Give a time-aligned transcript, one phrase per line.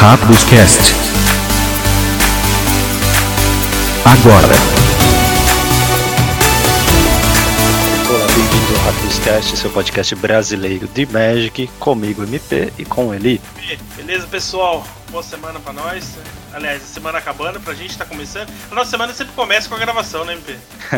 [0.00, 0.94] Rápidos Cast.
[4.04, 4.46] Agora.
[8.08, 13.40] Olá, bem-vindo ao Rápidos Cast, seu podcast brasileiro de Magic, comigo MP e com ele.
[13.96, 14.86] Beleza, pessoal?
[15.10, 16.16] Boa semana pra nós.
[16.52, 18.50] Aliás, a semana acabando, pra gente tá começando.
[18.70, 20.56] A nossa semana sempre começa com a gravação, né, MP?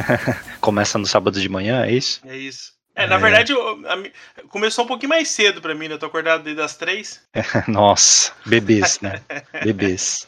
[0.60, 2.20] Começa no sábado de manhã, é isso?
[2.26, 2.79] É isso.
[3.02, 4.12] É, na verdade, eu- a mi-
[4.48, 5.94] começou um pouquinho mais cedo pra mim, né?
[5.94, 7.20] Eu tô acordado desde as três.
[7.68, 9.20] Nossa, bebês, né?
[9.64, 10.26] Bebês.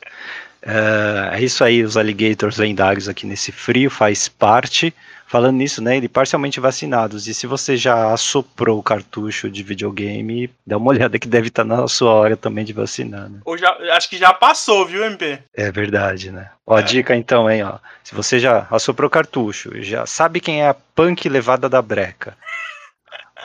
[0.62, 4.95] É, é isso aí, os alligators lendários aqui nesse frio faz parte.
[5.27, 7.27] Falando nisso, né, ele parcialmente vacinados.
[7.27, 11.65] E se você já assoprou o cartucho de videogame, dá uma olhada que deve estar
[11.65, 13.38] na sua hora também de vacinar, né?
[13.46, 15.38] Ou já, acho que já passou, viu, MP?
[15.54, 16.51] É verdade, né?
[16.66, 16.82] Ó, É.
[16.82, 17.79] dica então, hein, ó.
[18.04, 22.37] Se você já assoprou cartucho, já sabe quem é a punk levada da breca,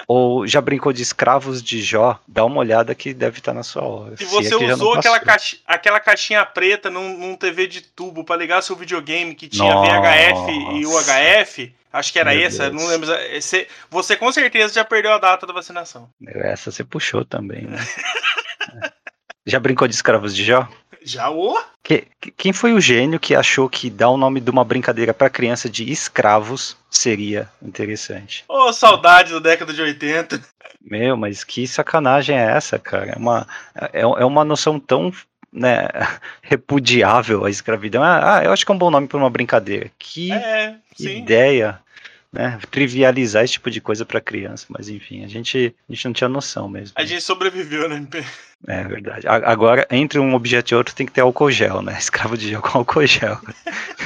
[0.08, 3.84] ou já brincou de escravos de Jó, dá uma olhada que deve estar na sua
[3.84, 4.16] hora.
[4.16, 8.24] Se é você não usou aquela, caixa, aquela caixinha preta num, num TV de tubo
[8.24, 10.00] pra ligar seu videogame que tinha Nossa.
[10.00, 12.82] VHF e UHF, acho que era Meu essa, Deus.
[12.82, 13.10] não lembro.
[13.36, 16.10] Você, você com certeza já perdeu a data da vacinação.
[16.26, 17.78] Essa você puxou também, né?
[18.84, 18.92] É.
[19.46, 20.68] já brincou de escravos de Jó?
[21.08, 21.58] Já o?
[21.82, 25.14] Que- que- quem foi o gênio que achou que dar o nome de uma brincadeira
[25.14, 28.44] para criança de escravos seria interessante?
[28.48, 30.42] Ô, saudade da década de 80.
[30.82, 33.12] Meu, mas que sacanagem é essa, cara?
[33.12, 33.48] É uma,
[33.94, 35.12] é, é uma noção tão
[35.52, 35.88] né,
[36.42, 38.04] repudiável a escravidão.
[38.04, 39.90] Ah, ah, eu acho que é um bom nome para uma brincadeira.
[39.98, 41.80] Que, É, ideia,
[42.34, 42.60] né?
[42.70, 44.66] Trivializar esse tipo de coisa para criança.
[44.70, 46.94] Mas enfim, a gente, a gente não tinha noção mesmo.
[46.98, 48.24] A gente sobreviveu, né, MP?
[48.66, 49.28] É verdade.
[49.28, 51.96] Agora, entre um objeto e outro, tem que ter álcool gel, né?
[52.00, 53.40] Escravo de gel com álcool gel.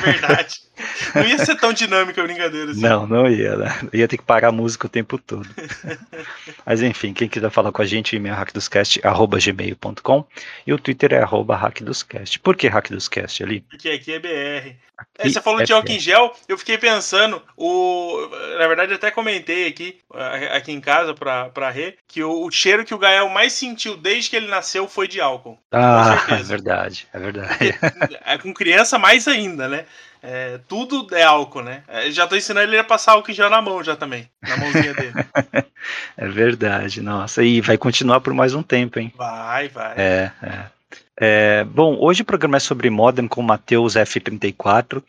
[0.03, 0.61] Verdade.
[1.15, 2.81] Não ia ser tão dinâmica a brincadeira assim.
[2.81, 3.67] Não, não ia, né?
[3.93, 5.47] Ia ter que parar a música o tempo todo.
[6.65, 10.25] Mas enfim, quem quiser falar com a gente, e-mail é hackdoscast.gmail.com
[10.65, 12.39] e o Twitter é arroba hackdoscast.
[12.39, 13.61] Por que hackdoscast ali?
[13.61, 14.75] Porque aqui é BR.
[15.17, 18.93] É, Aqui você falou é de álcool em gel, eu fiquei pensando, o, na verdade
[18.93, 19.97] até comentei aqui,
[20.51, 23.97] aqui em casa pra, pra Rê, que o, o cheiro que o Gael mais sentiu
[23.97, 25.57] desde que ele nasceu foi de álcool.
[25.71, 27.79] Ah, é verdade, é verdade.
[28.25, 29.85] É, com criança mais ainda, né?
[30.23, 31.83] É, tudo é álcool, né?
[31.87, 34.93] É, já tô ensinando ele a passar álcool gel na mão já também, na mãozinha
[34.93, 35.13] dele.
[36.15, 37.43] É verdade, nossa.
[37.43, 39.11] E vai continuar por mais um tempo, hein?
[39.17, 39.93] Vai, vai.
[39.97, 40.65] É, é.
[41.17, 45.03] É, bom, hoje o programa é sobre Modern com o Matheus F34.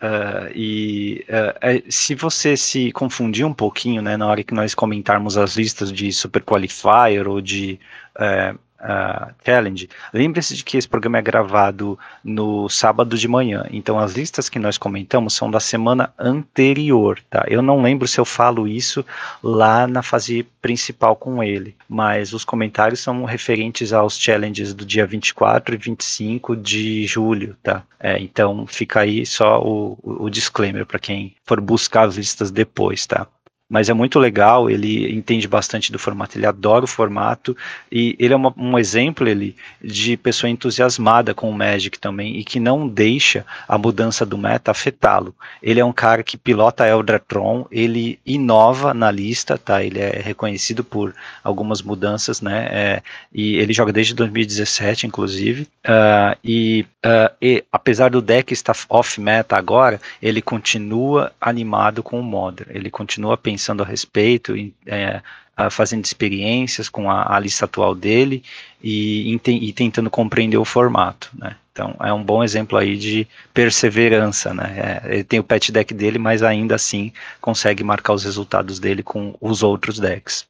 [0.00, 5.36] ah, e é, se você se confundir um pouquinho, né, na hora que nós comentarmos
[5.36, 7.78] as listas de Super Qualifier ou de
[8.18, 13.64] é, ah, Challenge, lembre-se de que esse programa é gravado no sábado de manhã.
[13.70, 17.44] Então as listas que nós comentamos são da semana anterior, tá?
[17.48, 19.04] Eu não lembro se eu falo isso
[19.42, 25.06] lá na fase principal com ele, mas os comentários são referentes aos challenges do dia
[25.06, 27.84] 24 e 25 de julho, tá?
[28.00, 33.06] É, então fica aí só o, o disclaimer para quem for buscar as listas depois,
[33.06, 33.28] tá?
[33.72, 37.56] Mas é muito legal, ele entende bastante do formato, ele adora o formato,
[37.90, 42.44] e ele é uma- um exemplo ele, de pessoa entusiasmada com o Magic também, e
[42.44, 45.34] que não deixa a mudança do meta afetá-lo.
[45.62, 49.82] Ele é um cara que pilota Eldratron, ele inova na lista, tá?
[49.82, 52.68] Ele é reconhecido por algumas mudanças, né?
[52.70, 55.66] É, e ele joga desde 2017, inclusive.
[55.82, 62.20] Ah, e, ah, e apesar do deck estar off meta agora, ele continua animado com
[62.20, 62.68] o Modern.
[62.74, 64.54] Ele continua pensando a respeito,
[64.86, 65.22] é,
[65.70, 68.42] fazendo experiências com a, a lista atual dele
[68.82, 71.56] e, e tentando compreender o formato, né?
[71.72, 75.00] Então é um bom exemplo aí de perseverança, né?
[75.04, 79.02] É, ele tem o pet deck dele, mas ainda assim consegue marcar os resultados dele
[79.02, 80.46] com os outros decks.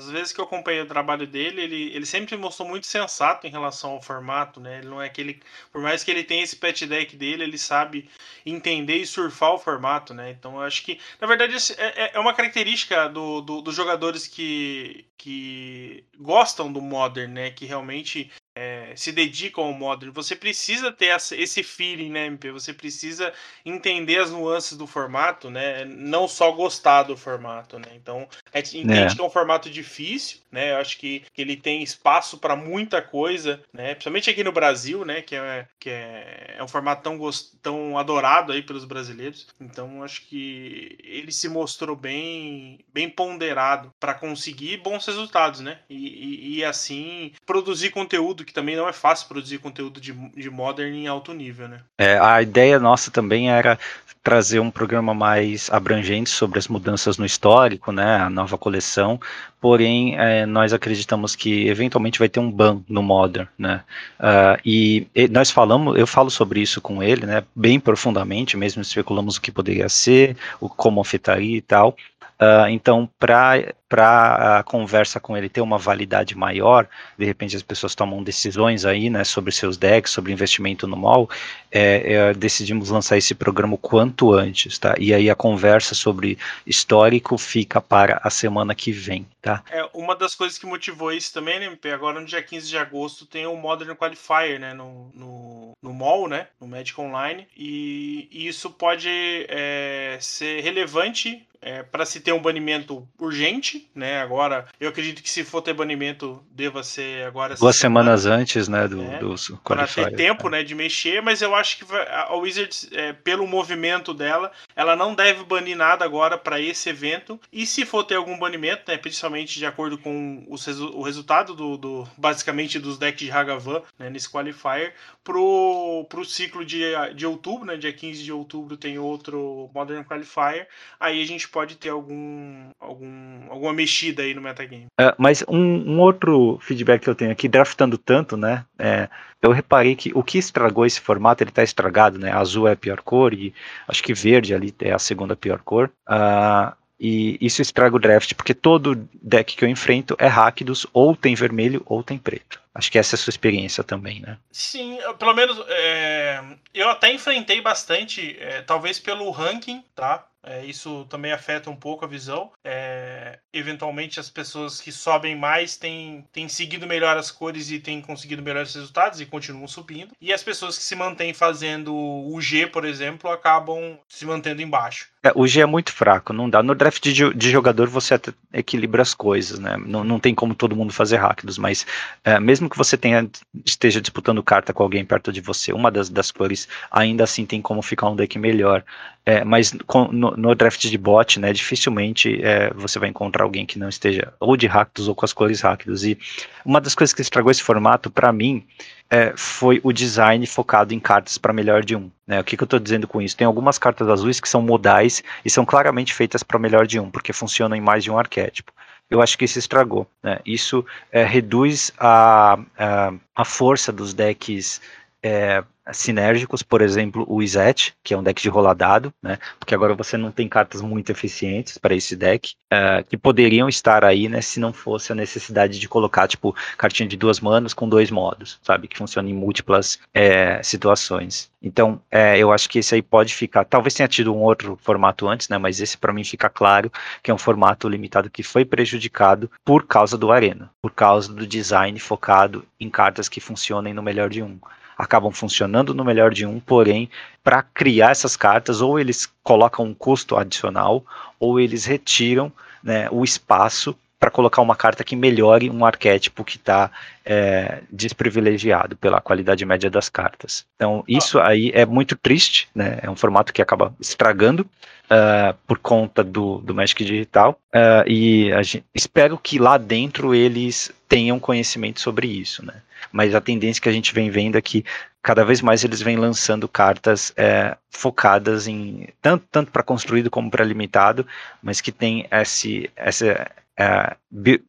[0.00, 2.86] A- a- às vezes que eu acompanhei o trabalho dele, ele, ele sempre mostrou muito
[2.86, 4.78] sensato em relação ao formato, né?
[4.78, 5.40] Ele não é aquele.
[5.72, 8.08] Por mais que ele tenha esse pet deck dele, ele sabe
[8.44, 10.30] entender e surfar o formato, né?
[10.30, 14.26] Então eu acho que, na verdade, é, é- é uma característica do, do- dos jogadores
[14.26, 17.50] que, que gostam do Modern, né?
[17.50, 18.30] Que realmente
[18.60, 20.12] é, se dedicam ao Modern.
[20.12, 22.50] Você precisa ter essa- esse feeling, né, MP?
[22.52, 23.32] Você precisa
[23.64, 25.84] entender as nuances do formato, né?
[25.86, 27.86] Não só gostar do formato, né?
[27.94, 29.14] Então, a gente entende É.
[29.14, 30.72] que é um formato difícil, né?
[30.72, 33.94] Eu acho que, que ele tem espaço para muita coisa, né?
[33.94, 35.22] Principalmente aqui no Brasil, né?
[35.22, 39.46] Que é, que é, é um formato tão, gos- tão adorado aí pelos brasileiros.
[39.60, 45.78] Então, eu acho que ele se mostrou bem, bem ponderado para conseguir bons resultados, né?
[45.88, 50.50] E, e, e, assim produzir conteúdo que também não é fácil produzir conteúdo de, de
[50.50, 51.80] Modern em alto nível, né?
[51.96, 53.78] É, a ideia nossa também era
[54.22, 59.18] trazer um programa mais abrangente sobre as mudanças no histórico, né, a nova coleção,
[59.58, 63.82] porém é, nós acreditamos que eventualmente vai ter um ban no Modern, né,
[64.18, 68.82] uh, e, e, nós falamos, eu falo sobre isso com ele, né, bem profundamente, mesmo
[68.82, 71.96] especulamos o que poderia ser, o como afetaria e tal,
[72.40, 76.88] Uh, então, para a conversa com ele ter uma validade maior,
[77.18, 81.28] de repente as pessoas tomam decisões aí, né, sobre seus decks, sobre investimento no mall,
[81.72, 84.94] é, é, decidimos lançar esse programa o quanto antes, tá?
[84.98, 89.64] E aí a conversa sobre histórico fica para a semana que vem, tá?
[89.70, 92.78] É, uma das coisas que motivou isso também, né, MP, agora no dia 15 de
[92.78, 98.28] agosto tem o Modern Qualifier, né, no, no, no mall, né, no Magic Online, e,
[98.30, 99.08] e isso pode
[99.48, 104.20] é, ser relevante é, para se ter um banimento urgente, né?
[104.20, 107.54] Agora, eu acredito que se for ter banimento, deva ser agora.
[107.54, 108.86] Duas semanas antes, né?
[108.88, 109.18] Do, né?
[109.18, 109.34] do
[109.64, 111.22] para ter tempo, né, de mexer.
[111.22, 116.04] Mas eu acho que a Wizards, é, pelo movimento dela, ela não deve banir nada
[116.04, 117.40] agora para esse evento.
[117.52, 121.76] E se for ter algum banimento, né, principalmente de acordo com os, o resultado do,
[121.76, 124.94] do, basicamente dos decks de Hagavan, né, nesse qualifier,
[125.24, 126.82] pro, pro ciclo de,
[127.14, 127.76] de outubro, né?
[127.76, 130.68] Dia 15 de outubro tem outro Modern Qualifier.
[130.98, 134.86] Aí a gente pode ter algum, algum alguma mexida aí no metagame.
[134.98, 138.64] É, mas um, um, outro feedback que eu tenho aqui, draftando tanto, né?
[138.78, 139.08] É,
[139.42, 142.32] eu reparei que o que estragou esse formato, ele tá estragado, né?
[142.32, 143.54] Azul é a pior cor e
[143.88, 145.90] acho que verde ali é a segunda pior cor.
[146.08, 151.16] Uh, e isso estraga o draft, porque todo deck que eu enfrento é Rakdos, ou
[151.16, 152.60] tem vermelho ou tem preto.
[152.74, 154.36] Acho que essa é a sua experiência também, né?
[154.52, 156.42] Sim, pelo menos é,
[156.74, 160.26] eu até enfrentei bastante, é, talvez pelo ranking, tá?
[160.42, 162.50] É, isso também afeta um pouco a visão.
[162.64, 168.00] É, eventualmente, as pessoas que sobem mais têm, têm seguido melhor as cores e têm
[168.00, 170.14] conseguido melhores resultados e continuam subindo.
[170.20, 175.08] E as pessoas que se mantêm fazendo o G, por exemplo, acabam se mantendo embaixo.
[175.22, 176.62] É, o G é muito fraco, não dá.
[176.62, 178.18] No draft de, de jogador você
[178.52, 179.76] equilibra as coisas, né?
[179.76, 181.86] Não, não tem como todo mundo fazer Rakdos, mas
[182.24, 183.28] é, mesmo que você tenha,
[183.66, 187.60] esteja disputando carta com alguém perto de você, uma das, das cores, ainda assim tem
[187.60, 188.82] como ficar um deck melhor.
[189.26, 193.66] É, mas com, no, no, draft de bot, né, dificilmente é, você vai encontrar alguém
[193.66, 196.04] que não esteja ou de Rakdos ou com as cores Rakdos.
[196.04, 196.18] E
[196.64, 198.64] uma das coisas que estragou esse formato, para mim,
[199.10, 202.10] é, foi o design focado em cartas para melhor de um.
[202.26, 202.40] Né?
[202.40, 203.36] O que, que eu estou dizendo com isso?
[203.36, 207.10] Tem algumas cartas azuis que são modais e são claramente feitas para melhor de um,
[207.10, 208.72] porque funcionam em mais de um arquétipo.
[209.10, 210.06] Eu acho que isso estragou.
[210.22, 210.38] Né?
[210.46, 214.80] Isso é, reduz a, a, a força dos decks
[215.22, 215.62] é,
[215.92, 219.38] sinérgicos, por exemplo, o Izet, que é um deck de roladado, né?
[219.58, 224.04] Porque agora você não tem cartas muito eficientes para esse deck, uh, que poderiam estar
[224.04, 224.40] aí, né?
[224.40, 228.58] Se não fosse a necessidade de colocar, tipo, cartinha de duas manas com dois modos,
[228.62, 228.88] sabe?
[228.88, 231.50] Que funciona em múltiplas é, situações.
[231.62, 233.64] Então, é, eu acho que esse aí pode ficar.
[233.64, 235.58] Talvez tenha tido um outro formato antes, né?
[235.58, 236.90] Mas esse para mim fica claro
[237.22, 241.46] que é um formato limitado que foi prejudicado por causa do Arena, por causa do
[241.46, 244.58] design focado em cartas que funcionem no melhor de um
[245.00, 247.08] acabam funcionando no melhor de um, porém,
[247.42, 251.04] para criar essas cartas, ou eles colocam um custo adicional,
[251.38, 252.52] ou eles retiram
[252.82, 256.90] né, o espaço para colocar uma carta que melhore um arquétipo que está
[257.24, 260.66] é, desprivilegiado pela qualidade média das cartas.
[260.76, 262.98] Então, isso aí é muito triste, né?
[263.02, 264.62] É um formato que acaba estragando
[265.10, 267.58] uh, por conta do, do Magic Digital.
[267.74, 272.74] Uh, e gente, espero que lá dentro eles tenham conhecimento sobre isso, né?
[273.12, 274.84] mas a tendência que a gente vem vendo é que
[275.22, 280.50] cada vez mais eles vêm lançando cartas é, focadas em tanto, tanto para construído como
[280.50, 281.26] para limitado,
[281.62, 283.50] mas que tem esse, essa
[283.80, 284.14] é,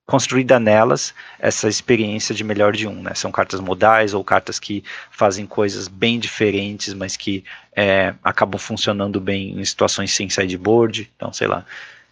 [0.05, 3.13] construída nelas essa experiência de melhor de um, né?
[3.13, 7.43] São cartas modais ou cartas que fazem coisas bem diferentes, mas que
[7.75, 11.11] é, acabam funcionando bem em situações sem sideboard.
[11.15, 11.65] Então, sei lá,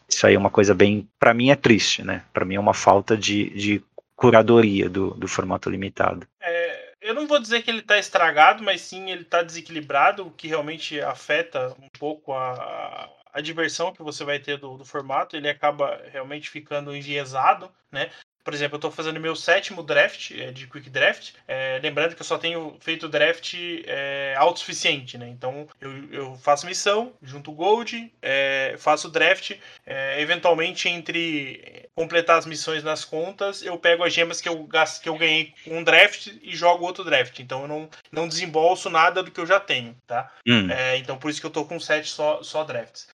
[0.09, 2.23] isso aí é uma coisa bem, para mim é triste, né?
[2.33, 3.83] Para mim é uma falta de, de
[4.15, 6.27] curadoria do, do formato limitado.
[6.41, 10.31] É, eu não vou dizer que ele está estragado, mas sim ele está desequilibrado, o
[10.31, 15.35] que realmente afeta um pouco a, a diversão que você vai ter do, do formato.
[15.35, 18.11] Ele acaba realmente ficando enviesado, né?
[18.49, 21.33] Por exemplo, eu estou fazendo meu sétimo draft é, de Quick Draft.
[21.47, 23.53] É, lembrando que eu só tenho feito draft
[23.85, 25.29] é, autossuficiente, né?
[25.29, 29.51] Então eu, eu faço missão, junto Gold, é, faço draft.
[29.85, 35.03] É, eventualmente, entre completar as missões nas contas, eu pego as gemas que eu, gasto,
[35.03, 37.37] que eu ganhei com um draft e jogo outro draft.
[37.39, 40.31] Então eu não, não desembolso nada do que eu já tenho, tá?
[40.47, 40.71] Hum.
[40.71, 43.09] É, então por isso que eu estou com sete só, só drafts.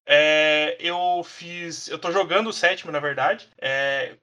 [0.80, 1.90] eu fiz.
[1.90, 3.50] Eu estou jogando o sétimo, na verdade.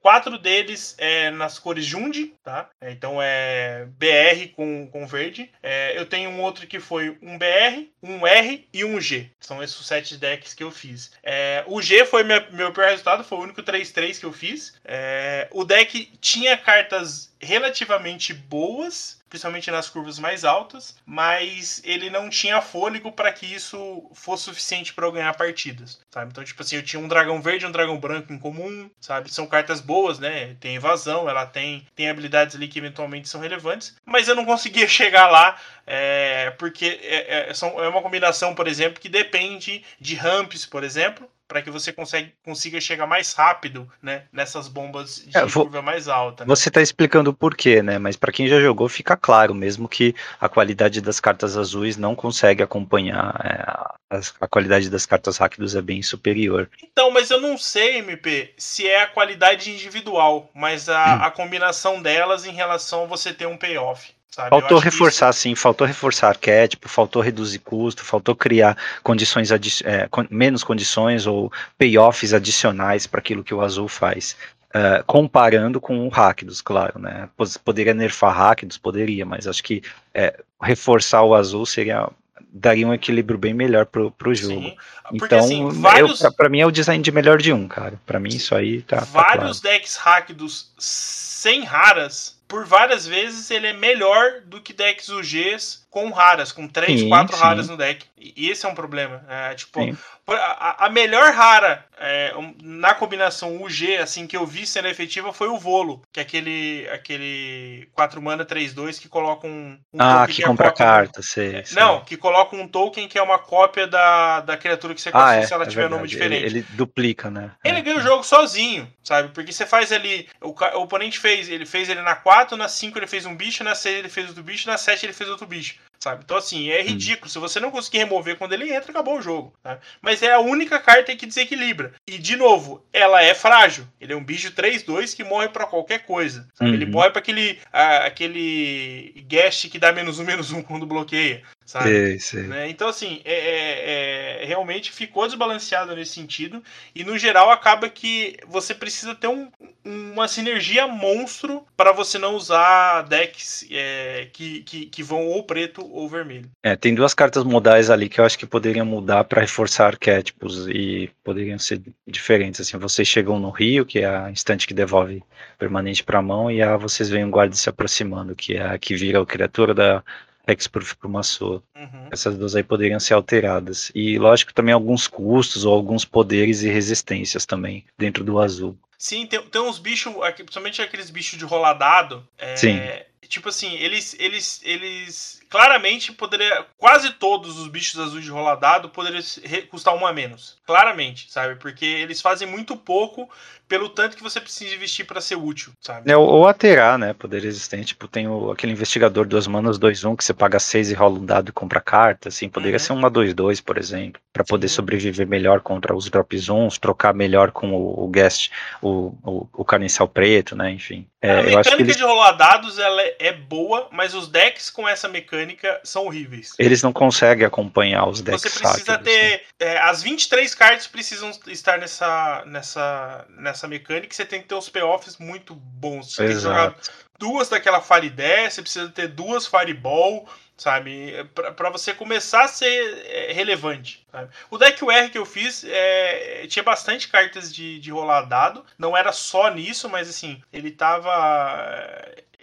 [0.01, 2.69] quatro deles é nas cores Jund, tá?
[2.79, 5.51] É, então é BR com, com verde.
[5.61, 9.29] É, eu tenho um outro que foi um BR, um R e um G.
[9.41, 11.11] São esses sete decks que eu fiz.
[11.21, 14.73] É, o G foi minha, meu pior resultado, foi o único 3-3 que eu fiz.
[14.85, 22.29] É, o deck tinha cartas relativamente boas, principalmente nas curvas mais altas, mas ele não
[22.29, 26.29] tinha fôlego para que isso fosse suficiente para eu ganhar partidas, sabe?
[26.29, 29.33] Então, tipo assim, eu tinha um dragão verde e um dragão branco em comum, sabe?
[29.33, 30.55] São cartas boas, né?
[30.59, 34.85] Tem evasão, ela tem, tem habilidades ali que eventualmente são relevantes, mas eu não conseguia
[34.87, 40.63] chegar lá é, porque é, é, é uma combinação, por exemplo, que depende de ramps,
[40.63, 45.45] por exemplo, para que você consegue, consiga chegar mais rápido, né, nessas bombas de é,
[45.45, 46.43] vou, curva mais alta.
[46.43, 46.47] Né?
[46.47, 47.99] Você está explicando o porquê, né?
[47.99, 52.15] Mas para quem já jogou fica claro, mesmo que a qualidade das cartas azuis não
[52.15, 56.67] consegue acompanhar é, a, a, qualidade das cartas rápidas é bem superior.
[56.81, 61.23] Então, mas eu não sei, MP, se é a qualidade individual, mas a, hum.
[61.23, 64.11] a combinação delas em relação a você ter um payoff.
[64.33, 64.49] Sabe?
[64.49, 65.41] Faltou reforçar, isso...
[65.41, 72.33] sim, faltou reforçar arquétipo, faltou reduzir custo, faltou criar condições é, menos condições ou payoffs
[72.33, 74.35] adicionais para aquilo que o azul faz.
[74.69, 77.29] Uh, comparando com o Rakdos, claro, né?
[77.63, 79.83] Poderia nerfar Rakdos, poderia, mas acho que
[80.15, 82.09] é, reforçar o azul seria
[82.51, 84.61] daria um equilíbrio bem melhor pro, pro jogo.
[84.61, 84.75] Sim,
[85.09, 86.21] porque, então, assim, vários...
[86.35, 88.01] para mim é o design de melhor de um, cara.
[88.03, 88.97] Para mim isso aí tá.
[88.97, 89.77] tá vários tá claro.
[89.77, 96.09] decks Rakdos sem raras por várias vezes ele é melhor do que decks UGs com
[96.09, 98.03] raras, com 3, 4 raras no deck.
[98.17, 99.23] E esse é um problema.
[99.29, 99.79] É, tipo,
[100.27, 102.33] a, a, melhor rara é,
[102.63, 106.89] na combinação UG, assim, que eu vi sendo efetiva foi o Volo, que é aquele,
[106.91, 109.77] aquele 4 mana 3-2 que coloca um.
[109.93, 113.19] um ah, que, que é compra carta, sei, sei, Não, que coloca um token que
[113.19, 115.95] é uma cópia da, da criatura que você ah, é, se ela é tiver verdade.
[115.95, 116.43] nome diferente.
[116.43, 117.51] Ele, ele, duplica, né?
[117.63, 119.29] Ele ganha o jogo sozinho, sabe?
[119.29, 120.27] Porque você faz ali.
[120.41, 123.63] O, o oponente fez, ele fez ele na 4, na 5 ele fez um bicho,
[123.63, 126.23] na 6 ele fez outro bicho, na 7 ele fez outro bicho sabe?
[126.25, 126.85] Então, assim, é hum.
[126.85, 127.27] ridículo.
[127.27, 127.29] Hum.
[127.29, 129.53] Se você não conseguir remover quando ele entra, acabou o jogo.
[129.63, 129.79] Tá?
[130.01, 131.93] Mas é a única carta que desequilibra.
[132.05, 133.87] E, de novo, ela é frágil.
[133.99, 136.47] Ele é um bicho 3-2 que morre para qualquer coisa.
[136.59, 136.73] Uhum.
[136.73, 141.41] Ele morre para aquele, aquele guest que dá menos um, menos um quando bloqueia.
[141.65, 142.17] Sabe?
[142.47, 142.69] Né?
[142.69, 144.12] Então, assim, é, é, é,
[144.45, 146.63] realmente ficou desbalanceado nesse sentido.
[146.93, 149.49] E, no geral, acaba que você precisa ter um,
[149.83, 155.85] uma sinergia monstro para você não usar decks é, que, que, que vão ou preto
[155.91, 156.49] ou vermelho.
[156.63, 160.67] É, tem duas cartas modais ali que eu acho que poderiam mudar para reforçar arquétipos
[160.67, 162.61] e poderiam ser diferentes.
[162.61, 165.23] Assim, vocês chegam no Rio, que é a instante que devolve
[165.57, 168.77] permanente para a mão, e a vocês veem um guarda se aproximando, que é a
[168.77, 170.03] que vira a criatura da
[170.47, 171.63] Hexproof para uma sua.
[171.75, 172.07] Uhum.
[172.11, 173.91] Essas duas aí poderiam ser alteradas.
[173.95, 178.77] E lógico também alguns custos ou alguns poderes e resistências também dentro do azul.
[178.97, 182.25] Sim, tem, tem uns bichos, principalmente aqueles bichos de roladado.
[182.37, 182.79] É, Sim.
[183.27, 189.21] Tipo assim, eles, eles, eles claramente poderia quase todos os bichos azuis de roladado poderiam
[189.69, 190.57] custar um a menos.
[190.65, 191.57] Claramente, sabe?
[191.57, 193.29] Porque eles fazem muito pouco
[193.67, 196.11] pelo tanto que você precisa investir para ser útil, sabe?
[196.11, 197.13] É, ou alterar, né?
[197.13, 197.87] Poder existente.
[197.87, 201.25] Tipo, tem o, aquele investigador duas manas 2-1 que você paga 6 e rola um
[201.25, 202.49] dado e compra carta, assim.
[202.49, 202.79] Poderia uhum.
[202.79, 207.51] ser uma 2-2, por exemplo, para poder sobreviver melhor contra os drops 1, trocar melhor
[207.51, 210.71] com o, o guest, o, o, o carniçal preto, né?
[210.71, 211.07] Enfim.
[211.21, 211.95] É, a mecânica eles...
[211.95, 215.42] de rolar dados ela é, é boa, mas os decks com essa mecânica
[215.83, 216.53] são horríveis.
[216.57, 218.41] Eles não conseguem acompanhar os decks.
[218.41, 219.31] Você precisa ter.
[219.31, 219.39] Né?
[219.59, 224.13] É, as 23 cartas precisam estar nessa, nessa, nessa mecânica.
[224.13, 226.15] Você tem que ter os payoffs muito bons.
[226.15, 226.27] Você Exato.
[226.27, 231.13] tem que jogar duas daquela Fire Dash, você precisa ter duas Fireball sabe?
[231.33, 234.05] para você começar a ser é, relevante.
[234.11, 234.29] Sabe?
[234.49, 238.95] O deck UR que eu fiz é, tinha bastante cartas de, de rolar dado, não
[238.95, 241.11] era só nisso, mas assim, ele tava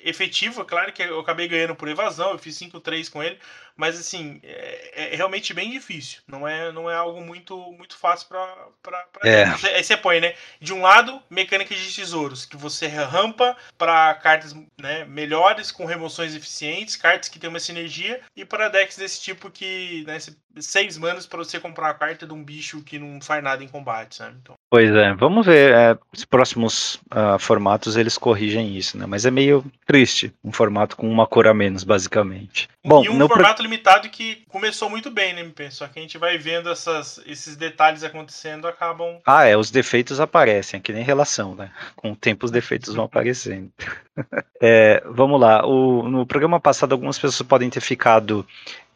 [0.04, 3.38] efetivo, é claro que eu acabei ganhando por evasão, eu fiz 5-3 com ele,
[3.80, 6.20] mas assim, é, é, realmente bem difícil.
[6.28, 9.06] Não é, não é algo muito, muito fácil para.
[9.24, 9.44] É.
[9.74, 10.34] Aí você põe, né?
[10.60, 16.34] De um lado, mecânica de tesouros, que você rampa para cartas né, melhores, com remoções
[16.34, 20.18] eficientes, cartas que tem uma sinergia, e para decks desse tipo que, né,
[20.58, 23.68] seis manos para você comprar a carta de um bicho que não faz nada em
[23.68, 24.36] combate, sabe?
[24.42, 24.54] Então...
[24.68, 25.72] Pois é, vamos ver.
[25.72, 29.06] É, os próximos uh, formatos eles corrigem isso, né?
[29.06, 32.68] Mas é meio triste um formato com uma cor a menos, basicamente.
[32.84, 35.70] Bom, e um formato limitado que começou muito bem, né, MP?
[35.70, 39.18] Só que a gente vai vendo essas, esses detalhes acontecendo, acabam.
[39.24, 41.70] Ah, é, os defeitos aparecem, é que nem relação, né?
[41.94, 43.70] Com o tempo os defeitos vão aparecendo.
[44.60, 45.64] é, vamos lá.
[45.64, 48.44] O, no programa passado, algumas pessoas podem ter ficado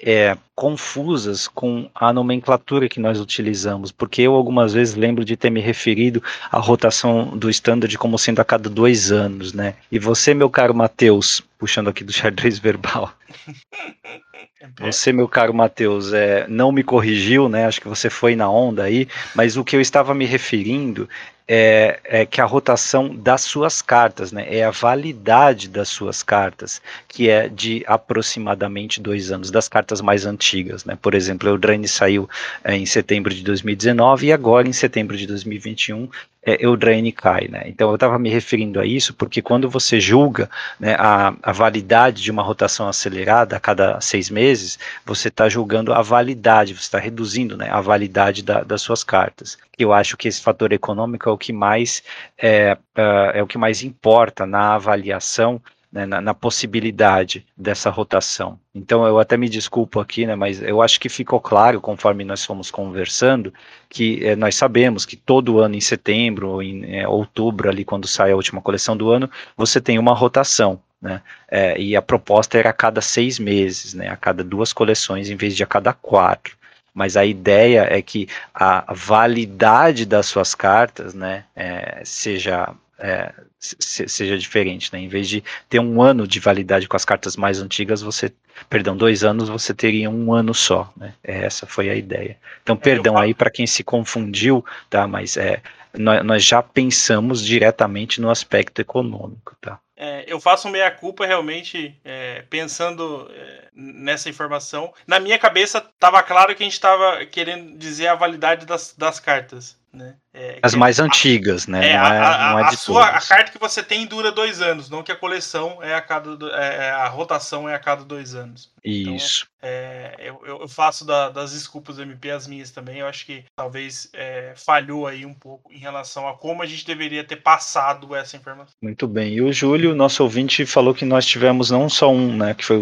[0.01, 5.51] é, confusas com a nomenclatura que nós utilizamos, porque eu algumas vezes lembro de ter
[5.51, 9.75] me referido à rotação do standard como sendo a cada dois anos, né?
[9.91, 13.13] E você, meu caro Matheus, puxando aqui do xadrez verbal,
[14.79, 17.67] você, meu caro Matheus, é, não me corrigiu, né?
[17.67, 21.09] Acho que você foi na onda aí, mas o que eu estava me referindo
[21.47, 26.81] é, é, que a rotação das suas cartas, né, é a validade das suas cartas,
[27.07, 30.44] que é de aproximadamente dois anos, das cartas mais antigas.
[30.85, 30.97] Né?
[31.01, 32.29] Por exemplo, o Eldraine saiu
[32.63, 36.09] é, em setembro de 2019 e agora, em setembro de 2021,
[36.45, 37.49] é, Eldraine cai.
[37.49, 37.63] Né?
[37.67, 40.49] Então, eu estava me referindo a isso porque quando você julga
[40.79, 45.93] né, a, a validade de uma rotação acelerada a cada seis meses, você está julgando
[45.93, 49.57] a validade, você está reduzindo né, a validade da, das suas cartas.
[49.79, 52.03] Eu acho que esse fator econômico é o que mais
[52.39, 55.61] é, é, é o que mais importa na avaliação
[55.95, 58.59] né, na, na, possibilidade dessa rotação.
[58.75, 62.45] Então eu até me desculpo aqui, né, mas eu acho que ficou claro, conforme nós
[62.45, 63.55] fomos conversando,
[63.89, 68.09] que é, nós sabemos que todo ano em setembro ou em é, outubro, ali quando
[68.09, 70.81] sai a última coleção do ano, você tem uma rotação.
[71.01, 75.29] Né, é, e a proposta era a cada seis meses, né, a cada duas coleções
[75.29, 76.57] em vez de a cada quatro
[76.97, 82.73] mas a ideia é que a validade das suas cartas, né, é, seja
[83.05, 84.99] é, seja diferente, né?
[84.99, 88.33] Em vez de ter um ano de validade com as cartas mais antigas, você,
[88.71, 91.13] perdão, dois anos, você teria um ano só, né?
[91.23, 92.39] Essa foi a ideia.
[92.63, 95.07] Então, é, perdão aí para quem se confundiu, tá?
[95.07, 95.61] Mas é,
[95.93, 99.79] nós, nós já pensamos diretamente no aspecto econômico, tá?
[99.97, 104.95] É, eu faço meia culpa realmente é, pensando é, nessa informação.
[105.07, 109.21] Na minha cabeça estava claro que a gente estava querendo dizer a validade das, das
[109.21, 109.79] cartas.
[109.95, 110.17] Né?
[110.35, 111.91] É, As mais a, antigas, né?
[111.91, 114.61] É, não é, a, não é a, sua, a carta que você tem dura dois
[114.61, 116.31] anos, não que a coleção é a cada.
[116.61, 118.73] É, é, a rotação é a cada dois anos.
[118.85, 119.47] Então, Isso.
[119.47, 119.71] Então,
[120.19, 122.99] eu, eu, faço da, das desculpas do MP as minhas também.
[122.99, 126.85] Eu acho que talvez é, falhou aí um pouco em relação a como a gente
[126.85, 128.75] deveria ter passado essa informação.
[128.83, 129.35] Muito bem.
[129.35, 132.53] E o Júlio, nosso ouvinte, falou que nós tivemos não só um, né?
[132.53, 132.77] Que foi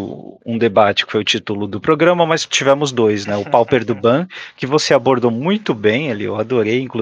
[0.44, 3.36] um debate, que foi o título do programa, mas tivemos dois, né?
[3.36, 4.26] O Pauper do Ban,
[4.56, 7.01] que você abordou muito bem ali, eu adorei, inclusive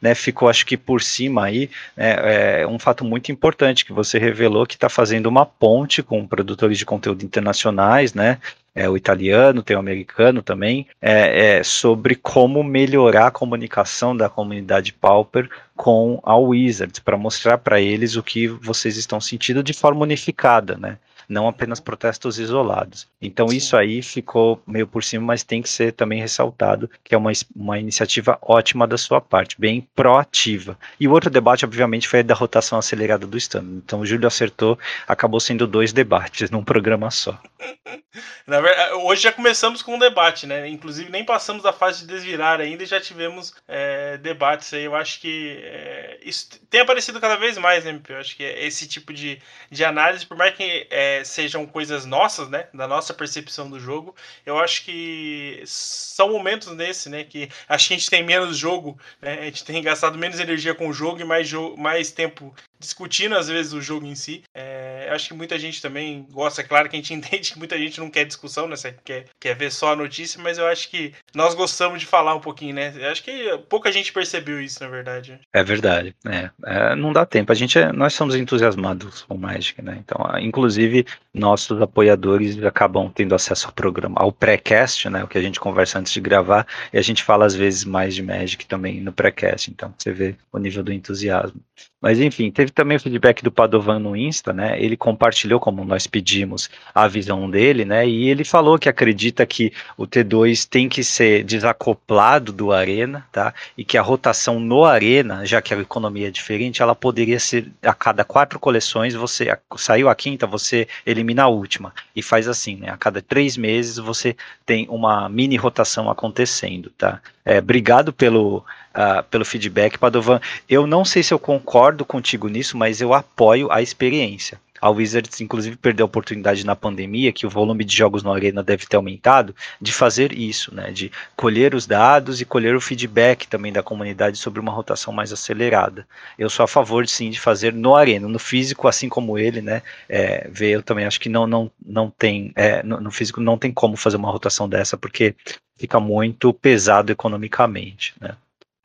[0.00, 4.18] né, ficou acho que por cima aí, né, é um fato muito importante que você
[4.18, 8.38] revelou que está fazendo uma ponte com produtores de conteúdo internacionais, né,
[8.74, 14.28] é, o italiano, tem o americano também, é, é, sobre como melhorar a comunicação da
[14.28, 19.72] comunidade Pauper com a Wizards, para mostrar para eles o que vocês estão sentindo de
[19.72, 20.98] forma unificada, né?
[21.30, 23.06] Não apenas protestos isolados.
[23.22, 23.56] Então Sim.
[23.56, 27.30] isso aí ficou meio por cima, mas tem que ser também ressaltado que é uma,
[27.54, 30.76] uma iniciativa ótima da sua parte, bem proativa.
[30.98, 33.64] E o outro debate, obviamente, foi a da rotação acelerada do stand.
[33.84, 37.40] Então o Júlio acertou, acabou sendo dois debates num programa só.
[38.46, 40.68] Verdade, hoje já começamos com um debate, né?
[40.68, 44.84] Inclusive nem passamos da fase de desvirar ainda e já tivemos é, debates aí.
[44.84, 48.88] Eu acho que é, isso tem aparecido cada vez mais, né, Eu acho que esse
[48.88, 49.40] tipo de,
[49.70, 52.68] de análise, por mais que é, sejam coisas nossas, né?
[52.72, 57.24] Da nossa percepção do jogo, eu acho que são momentos nesse, né?
[57.24, 59.40] Que a gente tem menos jogo, né?
[59.40, 63.48] A gente tem gastado menos energia com o jogo e mais, mais tempo discutindo às
[63.48, 64.42] vezes o jogo em si.
[64.54, 67.78] É, acho que muita gente também gosta, é claro que a gente entende que muita
[67.78, 68.74] gente não quer discussão, né?
[69.04, 72.40] Quer, quer ver só a notícia, mas eu acho que nós gostamos de falar um
[72.40, 72.92] pouquinho, né?
[72.96, 75.38] Eu acho que pouca gente percebeu isso, na verdade.
[75.52, 77.52] É verdade, é, é não dá tempo.
[77.52, 79.98] A gente é, nós somos entusiasmados com Magic, né?
[80.04, 85.22] Então, inclusive, nossos apoiadores acabam tendo acesso ao programa, ao pré-cast, né?
[85.22, 88.14] O que a gente conversa antes de gravar, e a gente fala às vezes mais
[88.14, 89.70] de Magic também no pré-cast.
[89.70, 91.60] Então, você vê o nível do entusiasmo.
[92.00, 94.80] Mas enfim, teve também o feedback do Padovan no Insta, né?
[94.82, 98.06] Ele compartilhou, como nós pedimos, a visão dele, né?
[98.06, 103.52] E ele falou que acredita que o T2 tem que ser desacoplado do Arena, tá?
[103.76, 107.70] E que a rotação no Arena, já que a economia é diferente, ela poderia ser
[107.82, 111.92] a cada quatro coleções, você saiu a quinta, você elimina a última.
[112.14, 112.90] E faz assim, né?
[112.90, 117.20] A cada três meses você tem uma mini rotação acontecendo, tá?
[117.44, 120.40] É, obrigado pelo, uh, pelo feedback, Padovan.
[120.68, 124.60] Eu não sei se eu concordo contigo nisso, mas eu apoio a experiência.
[124.80, 128.62] A Wizards, inclusive, perdeu a oportunidade na pandemia, que o volume de jogos no Arena
[128.62, 130.90] deve ter aumentado, de fazer isso, né?
[130.90, 135.32] De colher os dados e colher o feedback também da comunidade sobre uma rotação mais
[135.32, 136.06] acelerada.
[136.38, 138.26] Eu sou a favor, sim, de fazer no Arena.
[138.26, 139.82] No físico, assim como ele, né?
[140.08, 142.50] É, ver, eu também acho que não, não, não tem.
[142.56, 145.34] É, no, no físico não tem como fazer uma rotação dessa, porque
[145.76, 148.34] fica muito pesado economicamente, né?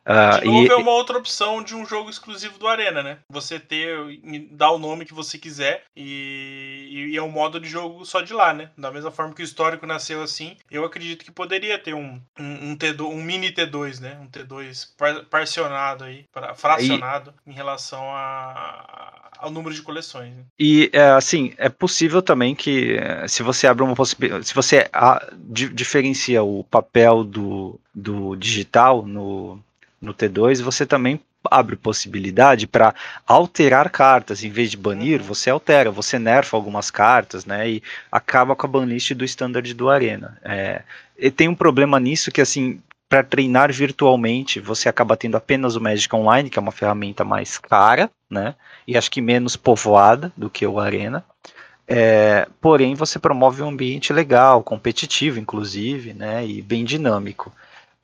[0.06, 3.18] Uh, de novo, e, é uma outra opção de um jogo exclusivo do Arena, né?
[3.28, 3.98] Você ter,
[4.52, 8.32] dar o nome que você quiser e, e, é um modo de jogo só de
[8.32, 8.70] lá, né?
[8.78, 12.72] Da mesma forma que o histórico nasceu assim, eu acredito que poderia ter um, um,
[12.72, 14.20] um, T2, um mini T2, né?
[14.22, 17.50] Um T2 par, parcionado aí, fracionado e...
[17.50, 20.36] em relação a, ao número de coleções.
[20.36, 20.44] Né?
[20.60, 24.88] E é, assim, é possível também que é, se você abre uma possibilidade, se você
[24.94, 29.60] a, di, diferencia o papel do, do digital no
[30.02, 32.94] no T2, você também abre possibilidade para
[33.28, 34.44] alterar cartas.
[34.44, 35.28] Em vez de banir, uhum.
[35.28, 37.70] você altera, você nerfa algumas cartas, né?
[37.70, 40.38] E acaba com a banlist do standard do Arena.
[40.44, 40.82] É,
[41.18, 45.82] e tem um problema nisso que, assim, para treinar virtualmente, você acaba tendo apenas o
[45.82, 48.56] Magic Online, que é uma ferramenta mais cara, né?
[48.88, 51.24] E acho que menos povoada do que o Arena.
[51.88, 56.46] É, porém, você promove um ambiente legal, competitivo, inclusive, né?
[56.46, 57.52] E bem dinâmico.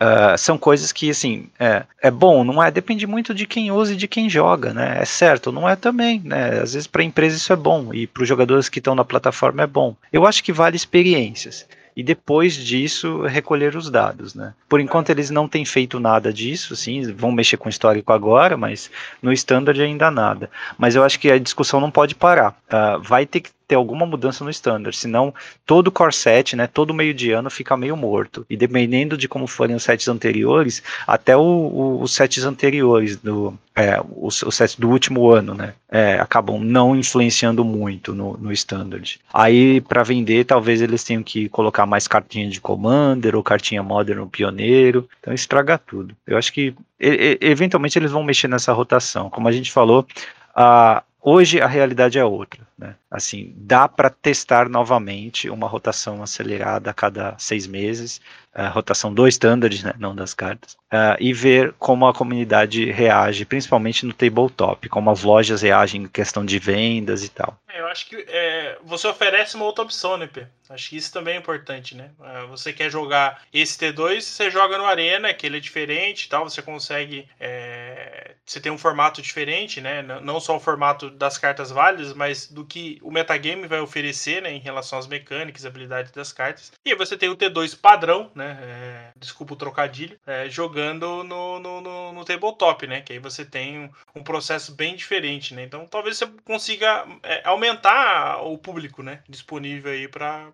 [0.01, 2.71] Uh, são coisas que, assim, é, é bom, não é?
[2.71, 4.97] Depende muito de quem usa e de quem joga, né?
[4.99, 6.59] É certo, não é também, né?
[6.59, 9.05] Às vezes para a empresa isso é bom e para os jogadores que estão na
[9.05, 9.95] plataforma é bom.
[10.11, 14.53] Eu acho que vale experiências e depois disso recolher os dados, né?
[14.67, 18.57] Por enquanto eles não têm feito nada disso, sim, vão mexer com o histórico agora,
[18.57, 18.89] mas
[19.21, 20.49] no standard ainda nada.
[20.77, 22.57] Mas eu acho que a discussão não pode parar.
[22.71, 25.33] Uh, vai ter que ter alguma mudança no standard, senão
[25.65, 28.45] todo o core set, né, todo meio de ano fica meio morto.
[28.49, 33.57] E dependendo de como forem os sets anteriores, até o, o, os sets anteriores do
[33.73, 38.51] é, os, os sets do último ano, né, é, acabam não influenciando muito no, no
[38.51, 39.21] standard.
[39.33, 44.27] Aí para vender, talvez eles tenham que colocar mais cartinha de commander ou cartinha modern
[44.27, 46.13] pioneiro, então estraga tudo.
[46.27, 49.29] Eu acho que e, eventualmente eles vão mexer nessa rotação.
[49.29, 50.05] Como a gente falou,
[50.53, 52.67] a Hoje a realidade é outra.
[52.77, 52.95] Né?
[53.09, 58.19] Assim, dá para testar novamente uma rotação acelerada a cada seis meses,
[58.53, 63.45] a rotação do standard, né, não das cartas, uh, e ver como a comunidade reage,
[63.45, 67.57] principalmente no tabletop, como as lojas reagem em questão de vendas e tal.
[67.69, 70.45] É, eu acho que é, você oferece uma outra opção, né, P?
[70.69, 72.11] Acho que isso também é importante, né?
[72.23, 76.49] É, você quer jogar esse T2, você joga no Arena, que ele é diferente tal,
[76.49, 77.27] você consegue.
[77.39, 80.01] É, você tem um formato diferente, né?
[80.01, 84.51] Não só o formato das cartas válidas, mas do que o metagame vai oferecer, né?
[84.51, 86.71] Em relação às mecânicas, habilidades das cartas.
[86.85, 88.40] E aí você tem o T2 padrão, né?
[88.43, 93.01] É, desculpa o trocadilho, é, jogando no, no, no, no, tabletop, né?
[93.01, 95.63] Que aí você tem um, um, processo bem diferente, né?
[95.63, 99.19] Então talvez você consiga é, aumentar o público, né?
[99.27, 100.51] Disponível aí para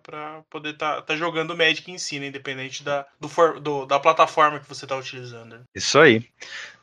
[0.50, 2.26] poder estar tá, tá jogando Magic em si, né?
[2.26, 5.54] independente da, do, for, do, da plataforma que você está utilizando.
[5.54, 5.60] Né?
[5.74, 6.18] Isso aí.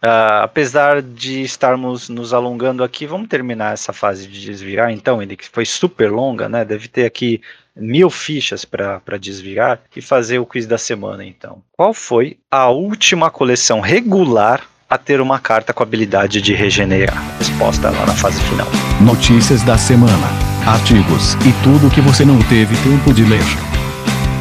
[0.03, 5.35] Uh, apesar de estarmos nos alongando aqui, vamos terminar essa fase de desvirar, então, ele
[5.35, 6.63] que foi super longa, né?
[6.63, 7.41] Deve ter aqui
[7.75, 11.61] mil fichas para desvirar e fazer o quiz da semana, então.
[11.73, 17.21] Qual foi a última coleção regular a ter uma carta com habilidade de regenerar?
[17.39, 18.67] Resposta lá na fase final.
[19.01, 23.43] Notícias da semana artigos e tudo que você não teve tempo de ler.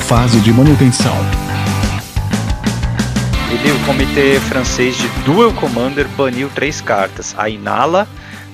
[0.01, 1.15] Fase de manutenção.
[3.51, 8.09] Ele, o comitê francês de Duel Commander baniu três cartas: a Inala,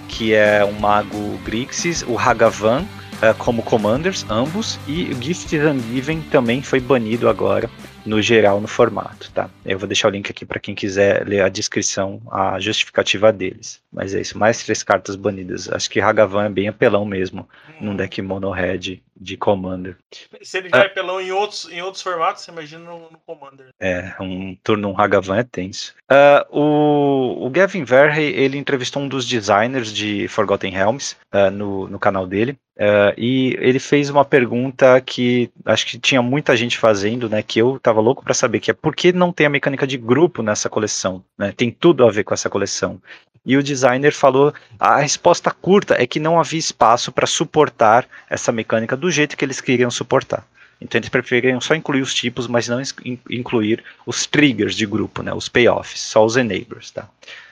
[0.08, 2.84] que é um mago Grixis, o Hagavan,
[3.22, 7.70] uh, como commanders, ambos, e o Gift Given também foi banido agora
[8.04, 9.50] no geral no formato, tá?
[9.64, 13.80] Eu vou deixar o link aqui para quem quiser ler a descrição, a justificativa deles.
[13.92, 15.70] Mas é isso, mais três cartas banidas.
[15.70, 17.48] Acho que Hagavan é bem apelão mesmo.
[17.80, 19.96] Num deck mono red de Commander.
[20.42, 23.68] Se ele já é apelão em outros, em outros formatos, você imagina no, no Commander.
[23.78, 25.94] É, um turno um Hagavan é tenso.
[26.10, 31.88] Uh, o, o Gavin Verhey, ele entrevistou um dos designers de Forgotten Realms uh, no,
[31.88, 32.56] no canal dele.
[32.80, 37.42] Uh, e ele fez uma pergunta que acho que tinha muita gente fazendo, né?
[37.42, 39.98] Que eu tava louco para saber, que é por que não tem a mecânica de
[39.98, 41.22] grupo nessa coleção?
[41.36, 41.52] Né?
[41.54, 42.98] Tem tudo a ver com essa coleção.
[43.44, 48.52] E o designer falou: a resposta curta é que não havia espaço para suportar essa
[48.52, 50.46] mecânica do jeito que eles queriam suportar.
[50.80, 52.80] Então eles preferiram só incluir os tipos, mas não
[53.28, 57.06] incluir os triggers de grupo, né, os payoffs, só os enablers, tá?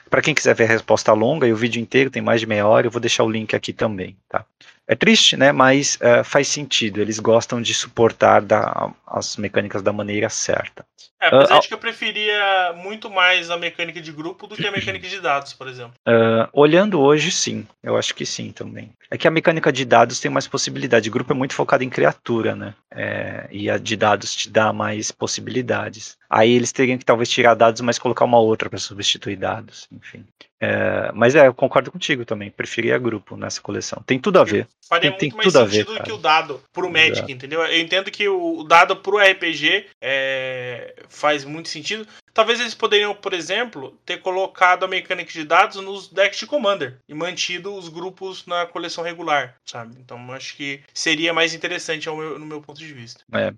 [0.09, 2.67] Para quem quiser ver a resposta longa e o vídeo inteiro tem mais de meia
[2.67, 4.43] hora, eu vou deixar o link aqui também, tá?
[4.89, 5.51] É triste, né?
[5.51, 6.99] Mas uh, faz sentido.
[6.99, 10.83] Eles gostam de suportar da, as mecânicas da maneira certa.
[11.21, 14.65] É, apesar uh, de que eu preferia muito mais a mecânica de grupo do que
[14.65, 15.93] a mecânica de dados, por exemplo.
[16.07, 17.67] Uh, olhando hoje, sim.
[17.83, 18.91] Eu acho que sim também.
[19.11, 21.07] É que a mecânica de dados tem mais possibilidade.
[21.07, 22.73] O grupo é muito focado em criatura, né?
[22.89, 26.17] É, e a de dados te dá mais possibilidades.
[26.27, 29.87] Aí eles teriam que talvez tirar dados, mas colocar uma outra para substituir dados.
[29.91, 30.25] Enfim.
[30.61, 32.51] É, mas é, eu concordo contigo também.
[32.51, 34.03] Preferia grupo nessa coleção.
[34.05, 34.67] Tem tudo a ver.
[34.87, 36.05] Faria tem, muito tem mais tudo a ver, sentido do cara.
[36.05, 37.31] que o dado pro Magic, Exato.
[37.31, 37.61] entendeu?
[37.61, 42.05] Eu entendo que o dado pro RPG é, faz muito sentido.
[42.33, 46.99] Talvez eles poderiam, por exemplo, ter colocado a mecânica de dados nos decks de Commander
[47.07, 49.95] e mantido os grupos na coleção regular, sabe?
[49.99, 53.23] Então acho que seria mais interessante meu- no meu ponto de vista.
[53.33, 53.53] É,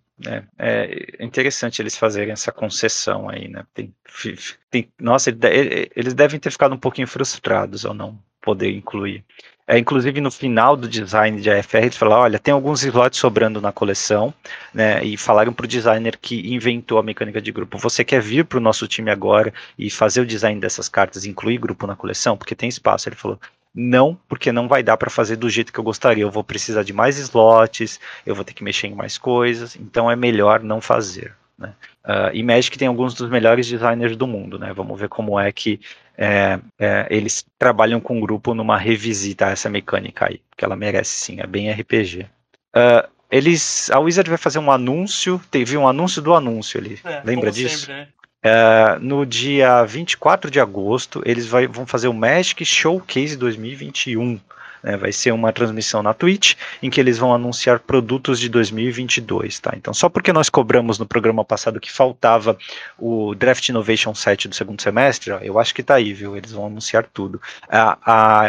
[0.58, 3.66] é, é interessante eles fazerem essa concessão aí, né?
[3.74, 3.94] Tem,
[4.70, 5.30] tem- nossa,
[5.96, 9.24] eles devem ter ficado um pouquinho frustrados ao não poder incluir.
[9.72, 13.62] É, inclusive no final do design de AFR, eles falaram, olha, tem alguns slots sobrando
[13.62, 14.34] na coleção,
[14.74, 15.02] né?
[15.02, 18.86] E falaram pro designer que inventou a mecânica de grupo, você quer vir pro nosso
[18.86, 22.36] time agora e fazer o design dessas cartas, incluir grupo na coleção?
[22.36, 23.08] Porque tem espaço.
[23.08, 23.40] Ele falou,
[23.74, 26.26] não, porque não vai dar para fazer do jeito que eu gostaria.
[26.26, 30.12] Eu vou precisar de mais slots, eu vou ter que mexer em mais coisas, então
[30.12, 31.34] é melhor não fazer.
[31.58, 31.74] Né?
[32.04, 34.74] Uh, e Magic tem alguns dos melhores designers do mundo, né?
[34.74, 35.80] Vamos ver como é que
[36.24, 40.76] é, é, eles trabalham com o grupo numa revisita a essa mecânica aí, que ela
[40.76, 42.28] merece sim, é bem RPG.
[42.76, 47.24] Uh, eles, a Wizard vai fazer um anúncio, teve um anúncio do anúncio ali, É,
[47.26, 47.88] lembra disso?
[47.88, 48.08] sempre, né?
[48.44, 54.40] Uh, no dia 24 de agosto, eles vai, vão fazer o Magic Showcase 2021.
[54.84, 59.60] Né, vai ser uma transmissão na Twitch em que eles vão anunciar produtos de 2022,
[59.60, 59.74] tá?
[59.76, 62.58] Então, só porque nós cobramos no programa passado que faltava
[62.98, 66.36] o Draft Innovation 7 do segundo semestre, ó, eu acho que tá aí, viu?
[66.36, 67.41] Eles vão anunciar tudo.
[67.70, 68.41] A, a,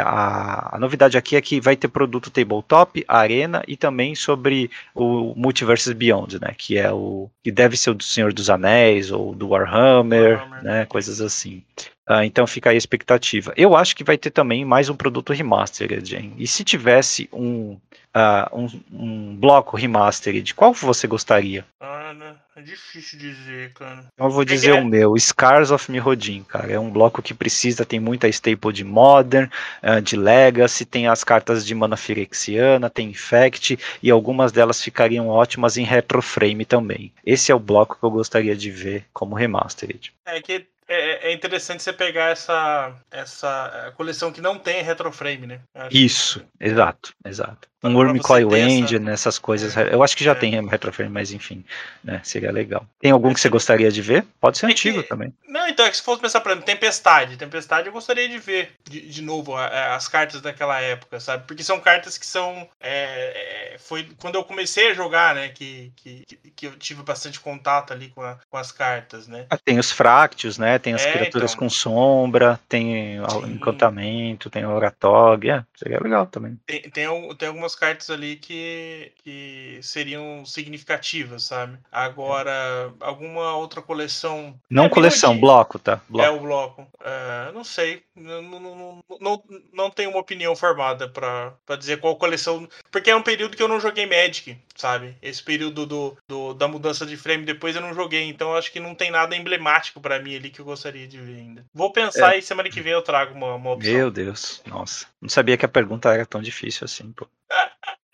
[0.73, 5.35] a, a novidade aqui é que vai ter produto tabletop, arena e também sobre o
[5.37, 6.55] Multiverses Beyond, né?
[6.57, 10.63] Que é o que deve ser o do Senhor dos Anéis ou do Warhammer, Warhammer.
[10.63, 10.87] né?
[10.87, 11.63] Coisas assim.
[12.07, 13.53] Ah, então fica aí a expectativa.
[13.57, 16.35] Eu acho que vai ter também mais um produto remastered, hein?
[16.37, 17.79] E se tivesse um,
[18.13, 21.65] ah, um, um bloco remastered, qual você gostaria?
[21.81, 22.35] Ah, né?
[22.55, 24.05] É difícil dizer, cara.
[24.19, 24.75] Eu vou que dizer é?
[24.75, 26.73] o meu, Scars of Mirrodin, cara.
[26.73, 29.49] É um bloco que precisa, tem muita staple de Modern,
[29.81, 35.29] ah, de Legacy, tem as cartas de Mana Phyrexiana, tem Infect, e algumas delas ficariam
[35.29, 37.13] ótimas em Retroframe também.
[37.25, 40.13] Esse é o bloco que eu gostaria de ver como remastered.
[40.27, 45.61] É que é, é interessante você pegar essa, essa coleção que não tem retroframe, né?
[45.75, 47.72] Acho Isso, exato, exato.
[47.83, 49.77] Um pra Worm você Coil ter essa- Engine, essas coisas.
[49.77, 50.35] Eu acho que já É.
[50.37, 51.65] tem retroframe, mas enfim,
[52.05, 52.87] né, seria legal.
[53.01, 54.25] Tem algum que você gostaria de ver?
[54.41, 55.33] Pode ser É antigo que- também.
[55.49, 57.37] Não, então, é que se fosse pensar, por exemplo, Tempestade.
[57.37, 61.45] Tempestade eu gostaria de ver de, de novo a- a- as cartas daquela época, sabe?
[61.47, 62.69] Porque são cartas que são.
[62.81, 65.49] é, é, foi quando eu comecei a jogar, né?
[65.49, 69.47] Que, que, que eu tive bastante contato ali com, a- com as cartas, né?
[69.51, 70.79] Ah, tem os Fractios, né?
[70.79, 71.61] Tem as É, criaturas então.
[71.67, 73.53] com sombra, tem o Sim.
[73.53, 75.49] encantamento, tem o Oratog.
[75.51, 76.59] É, seria legal também.
[76.67, 81.79] Tem, tem, tem algumas cartas ali que, que seriam significativas, sabe?
[81.91, 84.59] Agora, alguma outra coleção.
[84.71, 85.95] Não É, coleção, bloco, tá?
[85.95, 86.37] É Bloco.
[86.37, 86.87] o bloco.
[87.05, 88.03] É, não sei.
[88.15, 92.69] Não, não, não, não, tenho uma opinião formada pra, pra dizer qual coleção.
[92.91, 95.17] Porque é um período que eu não joguei Magic, sabe?
[95.23, 98.29] Esse período do, do- da mudança de frame depois eu não joguei.
[98.29, 101.37] Então acho que não tem nada emblemático pra mim ali que eu gostaria de ver
[101.37, 101.65] ainda.
[101.75, 103.93] Vou pensar e semana que vem eu trago uma, uma opção.
[103.93, 105.07] Meu Deus, nossa.
[105.21, 107.27] Não sabia que a pergunta era tão difícil assim, pô.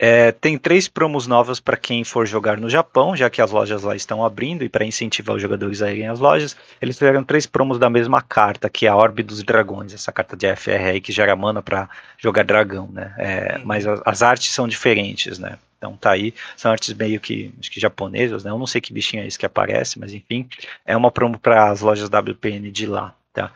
[0.00, 3.82] É, tem três promos novas para quem for jogar no Japão, já que as lojas
[3.82, 7.46] lá estão abrindo e para incentivar os jogadores a irem às lojas, eles fizeram três
[7.46, 11.00] promos da mesma carta, que é a Orbe dos Dragões, essa carta de FR aí
[11.00, 13.12] que gera mana para jogar dragão, né?
[13.18, 13.64] É, Uhum.
[13.64, 15.58] Mas a- as artes são diferentes, né?
[15.78, 18.50] Então tá aí, são artes meio que, acho que japonesas, né?
[18.50, 20.48] Eu não sei que bichinho é esse que aparece, mas enfim,
[20.86, 23.52] é uma promo para as lojas WPN de lá, tá?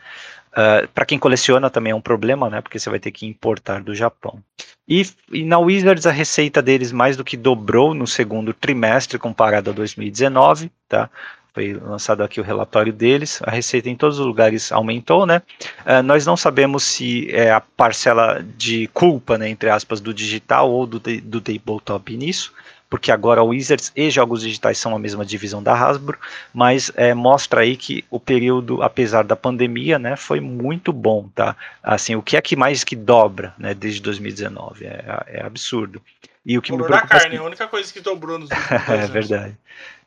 [0.93, 2.61] Para quem coleciona também é um problema, né?
[2.61, 4.39] Porque você vai ter que importar do Japão.
[4.87, 9.69] E, e na Wizards a receita deles mais do que dobrou no segundo trimestre comparado
[9.69, 11.09] a 2019, tá?
[11.53, 13.39] Foi lançado aqui o relatório deles.
[13.43, 15.41] A receita em todos os lugares aumentou, né?
[15.85, 20.71] Uh, nós não sabemos se é a parcela de culpa, né, entre aspas, do digital
[20.71, 22.51] ou do, do tabletop nisso
[22.93, 26.15] porque agora o Wizards e jogos digitais são a mesma divisão da Hasbro,
[26.53, 31.55] mas é, mostra aí que o período, apesar da pandemia, né, foi muito bom, tá?
[31.81, 34.85] Assim, o que é que mais que dobra, né, desde 2019?
[34.85, 35.99] É, é absurdo.
[36.45, 38.51] E o que Valor me preocupa da carne, assim, a única coisa que dobrou nos
[38.53, 39.57] últimos é verdade.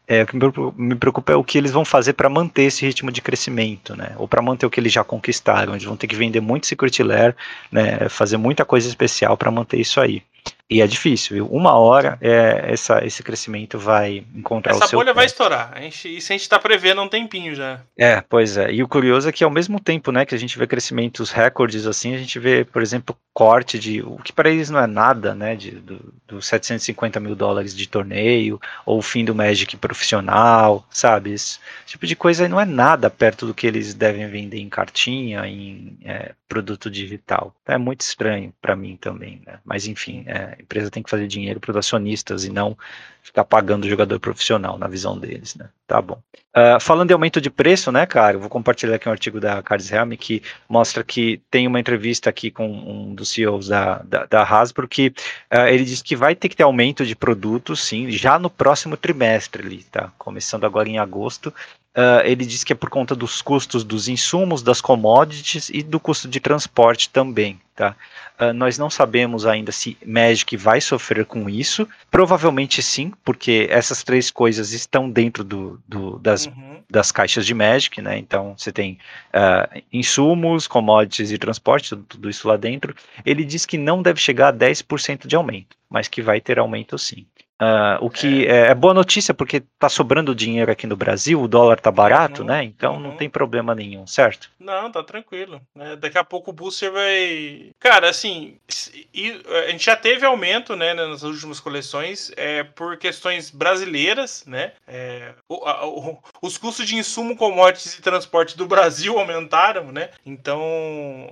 [0.07, 0.37] É, o que
[0.81, 4.13] me preocupa é o que eles vão fazer para manter esse ritmo de crescimento, né?
[4.17, 5.73] Ou para manter o que eles já conquistaram.
[5.73, 7.35] Eles vão ter que vender muito Secret Lair,
[7.73, 8.09] né?
[8.09, 10.23] Fazer muita coisa especial para manter isso aí.
[10.69, 11.47] E é difícil, viu?
[11.47, 15.33] Uma hora é, essa, esse crescimento vai encontrar Essa o seu bolha vai teto.
[15.33, 15.73] estourar.
[15.73, 17.81] A gente, isso a gente tá prevendo há um tempinho já.
[17.97, 18.73] É, pois é.
[18.73, 21.87] E o curioso é que ao mesmo tempo, né, que a gente vê crescimentos recordes
[21.87, 25.35] assim, a gente vê, por exemplo, corte de o que para eles não é nada,
[25.35, 30.85] né, de do, do 750 mil dólares de torneio ou o fim do Magic profissional,
[30.91, 31.33] sabe?
[31.33, 34.69] Esse tipo de coisa aí não é nada perto do que eles devem vender em
[34.69, 37.55] cartinha, em é, produto digital.
[37.67, 39.59] É muito estranho para mim também, né?
[39.65, 42.77] Mas enfim, é, a empresa tem que fazer dinheiro para os acionistas e não
[43.23, 45.69] ficar pagando o jogador profissional, na visão deles, né?
[45.87, 46.23] Tá bom.
[46.57, 48.37] Uh, falando de aumento de preço, né, cara?
[48.37, 52.31] Eu vou compartilhar aqui um artigo da Carlos Helm que mostra que tem uma entrevista
[52.31, 55.09] aqui com um dos CEOs da, da, da Hasbro que
[55.53, 58.97] uh, ele diz que vai ter que ter aumento de produtos, sim, já no próximo
[58.97, 60.13] trimestre ali, tá?
[60.17, 61.53] Começando agora em agosto,
[61.97, 65.99] Uh, ele diz que é por conta dos custos dos insumos, das commodities e do
[65.99, 67.59] custo de transporte também.
[67.75, 67.97] Tá?
[68.39, 71.89] Uh, nós não sabemos ainda se Magic vai sofrer com isso.
[72.11, 76.83] Provavelmente sim, porque essas três coisas estão dentro do, do das, uhum.
[76.89, 78.19] das caixas de Magic, né?
[78.19, 82.95] Então você tem uh, insumos, commodities e transporte, tudo, tudo isso lá dentro.
[83.25, 86.99] Ele diz que não deve chegar a 10% de aumento, mas que vai ter aumento
[86.99, 87.25] sim.
[87.61, 88.51] Uh, o que é.
[88.51, 88.67] é.
[88.69, 88.75] é.
[88.75, 92.63] boa notícia porque tá sobrando dinheiro aqui no Brasil, o dólar tá barato, uhum, né?
[92.63, 93.01] Então uhum.
[93.01, 94.51] não tem problema nenhum, certo?
[94.61, 95.61] Não, tá tranquilo.
[95.79, 97.71] É, daqui a pouco o booster vai.
[97.79, 104.45] Cara, assim, a gente já teve aumento, né, nas últimas coleções, é, por questões brasileiras,
[104.47, 104.73] né?
[104.87, 110.11] É, o, a, o, os custos de insumo, commodities e transporte do Brasil aumentaram, né?
[110.27, 110.61] Então,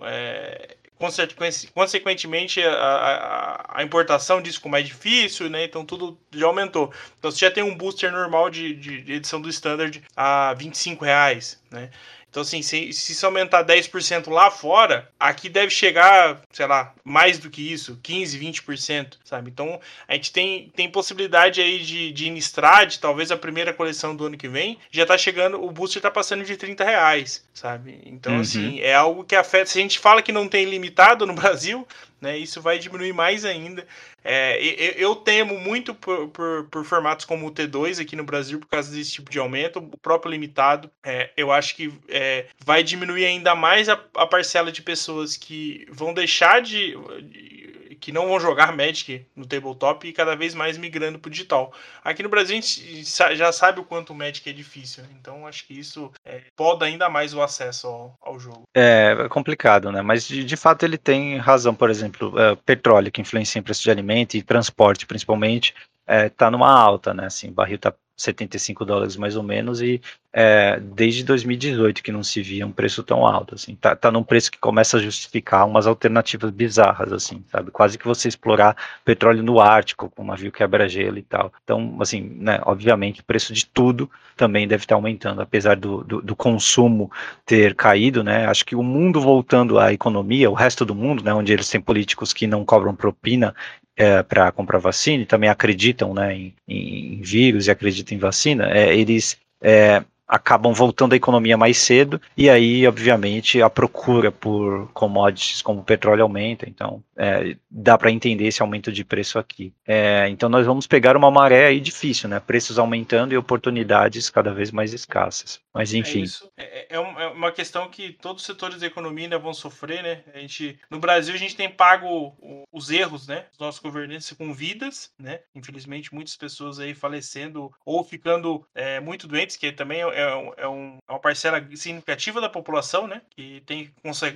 [0.04, 5.64] é, consequentemente a, a, a, importação disso ficou mais difícil, né?
[5.64, 6.92] Então tudo já aumentou.
[7.18, 11.60] Então você já tem um booster normal de, de edição do standard a 25 reais,
[11.70, 11.90] né?
[12.34, 17.38] Então, assim, se, se isso aumentar 10% lá fora, aqui deve chegar, sei lá, mais
[17.38, 19.52] do que isso, 15, 20%, sabe?
[19.52, 24.26] Então, a gente tem, tem possibilidade aí de, de Innistrad, talvez a primeira coleção do
[24.26, 28.00] ano que vem, já tá chegando, o booster tá passando de 30 reais, sabe?
[28.04, 28.40] Então, uhum.
[28.40, 29.66] assim, é algo que afeta.
[29.66, 31.86] Se a gente fala que não tem limitado no Brasil,
[32.24, 32.38] né?
[32.38, 33.86] Isso vai diminuir mais ainda.
[34.24, 38.58] É, eu, eu, temo muito por, por, por, formatos como o T2 aqui no Brasil
[38.58, 39.78] por causa desse tipo de aumento.
[39.78, 44.72] O próprio limitado, é, eu acho que é, vai diminuir ainda mais a, a, parcela
[44.72, 47.63] de pessoas que vão deixar de, de
[47.94, 51.72] que não vão jogar Magic no tabletop e cada vez mais migrando para o digital.
[52.02, 53.04] Aqui no Brasil a gente
[53.36, 55.08] já sabe o quanto o Magic é difícil, né?
[55.20, 58.62] então acho que isso é, poda ainda mais o acesso ao, ao, jogo.
[58.74, 60.02] É, é complicado, né?
[60.02, 63.82] Mas de, de fato ele tem razão, por exemplo, é, petróleo que influencia em preço
[63.82, 65.74] de alimento e transporte principalmente,
[66.06, 67.26] é, tá numa alta, né?
[67.26, 70.00] Assim, o barril tá 75 dólares mais ou menos e
[70.32, 74.22] é, desde 2018 que não se via um preço tão alto, assim, tá, tá num
[74.22, 79.42] preço que começa a justificar umas alternativas bizarras, assim, sabe, quase que você explorar petróleo
[79.42, 83.66] no Ártico, com um navio quebra-gelo e tal, então, assim, né, obviamente o preço de
[83.66, 87.10] tudo também deve estar aumentando, apesar do, do, do consumo
[87.46, 91.32] ter caído, né, acho que o mundo voltando à economia, o resto do mundo, né,
[91.32, 93.54] onde eles têm políticos que não cobram propina
[93.96, 98.70] é, para comprar vacina e também acreditam né, em, em, vírus e acreditam em vacina,
[98.70, 104.90] é, eles é, acabam voltando à economia mais cedo e aí, obviamente, a procura por
[104.92, 106.68] commodities como o petróleo aumenta.
[106.68, 109.72] Então, é, dá para entender esse aumento de preço aqui.
[109.86, 112.40] É, então, nós vamos pegar uma maré aí difícil, né?
[112.40, 115.60] Preços aumentando e oportunidades cada vez mais escassas.
[115.72, 116.24] Mas, é enfim.
[116.56, 120.22] É, é, é, uma questão que todos os setores da economia ainda vão sofrer, né?
[120.32, 122.34] A gente, no Brasil, a gente tem pago
[122.72, 123.46] os erros, né?
[123.52, 125.40] Os nossos governantes com vidas, né?
[125.54, 130.68] Infelizmente, muitas pessoas aí falecendo ou ficando é, muito doentes, que também é é, é,
[130.68, 133.22] um, é uma parcela significativa da população, né?
[133.30, 133.90] Que tem,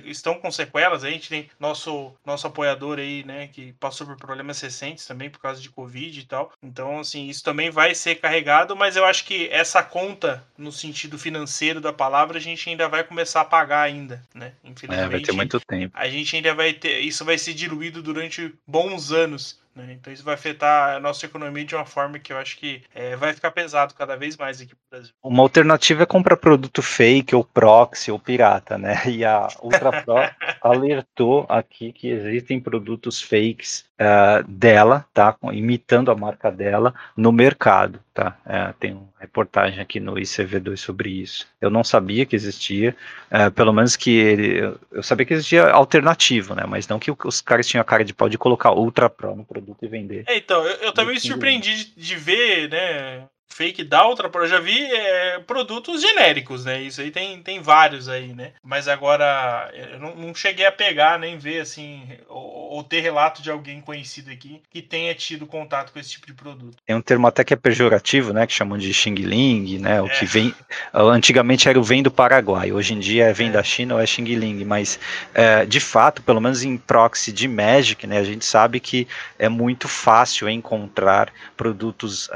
[0.05, 1.03] estão com sequelas.
[1.03, 3.47] A gente tem nosso, nosso apoiador aí, né?
[3.47, 6.51] Que passou por problemas recentes também por causa de Covid e tal.
[6.61, 11.17] Então, assim, isso também vai ser carregado, mas eu acho que essa conta, no sentido
[11.17, 14.53] financeiro da palavra, a gente ainda vai começar a pagar ainda, né?
[14.63, 15.05] Infelizmente.
[15.05, 15.95] É, vai ter muito tempo.
[15.97, 16.99] A gente ainda vai ter.
[16.99, 19.59] Isso vai ser diluído durante bons anos.
[19.79, 19.93] Né?
[19.93, 23.15] Então isso vai afetar a nossa economia de uma forma que eu acho que é,
[23.15, 25.13] vai ficar pesado cada vez mais aqui no Brasil.
[25.23, 29.01] Uma alternativa é comprar produto fake ou proxy ou pirata, né?
[29.09, 30.15] E a Ultra Pro
[30.61, 35.35] alertou aqui que existem produtos fakes uh, dela, tá?
[35.51, 38.37] Imitando a marca dela no mercado, tá?
[38.45, 41.47] É, tem uma reportagem aqui no ICV2 sobre isso.
[41.61, 42.93] Eu não sabia que existia,
[43.31, 46.65] uh, pelo menos que ele, eu sabia que existia alternativo, né?
[46.67, 49.45] Mas não que os caras tinham a cara de pau de colocar Ultra Pro no
[49.45, 50.25] produto e vender.
[50.27, 53.23] É, então, eu, eu também me surpreendi de, de ver, né?
[53.49, 56.81] Fake da outra, eu já vi é, produtos genéricos, né?
[56.81, 58.51] Isso aí tem, tem vários aí, né?
[58.63, 63.41] Mas agora eu não, não cheguei a pegar nem ver assim, ou, ou, ter relato
[63.41, 66.77] de alguém conhecido aqui que tenha tido contato com esse tipo de produto.
[66.85, 68.47] Tem um termo até que é pejorativo, né?
[68.47, 70.01] Que chamam de Xing Ling, né?
[70.01, 70.09] O é.
[70.09, 70.53] que vem.
[70.93, 73.51] Antigamente era o vem do Paraguai, hoje em dia é vem é.
[73.51, 74.99] da China ou é Xing Ling, mas
[75.33, 78.19] é, de fato, pelo menos em proxy de Magic, né?
[78.19, 79.07] A gente sabe que
[79.37, 82.29] é muito fácil encontrar produtos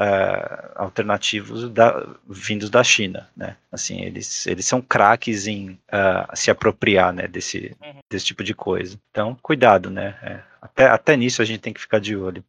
[0.74, 3.56] alternativos alternativos da, vindos da China, né?
[3.70, 8.00] Assim, eles, eles são craques em uh, se apropriar, né, desse, uhum.
[8.10, 8.98] desse tipo de coisa.
[9.10, 10.16] Então, cuidado, né?
[10.22, 12.44] É, até, até nisso a gente tem que ficar de olho.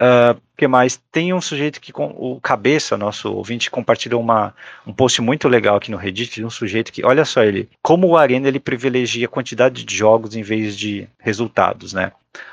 [0.00, 1.00] Uh, que mais?
[1.10, 4.54] Tem um sujeito que, com o Cabeça, nosso ouvinte, compartilhou uma,
[4.86, 8.08] um post muito legal aqui no Reddit de um sujeito que, olha só, ele, como
[8.08, 12.12] o Arena ele privilegia a quantidade de jogos em vez de resultados, né?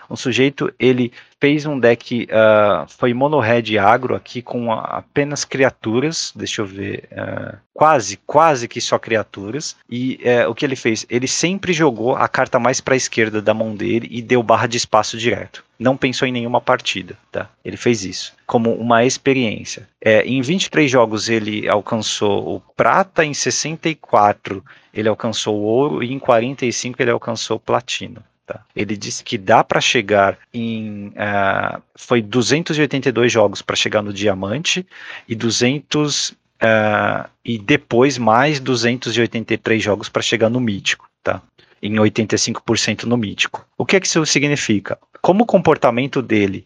[0.10, 6.62] Um sujeito, ele fez um deck, uh, foi mono-red agro aqui com apenas criaturas, deixa
[6.62, 11.06] eu ver, uh, quase, quase que só criaturas, e uh, o que ele fez?
[11.10, 14.68] Ele sempre jogou a carta mais para a esquerda da mão dele e deu barra
[14.68, 15.67] de espaço direto.
[15.80, 17.50] Não pensou em nenhuma partida, tá?
[17.64, 19.88] Ele fez isso como uma experiência.
[20.02, 24.64] É, em 23 jogos ele alcançou o prata, em 64
[24.94, 28.24] ele alcançou o ouro e em 45 ele alcançou o platino.
[28.48, 28.62] Tá?
[28.74, 31.10] Ele disse que dá para chegar em.
[31.10, 34.88] Uh, foi 282 jogos para chegar no diamante
[35.28, 36.30] e 200.
[36.30, 41.40] Uh, ah, e depois mais 283 jogos para chegar no mítico, tá?
[41.82, 43.66] Em 85% no mítico.
[43.78, 44.98] O que é que isso significa?
[45.22, 46.66] Como o comportamento dele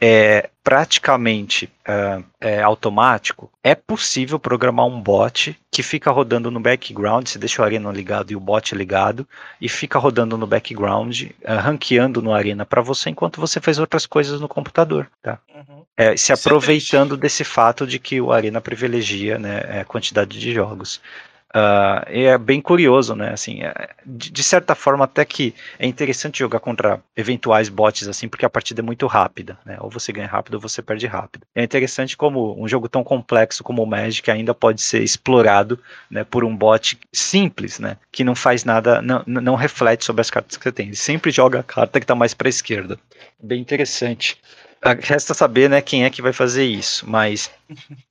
[0.00, 7.26] é praticamente uh, é, automático, é possível programar um bot que fica rodando no background,
[7.26, 9.28] você deixa o Arena ligado e o bot ligado,
[9.60, 14.06] e fica rodando no background, uh, ranqueando no Arena para você enquanto você faz outras
[14.06, 15.06] coisas no computador.
[15.22, 15.38] Tá?
[15.54, 15.82] Uhum.
[15.96, 21.00] É, se aproveitando desse fato de que o Arena privilegia né, a quantidade de jogos.
[21.50, 23.32] Uh, é bem curioso, né?
[23.32, 28.28] Assim, é, de, de, certa forma, até que é interessante jogar contra eventuais bots assim,
[28.28, 29.76] porque a partida é muito rápida, né?
[29.80, 31.44] Ou você ganha rápido ou você perde rápido.
[31.52, 35.78] É interessante como um jogo tão complexo como o Magic ainda pode ser explorado,
[36.08, 37.96] né, por um bot simples, né?
[38.12, 40.86] Que não faz nada, não, não reflete sobre as cartas que você tem.
[40.86, 42.96] Ele sempre joga a carta que está mais para a esquerda.
[43.42, 44.38] Bem interessante.
[44.82, 47.50] Ah, resta saber, né, quem é que vai fazer isso, mas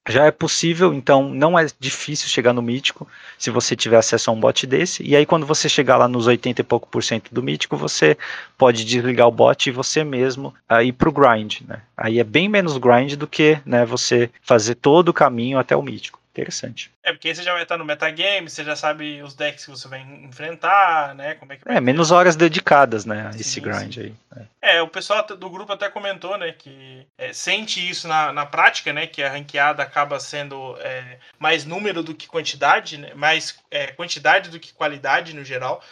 [0.08, 3.08] já é possível, então não é difícil chegar no mítico
[3.40, 5.02] se você tiver acesso a um bot desse.
[5.04, 8.16] E aí quando você chegar lá nos 80 e pouco por cento do mítico, você
[8.56, 11.82] pode desligar o bot e você mesmo uh, ir pro grind, né?
[11.98, 15.82] Aí é bem menos grind do que, né, você fazer todo o caminho até o
[15.82, 16.92] mítico interessante.
[17.04, 19.72] É, porque aí você já vai estar no metagame, você já sabe os decks que
[19.72, 21.36] você vai enfrentar, né?
[21.36, 23.28] Como é que É, menos horas dedicadas, né?
[23.28, 24.02] A esse sim, grind sim.
[24.02, 24.48] aí.
[24.62, 24.78] É.
[24.78, 24.82] é.
[24.82, 26.52] o pessoal do grupo até comentou, né?
[26.52, 29.08] Que é, sente isso na, na prática, né?
[29.08, 33.14] Que a ranqueada acaba sendo é, mais número do que quantidade, né?
[33.16, 35.84] Mais é, quantidade do que qualidade no geral.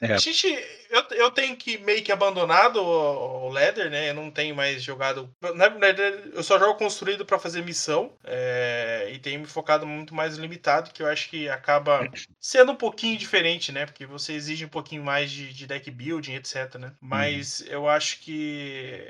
[0.00, 0.14] É.
[0.14, 0.46] A gente,
[0.90, 4.10] eu, eu tenho que meio que abandonado o, o Leather, né?
[4.10, 5.30] Eu não tenho mais jogado.
[5.54, 8.12] Na verdade, eu só jogo construído para fazer missão.
[8.24, 12.10] É, e tenho me focado muito mais limitado, que eu acho que acaba
[12.40, 13.86] sendo um pouquinho diferente, né?
[13.86, 16.92] Porque você exige um pouquinho mais de, de deck building, etc, né?
[17.00, 17.66] Mas uhum.
[17.68, 19.00] eu acho que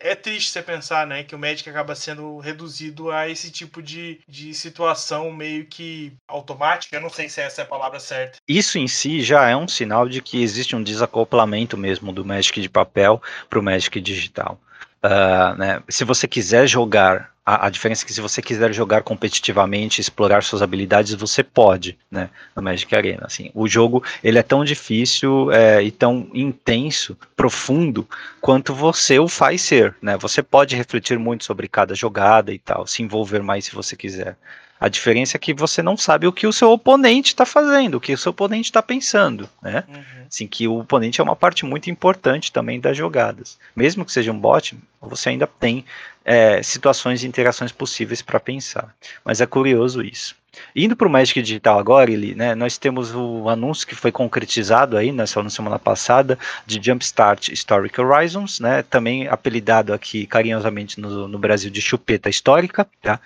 [0.00, 1.24] é triste você pensar, né?
[1.24, 6.96] Que o Magic acaba sendo reduzido a esse tipo de, de situação meio que automática.
[6.96, 8.38] Eu não sei se essa é a palavra certa.
[8.46, 10.82] Isso em si já é um sinal de que existe um
[11.30, 14.60] desacoplamento mesmo do Magic de papel para o Magic digital.
[15.02, 19.02] Uh, né, se você quiser jogar, a, a, diferença é que se você quiser jogar
[19.02, 23.22] competitivamente, explorar suas habilidades, você pode, né, no Magic Arena.
[23.24, 28.06] Assim, o jogo ele é tão difícil é, e tão intenso, profundo,
[28.42, 29.94] quanto você o faz ser.
[30.02, 30.18] Né?
[30.18, 34.36] Você pode refletir muito sobre cada jogada e tal, se envolver mais se você quiser.
[34.80, 38.00] A diferença é que você não sabe o que o seu oponente está fazendo, o
[38.00, 39.84] que o seu oponente está pensando, né?
[39.86, 40.02] Uhum.
[40.26, 43.58] Assim, que o oponente é uma parte muito importante também das jogadas.
[43.76, 45.84] Mesmo que seja um bot, você ainda tem
[46.24, 48.94] é, situações e interações possíveis para pensar.
[49.22, 50.34] Mas é curioso isso.
[50.74, 54.96] Indo para o Magic Digital agora, ele, né, nós temos o anúncio que foi concretizado
[54.96, 61.28] aí, só na semana passada, de Jumpstart Historic Horizons, né, também apelidado aqui carinhosamente no,
[61.28, 63.20] no Brasil de chupeta histórica, tá?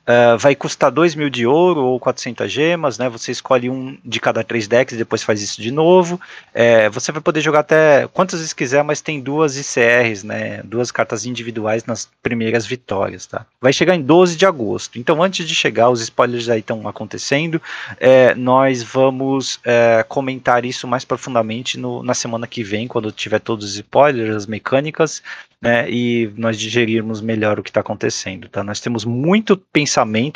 [0.00, 3.08] Uh, vai custar 2 mil de ouro ou 400 gemas, né?
[3.08, 6.20] Você escolhe um de cada três decks e depois faz isso de novo.
[6.52, 10.62] É, você vai poder jogar até quantas vezes quiser, mas tem duas ICRs, né?
[10.64, 13.46] Duas cartas individuais nas primeiras vitórias, tá?
[13.60, 14.98] Vai chegar em 12 de agosto.
[14.98, 17.62] Então, antes de chegar, os spoilers aí estão acontecendo.
[18.00, 23.38] É, nós vamos é, comentar isso mais profundamente no, na semana que vem, quando tiver
[23.38, 25.22] todos os spoilers, as mecânicas
[25.60, 28.48] né, e nós digerirmos melhor o que está acontecendo.
[28.48, 28.64] Tá?
[28.64, 29.89] Nós temos muito pensamento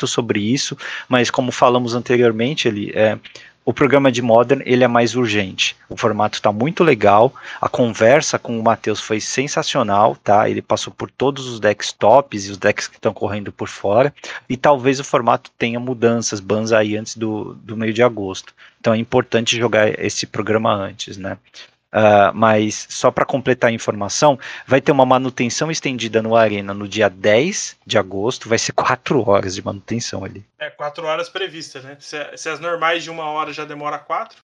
[0.07, 0.77] sobre isso,
[1.07, 3.17] mas como falamos anteriormente, ele é,
[3.65, 5.75] o programa de Modern ele é mais urgente.
[5.89, 7.33] O formato está muito legal.
[7.59, 10.47] A conversa com o Matheus foi sensacional, tá?
[10.47, 14.13] Ele passou por todos os decks tops e os decks que estão correndo por fora.
[14.47, 18.53] E talvez o formato tenha mudanças, bans aí antes do, do meio de agosto.
[18.79, 21.35] Então é importante jogar esse programa antes, né?
[21.95, 24.37] Uh, mas só para completar a informação,
[24.67, 29.29] vai ter uma manutenção estendida no Arena no dia 10 de agosto, vai ser 4
[29.29, 30.43] horas de manutenção ali.
[30.59, 31.95] É, 4 horas previstas, né?
[31.97, 34.37] Se, se, as normais de uma hora já demora 4.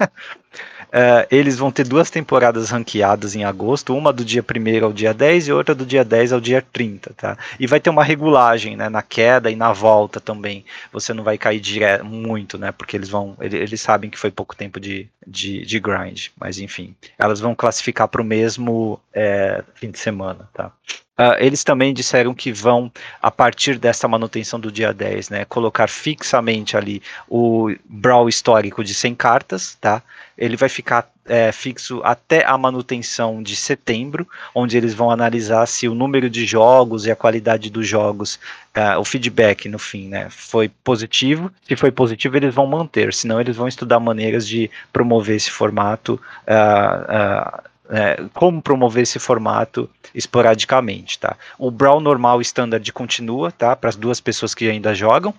[0.88, 5.14] uh, eles vão ter duas temporadas ranqueadas em agosto, uma do dia 1 ao dia
[5.14, 7.38] 10 e outra do dia 10 ao dia 30, tá?
[7.58, 10.64] E vai ter uma regulagem, né, na queda e na volta também.
[10.92, 12.72] Você não vai cair direto, muito, né?
[12.72, 16.58] Porque eles vão, eles, eles sabem que foi pouco tempo de, de, de grind, mas
[16.58, 20.72] enfim, elas vão classificar para o mesmo é, fim de semana, tá?
[21.18, 25.88] Uh, eles também disseram que vão, a partir dessa manutenção do dia 10, né, colocar
[25.88, 30.00] fixamente ali o brawl histórico de 100 cartas, tá?
[30.36, 35.88] Ele vai ficar é, fixo até a manutenção de setembro, onde eles vão analisar se
[35.88, 38.38] o número de jogos e a qualidade dos jogos,
[38.76, 41.52] uh, o feedback no fim, né, foi positivo.
[41.66, 46.20] Se foi positivo, eles vão manter, senão eles vão estudar maneiras de promover esse formato.
[46.46, 51.36] Uh, é, como promover esse formato esporadicamente, tá?
[51.58, 53.74] O Brawl normal standard continua, tá?
[53.74, 55.34] Para as duas pessoas que ainda jogam,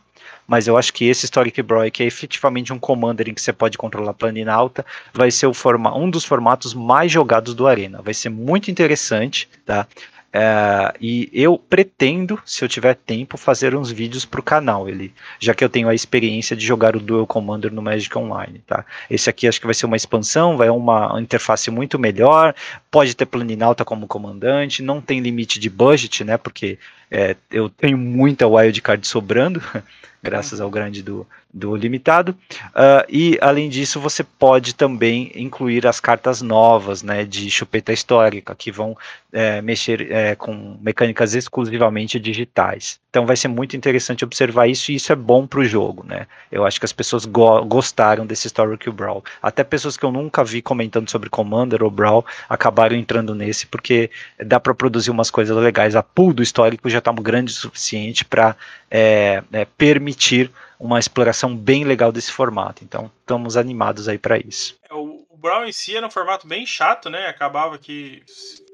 [0.47, 3.53] mas eu acho que esse Historic Brawl, que é efetivamente um commander em que você
[3.53, 4.83] pode controlar plana alta,
[5.13, 8.01] vai ser um dos formatos mais jogados do Arena.
[8.01, 9.85] Vai ser muito interessante, tá?
[10.31, 15.11] É, e eu pretendo, se eu tiver tempo, fazer uns vídeos para o canal, ele,
[15.39, 18.61] já que eu tenho a experiência de jogar o Duel Commander no Magic Online.
[18.65, 18.85] Tá?
[19.09, 22.53] Esse aqui acho que vai ser uma expansão, vai uma interface muito melhor,
[22.91, 26.37] pode ter Planinauta como comandante, não tem limite de budget, né?
[26.37, 26.77] Porque
[27.09, 29.61] é, eu tenho muita wildcard sobrando.
[30.21, 32.35] graças ao grande do, do limitado.
[32.69, 38.53] Uh, e além disso, você pode também incluir as cartas novas né, de chupeta histórica,
[38.55, 38.97] que vão
[39.31, 42.99] é, mexer é, com mecânicas exclusivamente digitais.
[43.09, 46.05] Então vai ser muito interessante observar isso, e isso é bom para o jogo.
[46.05, 46.27] Né?
[46.51, 49.23] Eu acho que as pessoas go gostaram desse Story Kill Brawl.
[49.41, 54.11] Até pessoas que eu nunca vi comentando sobre Commander ou Brawl acabaram entrando nesse, porque
[54.37, 55.95] dá para produzir umas coisas legais.
[55.95, 58.55] A pool do histórico já está grande o suficiente para
[58.89, 62.83] é, é, permitir uma exploração bem legal desse formato.
[62.83, 64.77] Então, estamos animados aí para isso.
[64.89, 67.27] É, o, o Brown em si era um formato bem chato, né?
[67.27, 68.23] Acabava que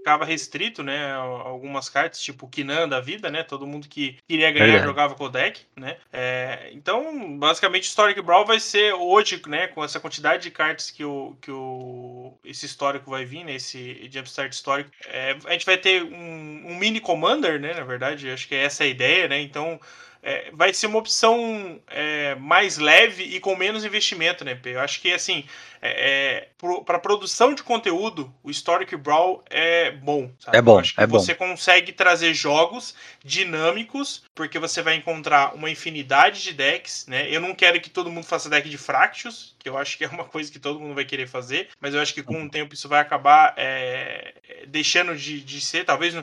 [0.06, 1.14] ficava restrito, né?
[1.16, 3.42] Algumas cartas, tipo Kinan da vida, né?
[3.42, 4.84] Todo mundo que queria ganhar é.
[4.84, 5.98] jogava com o deck, né?
[6.14, 9.66] É, então, basicamente, Historic Brawl vai ser hoje, né?
[9.66, 13.56] Com essa quantidade de cartas que o, que o esse histórico vai vir, né?
[13.56, 14.92] Esse Jumpstart histórico.
[15.08, 17.74] É, a gente vai ter um, um mini Commander, né?
[17.74, 19.42] Na verdade, acho que é essa a ideia, né?
[19.42, 19.80] Então
[20.26, 25.00] é, vai ser uma opção é, mais leve e com menos investimento, né, Eu acho
[25.00, 25.46] que, assim,
[25.86, 26.50] é, é
[26.86, 30.32] para produção de conteúdo, o Historic Brawl é bom.
[30.40, 30.58] Sabe?
[30.58, 31.50] É bom, é você bom.
[31.50, 37.28] consegue trazer jogos dinâmicos, porque você vai encontrar uma infinidade de decks, né?
[37.30, 40.08] Eu não quero que todo mundo faça deck de Fractus, que eu acho que é
[40.08, 42.74] uma coisa que todo mundo vai querer fazer, mas eu acho que com o tempo
[42.74, 44.34] isso vai acabar é,
[44.68, 46.16] deixando de, de ser, talvez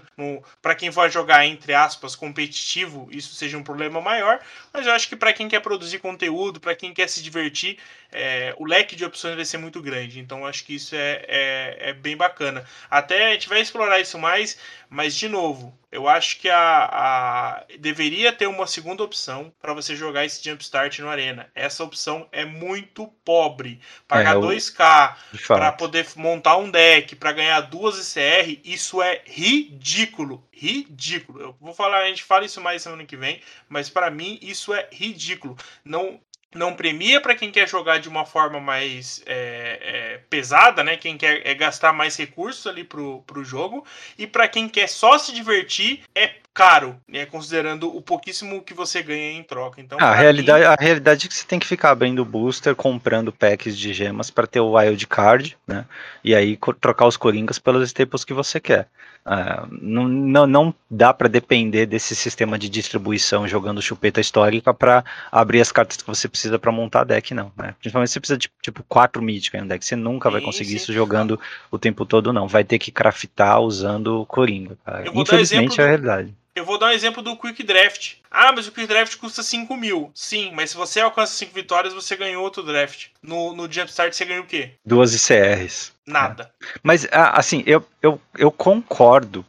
[0.61, 4.41] para quem for jogar entre aspas competitivo, isso seja um problema maior,
[4.73, 7.79] mas eu acho que para quem quer produzir conteúdo, para quem quer se divertir,
[8.13, 11.25] é, o leque de opções vai ser muito grande, então eu acho que isso é,
[11.29, 12.65] é, é bem bacana.
[12.91, 17.65] Até a gente vai explorar isso mais, mas de novo, eu acho que a, a
[17.79, 21.51] deveria ter uma segunda opção para você jogar esse Jumpstart no Arena.
[21.55, 23.79] Essa opção é muito pobre.
[24.09, 30.43] Pagar é, 2K para poder montar um deck, para ganhar duas ICR, isso é ridículo.
[30.51, 31.41] Ridículo.
[31.41, 34.73] Eu vou falar, a gente fala isso mais semana que vem, mas para mim isso
[34.73, 35.57] é ridículo.
[35.85, 36.21] Não
[36.55, 40.97] não premia para quem quer jogar de uma forma mais é, é, pesada, né?
[40.97, 43.85] Quem quer é gastar mais recursos ali pro, pro jogo.
[44.19, 47.27] E para quem quer só se divertir, é caro, né?
[47.27, 49.81] Considerando o pouquíssimo que você ganha em troca.
[49.81, 50.67] Então, a, realidade, mim...
[50.67, 54.47] a realidade é que você tem que ficar abrindo booster, comprando packs de gemas para
[54.47, 55.85] ter o wild card, né?
[56.23, 58.89] E aí trocar os coringas pelos staples que você quer.
[59.25, 65.05] Uh, não, não, não dá para depender desse sistema de distribuição jogando chupeta histórica para
[65.31, 67.53] abrir as cartas que você precisa para montar deck, não.
[67.57, 67.73] Né?
[67.79, 69.85] Principalmente você precisa de tipo quatro míticas em um deck.
[69.85, 70.77] Você nunca vai conseguir sim.
[70.77, 71.39] isso jogando
[71.71, 72.49] o tempo todo, não.
[72.49, 74.77] Vai ter que craftar usando Coringa.
[74.85, 75.05] Cara.
[75.15, 76.35] Infelizmente é a realidade.
[76.55, 78.15] Eu vou dar um exemplo do Quick Draft.
[78.31, 80.11] Ah, mas o Quick Draft custa 5 mil.
[80.15, 83.07] Sim, mas se você alcança 5 vitórias, você ganhou outro draft.
[83.23, 84.73] No, no Jumpstart você ganhou o quê?
[84.85, 85.93] Duas ICRs.
[86.07, 86.53] Nada.
[86.63, 86.67] É.
[86.83, 89.45] Mas, assim, eu, eu, eu concordo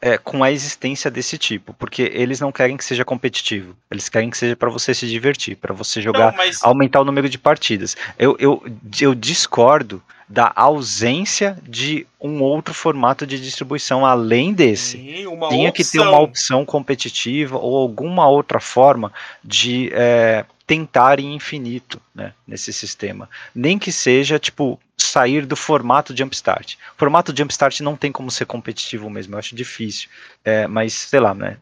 [0.00, 4.30] é, com a existência desse tipo, porque eles não querem que seja competitivo, eles querem
[4.30, 6.62] que seja para você se divertir, para você jogar, não, mas...
[6.62, 7.96] aumentar o número de partidas.
[8.18, 8.62] Eu, eu,
[9.00, 14.98] eu discordo da ausência de um outro formato de distribuição além desse.
[14.98, 15.06] Sim,
[15.48, 15.72] Tinha opção.
[15.72, 19.12] que ter uma opção competitiva ou alguma outra forma
[19.44, 23.28] de é, tentar infinito né, nesse sistema.
[23.54, 26.74] Nem que seja, tipo, sair do formato Jumpstart.
[26.94, 30.08] O formato Jumpstart não tem como ser competitivo mesmo, eu acho difícil.
[30.42, 31.58] É, mas, sei lá, né?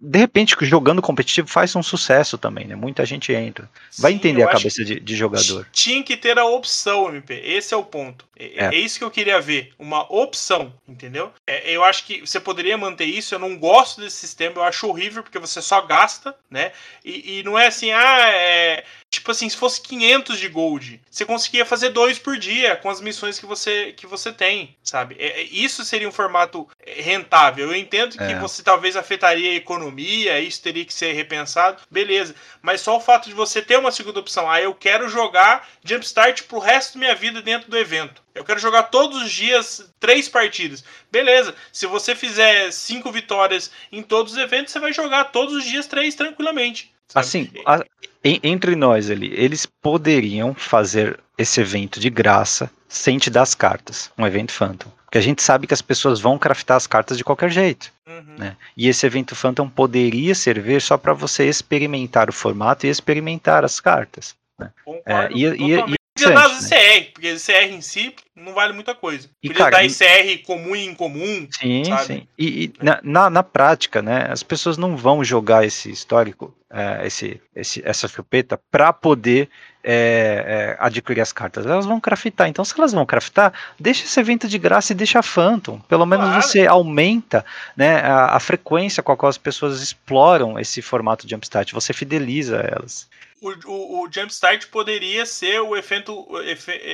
[0.00, 2.74] De repente, jogando competitivo faz um sucesso também, né?
[2.74, 3.70] Muita gente entra.
[3.98, 5.66] Vai Sim, entender a cabeça de, de, jogador.
[5.72, 7.40] Tinha que ter a opção, MP.
[7.44, 8.26] Esse é o ponto.
[8.36, 8.74] É, é.
[8.74, 9.72] é isso que eu queria ver.
[9.78, 11.32] Uma opção, entendeu?
[11.46, 13.34] É, eu acho que você poderia manter isso.
[13.34, 16.72] Eu não gosto desse sistema, eu acho horrível, porque você só gasta, né?
[17.04, 18.84] E, e não é assim, ah, é,
[19.14, 23.00] Tipo assim, se fosse 500 de gold, você conseguia fazer dois por dia com as
[23.00, 25.16] missões que você, que você tem, sabe?
[25.18, 27.68] É, é isso seria um formato rentável.
[27.68, 28.38] Eu entendo que é.
[28.38, 32.34] você talvez afetaria a economia, isso teria que ser repensado, beleza.
[32.60, 36.42] Mas só o fato de você ter uma segunda opção, ah, eu quero jogar Jumpstart
[36.44, 38.22] pro resto da minha vida dentro do evento.
[38.34, 40.82] Eu quero jogar todos os dias três partidas.
[41.10, 41.54] Beleza.
[41.72, 45.86] Se você fizer cinco vitórias em todos os eventos, você vai jogar todos os dias
[45.86, 46.92] três tranquilamente.
[47.08, 47.26] Sabe?
[47.26, 47.84] Assim, a,
[48.24, 53.54] em, entre nós ali, eles poderiam fazer esse evento de graça sem te dar as
[53.54, 54.90] cartas, um evento Phantom.
[55.04, 57.92] Porque a gente sabe que as pessoas vão craftar as cartas de qualquer jeito.
[58.06, 58.36] Uhum.
[58.38, 58.56] Né?
[58.76, 63.78] E esse evento Phantom poderia servir só para você experimentar o formato e experimentar as
[63.78, 64.34] cartas.
[64.58, 64.70] Né?
[65.06, 66.60] É, e, e, Podia dar né?
[66.60, 69.28] CR, porque CR em si não vale muita coisa.
[69.42, 71.48] E, Podia cara, dar CR comum e incomum.
[71.50, 72.04] Sim, sabe?
[72.04, 72.28] sim.
[72.38, 77.04] E, e na, na, na, prática, né, as pessoas não vão jogar esse histórico, é,
[77.04, 79.48] esse, esse, essa chupeta, para poder
[79.82, 81.66] é, é, adquirir as cartas.
[81.66, 82.48] Elas vão craftar.
[82.48, 85.80] Então, se elas vão craftar, deixa esse evento de graça e deixa Phantom.
[85.80, 86.42] Pelo menos claro.
[86.42, 87.44] você aumenta
[87.76, 91.72] né, a, a, frequência com a qual as pessoas exploram esse formato de Jumpstart.
[91.72, 93.08] Você fideliza elas
[93.44, 96.26] o, o, o Jumpstart poderia ser o evento,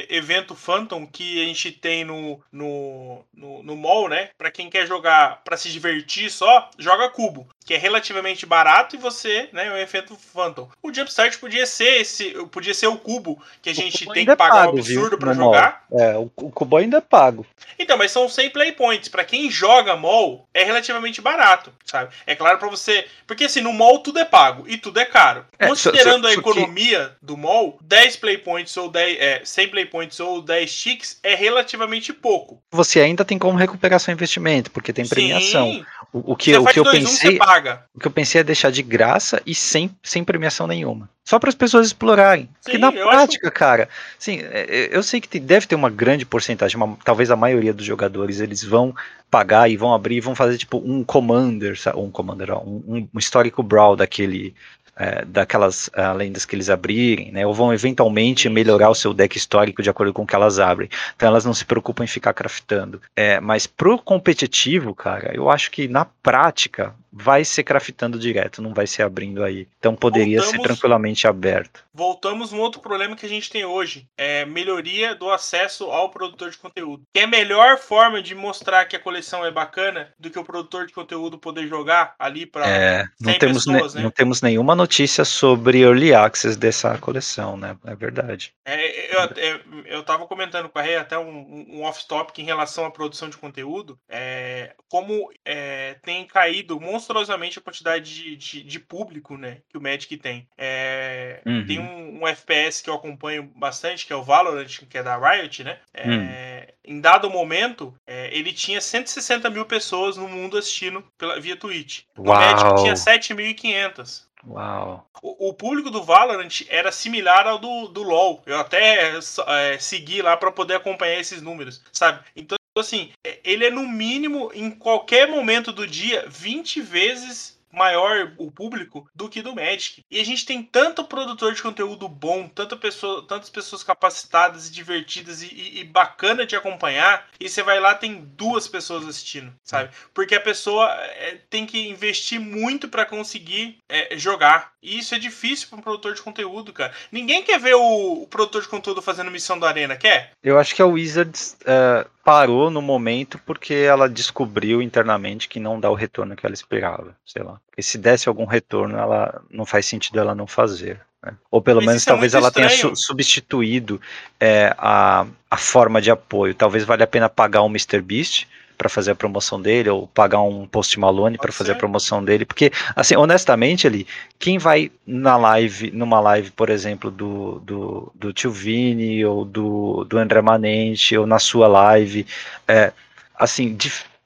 [0.09, 4.31] evento Phantom que a gente tem no, no, no, no mall, né?
[4.37, 8.99] Para quem quer jogar para se divertir só, joga cubo, que é relativamente barato e
[8.99, 10.69] você, né, é um evento Phantom.
[10.83, 14.65] O Jumpstart podia ser esse, podia ser o cubo que a gente tem que pagar
[14.65, 15.85] pago, um absurdo para jogar.
[15.91, 16.01] Mall.
[16.01, 17.47] É, o, o cubo ainda é pago.
[17.79, 19.09] Então, mas são 100 play points.
[19.09, 22.13] Para quem joga mall, é relativamente barato, sabe?
[22.27, 25.47] É claro para você, porque assim, no mall tudo é pago e tudo é caro.
[25.59, 29.87] É, Considerando so, a economia do mall, 10 play points ou 10, é, 100 play
[29.87, 32.61] points ou 10 ticks é relativamente pouco.
[32.71, 35.73] Você ainda tem como recuperar seu investimento, porque tem premiação.
[35.73, 35.85] Sim.
[36.13, 38.83] O, o que, o que eu pensei, um, o que eu pensei é deixar de
[38.83, 41.09] graça e sem, sem premiação nenhuma.
[41.25, 42.45] Só para as pessoas explorarem.
[42.45, 43.55] Sim, Porque na prática, acho...
[43.55, 43.89] cara,
[44.19, 47.73] sim, é, é, eu sei que deve ter uma grande porcentagem, uma, talvez a maioria
[47.73, 48.93] dos jogadores, eles vão
[49.31, 53.63] pagar e vão abrir e vão fazer tipo um commander, um commander, um, um histórico
[53.63, 54.55] brawl daquele
[55.01, 59.35] é, daquelas uh, lendas que eles abrirem, né, ou vão eventualmente melhorar o seu deck
[59.35, 60.91] histórico de acordo com o que elas abrem.
[61.17, 63.01] Então elas não se preocupam em ficar craftando.
[63.17, 68.73] É, mas pro competitivo, cara, eu acho que na prática vai ser craftando direto, não
[68.73, 69.69] vai ser abrindo aí.
[69.79, 71.85] Então poderia voltamos, ser tranquilamente aberto.
[71.93, 76.51] Voltamos um outro problema que a gente tem hoje, é melhoria do acesso ao produtor
[76.51, 77.03] de conteúdo.
[77.13, 80.45] Que é a melhor forma de mostrar que a coleção é bacana do que o
[80.45, 84.03] produtor de conteúdo poder jogar ali para é, não temos pessoas, né?
[84.03, 87.77] não temos nenhuma notícia sobre early access dessa coleção, né?
[87.85, 88.53] É verdade.
[88.65, 92.85] É, eu, eu, eu tava comentando com a Rei até um, um off-topic em relação
[92.85, 98.79] à produção de conteúdo, é, como é, tem caído monstruosamente a quantidade de, de, de,
[98.79, 100.47] público né, que o Magic tem.
[100.57, 101.67] É, uhum.
[101.67, 105.17] Tem um, um, FPS que eu acompanho bastante, que é o Valorant, que é da
[105.17, 105.79] Riot, né?
[105.95, 106.97] É, uhum.
[106.97, 112.03] Em dado momento, é, ele tinha 160 mil pessoas no mundo assistindo pela, via Twitch.
[112.17, 114.29] O Magic tinha 7.500.
[114.47, 115.07] Uau.
[115.23, 118.43] O, o, público do Valorant era similar ao do, do LoL.
[118.47, 122.21] Eu até é, segui lá para poder acompanhar esses números, sabe?
[122.35, 128.33] Então assim, é, ele é no mínimo, em qualquer momento do dia, 20 vezes maior
[128.37, 130.05] o público do que do Magic.
[130.11, 134.73] E a gente tem tanto produtor de conteúdo bom, tanta pessoa, tantas pessoas capacitadas e
[134.73, 139.53] divertidas e, e, e, bacana de acompanhar, e você vai lá tem duas pessoas assistindo,
[139.65, 139.91] sabe?
[140.15, 144.73] Porque a pessoa é, tem que investir muito para conseguir é, jogar.
[144.83, 146.93] E isso é difícil para um produtor de conteúdo, cara.
[147.13, 150.33] Ninguém quer ver o, o, produtor de conteúdo fazendo missão da arena, quer?
[150.43, 155.79] Eu acho que a Wizards uh, parou no momento porque ela descobriu internamente que não
[155.79, 157.60] dá o retorno que ela esperava, sei lá.
[157.71, 161.01] Porque se desse algum retorno, ela não faz sentido ela não fazer.
[161.23, 161.33] Né?
[161.51, 162.69] Ou pelo Mas menos é talvez ela estranho.
[162.69, 164.01] tenha su substituído
[164.39, 166.55] é, a, a forma de apoio.
[166.55, 168.49] Talvez valha a pena pagar um MrBeast
[168.81, 172.47] para fazer a promoção dele, ou pagar um Post Malone para fazer a promoção dele,
[172.47, 174.07] porque, assim, honestamente, ali,
[174.39, 180.05] quem vai na live, numa live, por exemplo, do, do, do Tio Vini, ou do,
[180.05, 182.27] do André Manente, ou na sua live,
[182.67, 182.91] é,
[183.39, 183.77] assim,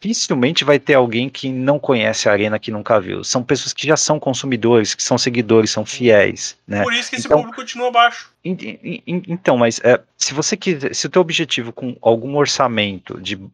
[0.04, 3.24] dificilmente vai ter alguém que não conhece a Arena que nunca viu.
[3.24, 6.56] São pessoas que já são consumidores, que são seguidores, são fiéis.
[6.68, 6.82] Né?
[6.82, 8.30] Por isso que esse então, público continua baixo.
[8.44, 13.50] Então, mas é, se você quiser, se o teu objetivo com algum orçamento de, uh,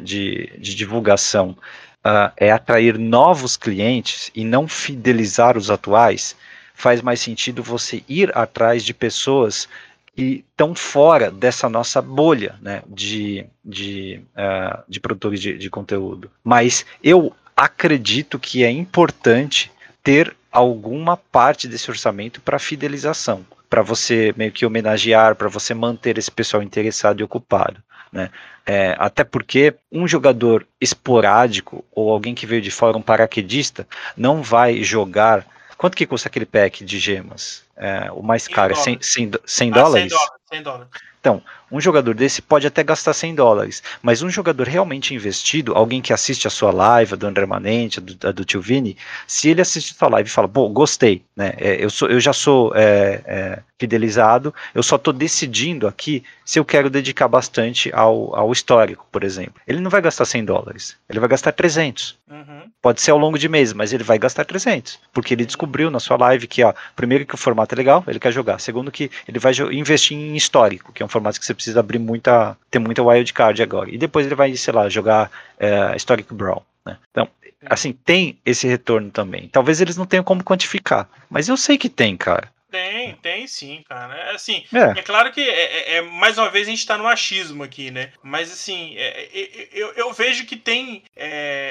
[0.00, 6.34] de, de, divulgação uh, é atrair novos clientes e não fidelizar os atuais,
[6.74, 9.68] faz mais sentido você ir atrás de pessoas
[10.14, 16.30] que estão fora dessa nossa bolha né, de, de, uh, de produtores de, de conteúdo.
[16.42, 19.70] Mas eu acredito que é importante
[20.02, 26.16] ter alguma parte desse orçamento para fidelização, para você meio que homenagear, para você manter
[26.16, 27.82] esse pessoal interessado e ocupado.
[28.12, 28.30] Né?
[28.64, 33.86] É, até porque um jogador esporádico ou alguém que veio de fora, um paraquedista,
[34.16, 35.44] não vai jogar.
[35.76, 37.63] Quanto que custa aquele pack de gemas?
[37.76, 40.12] É, o mais caro é 100, 100, 100 dólares?
[40.12, 40.40] 100 dólares.
[40.52, 40.88] 100 dólares.
[41.24, 46.02] Então, um jogador desse pode até gastar 100 dólares, mas um jogador realmente investido, alguém
[46.02, 48.94] que assiste a sua live, a do André Manente, a do, a do Tio Vini,
[49.26, 51.54] se ele assiste a sua live e fala, pô, gostei, né?
[51.56, 56.58] É, eu, sou, eu já sou é, é, fidelizado, eu só estou decidindo aqui se
[56.58, 59.54] eu quero dedicar bastante ao, ao histórico, por exemplo.
[59.66, 62.16] Ele não vai gastar 100 dólares, ele vai gastar 300.
[62.30, 62.70] Uhum.
[62.80, 65.98] Pode ser ao longo de meses, mas ele vai gastar 300, porque ele descobriu na
[65.98, 68.60] sua live que, ó, primeiro que o formato é legal, ele quer jogar.
[68.60, 71.98] Segundo que ele vai investir em histórico, que é um formato que você precisa abrir
[71.98, 73.90] muita, ter muita wildcard agora.
[73.90, 76.64] E depois ele vai, sei lá, jogar é, Historic Brawl.
[76.84, 76.98] Né?
[77.10, 77.28] Então,
[77.66, 79.48] assim, tem esse retorno também.
[79.48, 82.52] Talvez eles não tenham como quantificar, mas eu sei que tem, cara.
[82.74, 84.16] Tem, tem sim, cara.
[84.16, 86.98] É, assim, é, é claro que, é, é, é, mais uma vez, a gente tá
[86.98, 88.10] no achismo aqui, né?
[88.20, 91.04] Mas, assim, é, é, eu, eu vejo que tem.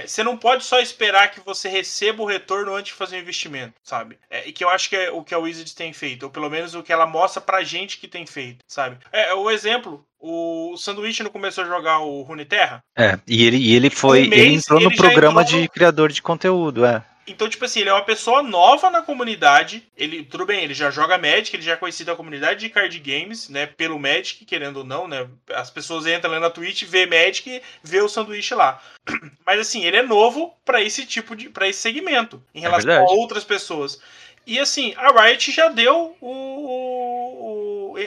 [0.05, 3.21] você não pode só esperar que você receba o retorno antes de fazer o um
[3.21, 4.17] investimento, sabe?
[4.45, 6.73] e que eu acho que é o que a Wizards tem feito, ou pelo menos
[6.73, 8.97] o que ela mostra pra gente que tem feito, sabe?
[9.11, 12.81] É, o exemplo, o Sanduíche não começou a jogar o Runeterra?
[12.97, 14.25] É, e ele, e ele foi.
[14.25, 17.03] Um mês, ele entrou no programa entrou de criador de conteúdo, é.
[17.25, 19.87] Então, tipo assim, ele é uma pessoa nova na comunidade.
[19.95, 22.99] Ele, tudo bem, ele já joga Magic, ele já é conhecido da comunidade de card
[22.99, 23.65] games, né?
[23.65, 25.27] Pelo Magic, querendo ou não, né?
[25.53, 28.81] As pessoas entram lá na Twitch, vê Magic, vê o sanduíche lá.
[29.45, 31.49] Mas assim, ele é novo para esse tipo de.
[31.49, 33.99] para esse segmento, em é relação é a outras pessoas.
[34.45, 37.97] E assim, a Riot já deu o, o, o,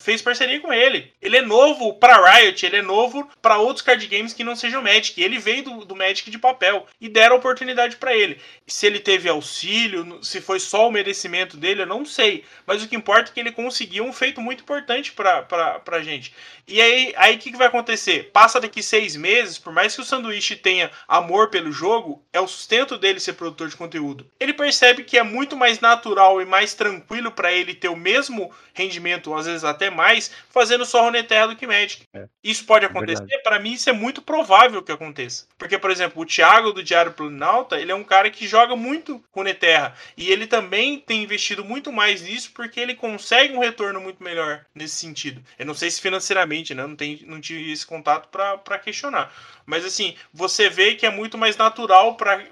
[0.00, 1.12] fez parceria com ele.
[1.20, 4.82] Ele é novo para Riot, ele é novo para outros card games que não sejam
[4.82, 5.22] Magic.
[5.22, 8.40] Ele veio do, do Magic de papel e deram oportunidade para ele.
[8.66, 12.44] Se ele teve auxílio, se foi só o merecimento dele, eu não sei.
[12.66, 16.32] Mas o que importa é que ele conseguiu um feito muito importante para pra gente.
[16.66, 18.30] E aí, aí o que, que vai acontecer?
[18.32, 22.46] Passa daqui seis meses, por mais que o sanduíche tenha amor pelo jogo, é o
[22.46, 24.24] sustento dele ser produtor de conteúdo.
[24.38, 28.52] Ele percebe que é muito mais natural e mais tranquilo para ele ter o mesmo
[28.72, 32.02] rendimento, às vezes até mais, fazendo só Runeterra do que Magic.
[32.14, 32.26] É.
[32.42, 33.26] Isso pode é acontecer?
[33.30, 35.46] É para mim, isso é muito provável que aconteça.
[35.58, 39.22] Porque, por exemplo, o Thiago do Diário Planalta, ele é um cara que joga muito
[39.32, 39.94] Runeterra.
[40.16, 44.64] E ele também tem investido muito mais nisso porque ele consegue um retorno muito melhor
[44.74, 45.42] nesse sentido.
[45.58, 46.86] Eu não sei se financeiramente, né?
[46.86, 49.32] Não, tem, não tive esse contato para questionar.
[49.66, 52.42] Mas assim, você vê que é muito mais natural para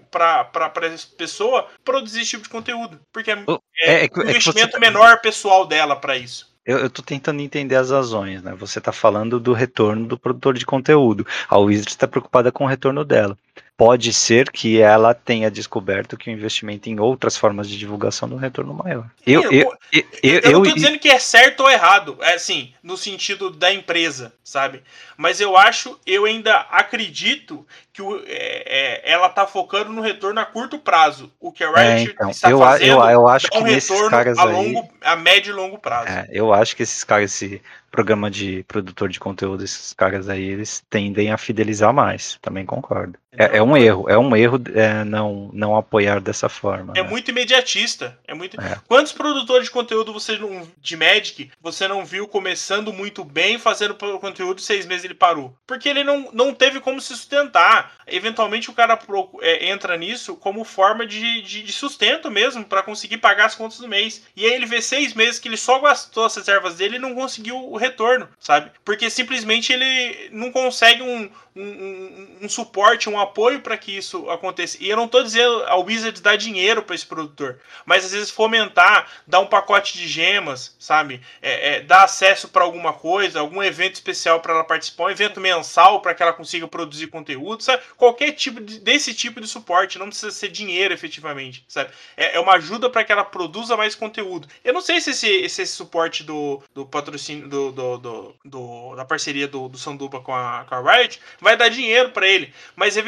[0.83, 3.01] essa pessoa produzir esse tipo de conteúdo.
[3.13, 3.35] Porque é,
[3.83, 6.48] é, é, um investimento é menor pessoal dela para isso.
[6.69, 8.55] Eu, tô tentando entender as razões, né?
[8.57, 11.27] Você está falando do retorno do produtor de conteúdo.
[11.49, 13.39] A Wizard está preocupada com o retorno dela
[13.79, 18.35] pode ser que ela tenha descoberto que o investimento em outras formas de divulgação dá
[18.35, 19.09] um retorno maior.
[19.25, 22.75] Eu, eu, eu, eu, eu, não estou dizendo que é certo ou errado, é assim,
[22.83, 24.83] no sentido da empresa, sabe?
[25.17, 30.41] Mas eu acho, eu ainda acredito que o, é, é, ela está focando no retorno
[30.41, 31.33] a curto prazo.
[31.39, 34.17] O que a Riot é, então, está eu, fazendo eu, eu acho que um retorno
[34.17, 36.09] a, longo, aí, a médio e longo prazo.
[36.09, 37.63] É, eu acho que esses caras, esse
[37.93, 42.39] programa de produtor de conteúdo, esses caras aí, eles tendem a fidelizar mais.
[42.43, 43.17] Também concordo.
[43.39, 46.93] É, é um erro, é um erro é, não, não apoiar dessa forma.
[46.97, 47.09] É né?
[47.09, 48.19] muito imediatista.
[48.27, 48.61] É muito.
[48.61, 48.79] É.
[48.89, 53.95] Quantos produtores de conteúdo você não, de Magic você não viu começando muito bem, fazendo
[53.95, 55.57] conteúdo seis meses ele parou?
[55.67, 57.93] Porque ele não, não teve como se sustentar.
[58.09, 58.99] Eventualmente o cara
[59.41, 63.79] é, entra nisso como forma de, de, de sustento mesmo, para conseguir pagar as contas
[63.79, 64.25] do mês.
[64.35, 67.15] E aí ele vê seis meses que ele só gastou as reservas dele e não
[67.15, 68.73] conseguiu o retorno, sabe?
[68.85, 73.28] Porque simplesmente ele não consegue um, um, um, um suporte, um apoio
[73.63, 74.77] para que isso aconteça.
[74.81, 78.31] E eu não estou dizendo a Wizards dar dinheiro para esse produtor, mas às vezes
[78.31, 81.21] fomentar, dar um pacote de gemas, sabe?
[81.41, 85.41] É, é, dar acesso para alguma coisa, algum evento especial para ela participar, um evento
[85.41, 87.83] mensal para que ela consiga produzir conteúdo, sabe?
[87.97, 91.91] Qualquer tipo de, desse tipo de suporte, não precisa ser dinheiro efetivamente, sabe?
[92.17, 94.49] É, é uma ajuda para que ela produza mais conteúdo.
[94.65, 98.97] Eu não sei se esse, se esse suporte do, do patrocínio do, do, do, do
[98.97, 102.53] da parceria do, do Sanduba com a, com a Riot, vai dar dinheiro para ele,
[102.75, 103.08] mas eventualmente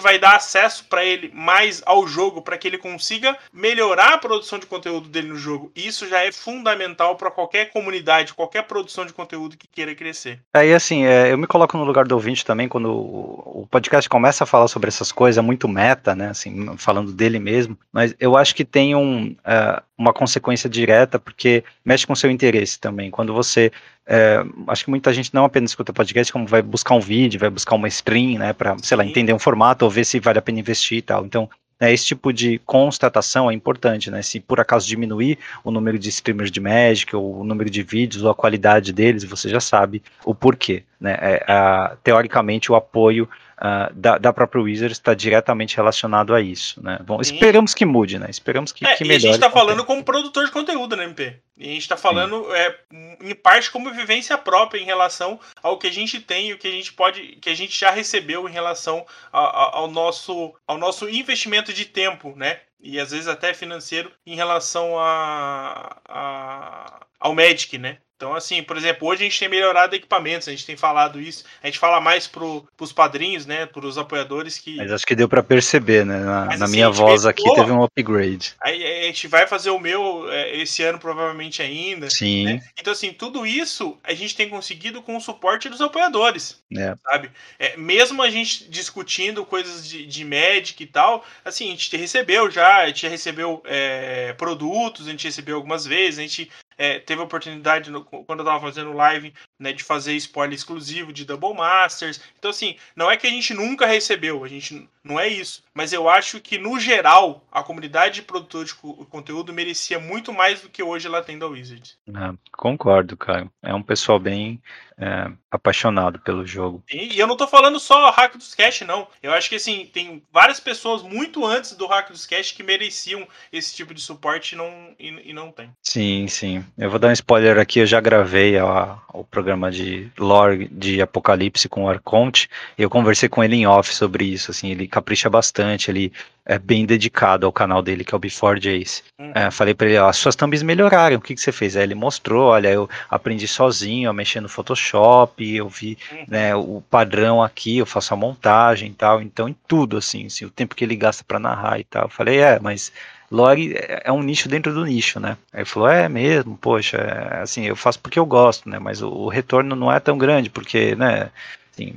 [0.00, 4.58] vai dar acesso para ele mais ao jogo, para que ele consiga melhorar a produção
[4.58, 5.70] de conteúdo dele no jogo.
[5.74, 10.40] Isso já é fundamental para qualquer comunidade, qualquer produção de conteúdo que queira crescer.
[10.52, 14.44] Aí, assim, é, eu me coloco no lugar do ouvinte também, quando o, podcast começa
[14.44, 18.36] a falar sobre essas coisas, é muito meta, né, assim, falando dele mesmo, mas eu
[18.36, 23.10] acho que tem um, uh, uma consequência direta, porque mexe com seu interesse também.
[23.10, 23.70] Quando você.
[24.06, 27.48] É, acho que muita gente não apenas escuta podcast, como vai buscar um vídeo, vai
[27.48, 30.42] buscar uma stream, né, para, sei lá, entender um formato ou ver se vale a
[30.42, 31.24] pena investir e tal.
[31.24, 31.48] Então,
[31.80, 34.22] é, esse tipo de constatação é importante, né?
[34.22, 38.22] Se por acaso diminuir o número de streamers de Magic, ou o número de vídeos,
[38.22, 41.18] ou a qualidade deles, você já sabe o porquê, né?
[41.20, 43.28] É, a, teoricamente, o apoio
[43.58, 46.98] uh, da, da própria Wizards está diretamente relacionado a isso, né?
[47.04, 47.34] Bom, Sim.
[47.34, 48.26] esperamos que mude, né?
[48.30, 49.24] Esperamos que, é, que melhore.
[49.24, 51.36] E a gente está falando como produtor de conteúdo, né, MP?
[51.58, 52.74] E a gente está falando, é,
[53.20, 56.66] em parte, como vivência própria em relação ao que a gente tem e o que
[56.66, 61.06] a gente pode, que a gente já recebeu em relação ao, ao nosso, ao nosso
[61.08, 62.60] investimento de tempo, né?
[62.80, 67.96] E às vezes até financeiro em relação a, a ao Magic, né?
[68.16, 71.44] Então, assim, por exemplo, hoje a gente tem melhorado equipamentos, a gente tem falado isso,
[71.62, 74.76] a gente fala mais pro, pros padrinhos, né, pros apoiadores que...
[74.76, 77.72] Mas acho que deu para perceber, né, na, Mas, na assim, minha voz aqui teve
[77.72, 78.54] um upgrade.
[78.60, 82.08] Aí a gente vai fazer o meu é, esse ano provavelmente ainda.
[82.08, 82.44] Sim.
[82.44, 82.62] Né?
[82.78, 86.94] Então, assim, tudo isso a gente tem conseguido com o suporte dos apoiadores, é.
[87.02, 87.30] sabe?
[87.58, 92.48] É, mesmo a gente discutindo coisas de, de Magic e tal, assim, a gente recebeu
[92.50, 97.20] já, a gente recebeu é, produtos, a gente recebeu algumas vezes, a gente é, teve
[97.20, 101.54] a oportunidade, no, quando eu tava fazendo live, né, de fazer spoiler exclusivo de Double
[101.54, 102.20] Masters.
[102.38, 105.62] Então, assim, não é que a gente nunca recebeu, a gente não é isso.
[105.74, 110.62] Mas eu acho que, no geral, a comunidade de produtores de conteúdo merecia muito mais
[110.62, 111.98] do que hoje ela tem da Wizards.
[112.08, 113.48] É, concordo, cara.
[113.62, 114.60] É um pessoal bem
[114.96, 116.82] é, apaixonado pelo jogo.
[116.90, 119.06] E, e, eu não tô falando só Hack dos Cash, não.
[119.22, 123.26] Eu acho que, assim, tem várias pessoas muito antes do Hack dos Cash que mereciam
[123.52, 125.70] esse tipo de suporte e não, e, e não tem.
[125.82, 126.63] Sim, sim.
[126.76, 127.80] Eu vou dar um spoiler aqui.
[127.80, 132.48] Eu já gravei a, o programa de lore de Apocalipse com o Arconte.
[132.76, 134.50] E eu conversei com ele em off sobre isso.
[134.50, 136.12] Assim, ele capricha bastante, ele
[136.46, 139.02] é bem dedicado ao canal dele, que é o Before Jace.
[139.18, 139.32] Uhum.
[139.34, 141.76] É, falei para ele, ó, as suas thumbs melhoraram, o que, que você fez?
[141.76, 146.24] Aí ele mostrou, olha, eu aprendi sozinho a mexer no Photoshop, eu vi uhum.
[146.28, 150.44] né, o padrão aqui, eu faço a montagem e tal, então em tudo, assim, assim
[150.44, 152.04] o tempo que ele gasta para narrar e tal.
[152.04, 152.92] Eu falei, é, mas
[153.34, 155.36] lore é um nicho dentro do nicho, né?
[155.52, 158.78] Aí ele falou, é mesmo, poxa, é, assim, eu faço porque eu gosto, né?
[158.78, 161.30] Mas o, o retorno não é tão grande, porque, né,
[161.72, 161.94] assim,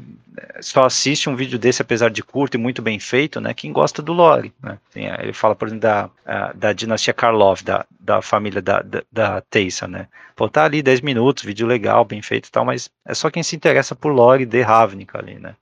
[0.62, 4.02] só assiste um vídeo desse, apesar de curto e muito bem feito, né, quem gosta
[4.02, 4.54] do lore.
[4.62, 4.78] Né?
[4.90, 6.10] Assim, ele fala, por exemplo, da,
[6.54, 10.08] da dinastia Karlov, da, da família da, da, da Teysa, né?
[10.36, 13.42] Pô, tá ali 10 minutos, vídeo legal, bem feito e tal, mas é só quem
[13.44, 15.56] se interessa por lore de Ravnica ali, né?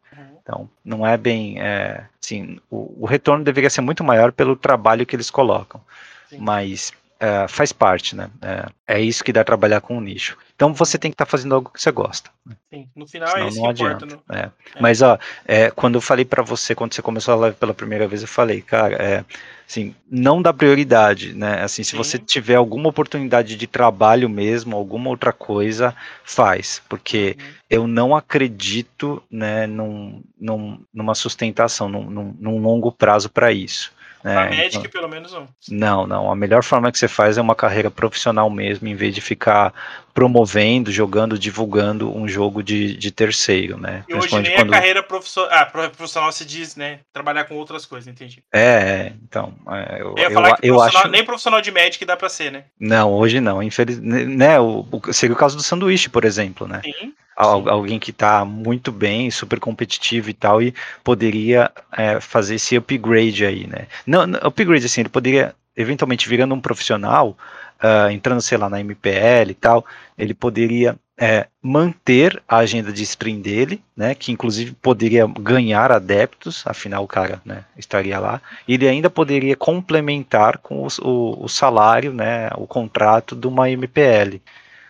[0.45, 5.03] Então, não é bem, é, assim, o, o retorno deveria ser muito maior pelo trabalho
[5.03, 5.81] que eles colocam,
[6.29, 6.37] Sim.
[6.39, 8.29] mas é, faz parte, né?
[8.41, 10.37] É, é, isso que dá trabalhar com o nicho.
[10.55, 12.29] Então você tem que estar tá fazendo algo que você gosta.
[12.45, 12.55] Né?
[12.69, 14.05] Sim, no final Senão é isso não que adianta.
[14.05, 14.51] Importa, né?
[14.75, 14.81] é.
[14.81, 18.07] Mas ó, é, quando eu falei para você, quando você começou a live pela primeira
[18.07, 19.25] vez, eu falei, cara, é,
[19.67, 21.61] assim, não dá prioridade, né?
[21.63, 21.97] Assim, se Sim.
[21.97, 27.45] você tiver alguma oportunidade de trabalho mesmo, alguma outra coisa, faz, porque uhum.
[27.69, 33.95] eu não acredito, né, num, num, numa sustentação, num, num, num longo prazo para isso.
[34.25, 35.47] É, a Magic, então, pelo menos, não.
[35.69, 36.31] Não, não.
[36.31, 39.71] A melhor forma que você faz é uma carreira profissional mesmo, em vez de ficar
[40.15, 44.05] promovendo, jogando, divulgando um jogo de, de terceiro, né?
[44.07, 44.73] E hoje nem quando...
[44.73, 47.01] a carreira profissional, ah, profissional se diz, né?
[47.11, 48.41] Trabalhar com outras coisas, entendi.
[48.53, 49.53] É, então.
[49.69, 51.09] É, eu, eu, eu, eu acho...
[51.09, 52.63] nem profissional de Magic dá pra ser, né?
[52.79, 53.61] Não, hoje não.
[53.61, 54.57] Infelizmente, né?
[54.57, 56.81] O, o, seria o caso do sanduíche, por exemplo, né?
[56.81, 57.11] Sim.
[57.35, 63.45] alguém que está muito bem, super competitivo e tal, e poderia é, fazer esse upgrade
[63.45, 63.87] aí, né?
[64.07, 67.37] Não, não, upgrade assim, ele poderia eventualmente virando um profissional,
[67.83, 69.85] uh, entrando, sei lá, na MPL e tal,
[70.17, 76.63] ele poderia é, manter a agenda de stream dele, né, que inclusive poderia ganhar adeptos,
[76.67, 81.47] afinal o cara né, estaria lá, e ele ainda poderia complementar com o, o, o
[81.47, 84.41] salário, né, o contrato de uma MPL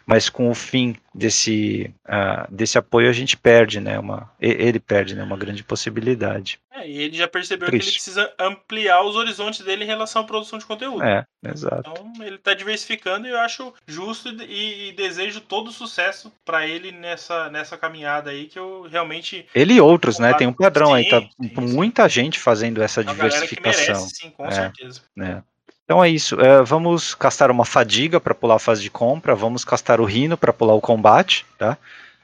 [0.05, 3.97] mas com o fim desse, uh, desse apoio a gente perde, né?
[3.97, 6.59] Uma, ele perde né, uma grande possibilidade.
[6.71, 7.85] É, e ele já percebeu Triste.
[7.85, 11.03] que ele precisa ampliar os horizontes dele em relação à produção de conteúdo.
[11.03, 11.89] É, exato.
[11.89, 16.91] Então ele está diversificando e eu acho justo e, e desejo todo sucesso para ele
[16.91, 19.47] nessa, nessa caminhada aí que eu realmente.
[19.55, 20.33] Ele e outros, né?
[20.33, 21.23] Tem um padrão sim, aí, tá
[21.61, 23.95] muita gente fazendo essa diversificação.
[23.95, 25.01] Merece, sim, com é, certeza.
[25.17, 25.41] É.
[25.85, 26.39] Então é isso.
[26.41, 29.35] É, vamos castar uma fadiga para pular a fase de compra.
[29.35, 31.77] Vamos castar o rino para pular o combate, tá?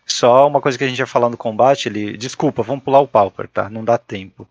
[0.06, 2.18] Só uma coisa que a gente ia falar no combate, ele.
[2.18, 3.70] Desculpa, vamos pular o Pauper, tá?
[3.70, 4.48] Não dá tempo.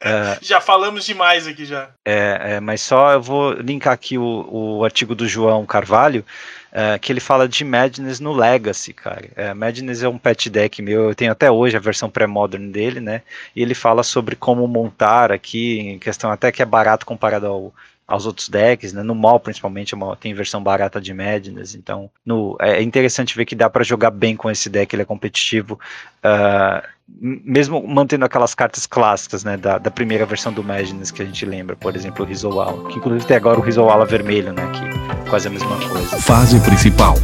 [0.00, 1.90] É, já falamos demais aqui já.
[2.04, 6.24] É, é, mas só eu vou linkar aqui o, o artigo do João Carvalho,
[6.72, 9.28] é, que ele fala de Madness no Legacy, cara.
[9.36, 12.98] É, Madness é um pet deck meu, eu tenho até hoje a versão pré-modern dele,
[12.98, 13.22] né?
[13.54, 17.74] E ele fala sobre como montar aqui, em questão até que é barato comparado ao,
[18.06, 19.02] aos outros decks, né?
[19.02, 23.54] No mall, principalmente, é tem versão barata de Madness, então no, é interessante ver que
[23.54, 25.78] dá para jogar bem com esse deck, ele é competitivo,
[26.24, 29.56] uh, mesmo mantendo aquelas cartas clássicas, né?
[29.56, 32.98] Da, da, primeira versão do Madness que a gente lembra, por exemplo, o Rizowala, que
[32.98, 34.70] inclusive tem agora o Rizowala vermelho, né?
[34.72, 36.20] Que é quase a mesma coisa.
[36.20, 37.14] Fase principal.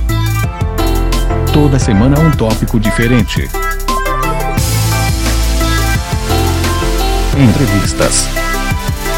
[1.52, 3.48] Toda semana um tópico diferente.
[7.36, 8.26] Entrevistas.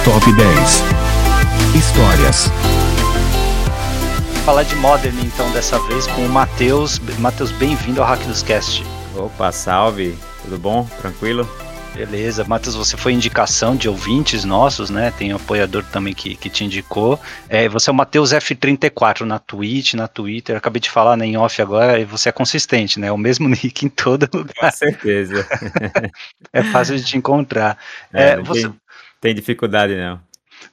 [0.05, 1.12] Top 10
[1.75, 2.49] Histórias.
[4.45, 6.99] Falar de Modern então dessa vez com o Matheus.
[7.19, 8.85] Matheus, bem-vindo ao Hack dos Cast.
[9.17, 10.15] Opa, salve.
[10.43, 10.87] Tudo bom?
[11.01, 11.49] Tranquilo?
[11.95, 15.13] Beleza, Matheus, você foi indicação de ouvintes nossos, né?
[15.17, 17.19] Tem um apoiador também que, que te indicou.
[17.49, 20.57] É, você é o Matheus F34 na Twitch, na Twitter.
[20.57, 23.11] acabei de falar né, em off agora e você é consistente, né?
[23.11, 24.55] O mesmo nick em todo lugar.
[24.59, 25.47] Com certeza.
[26.53, 27.79] é fácil de te encontrar.
[28.13, 28.63] É, é, você...
[28.63, 28.75] tem,
[29.23, 30.21] tem dificuldade, não.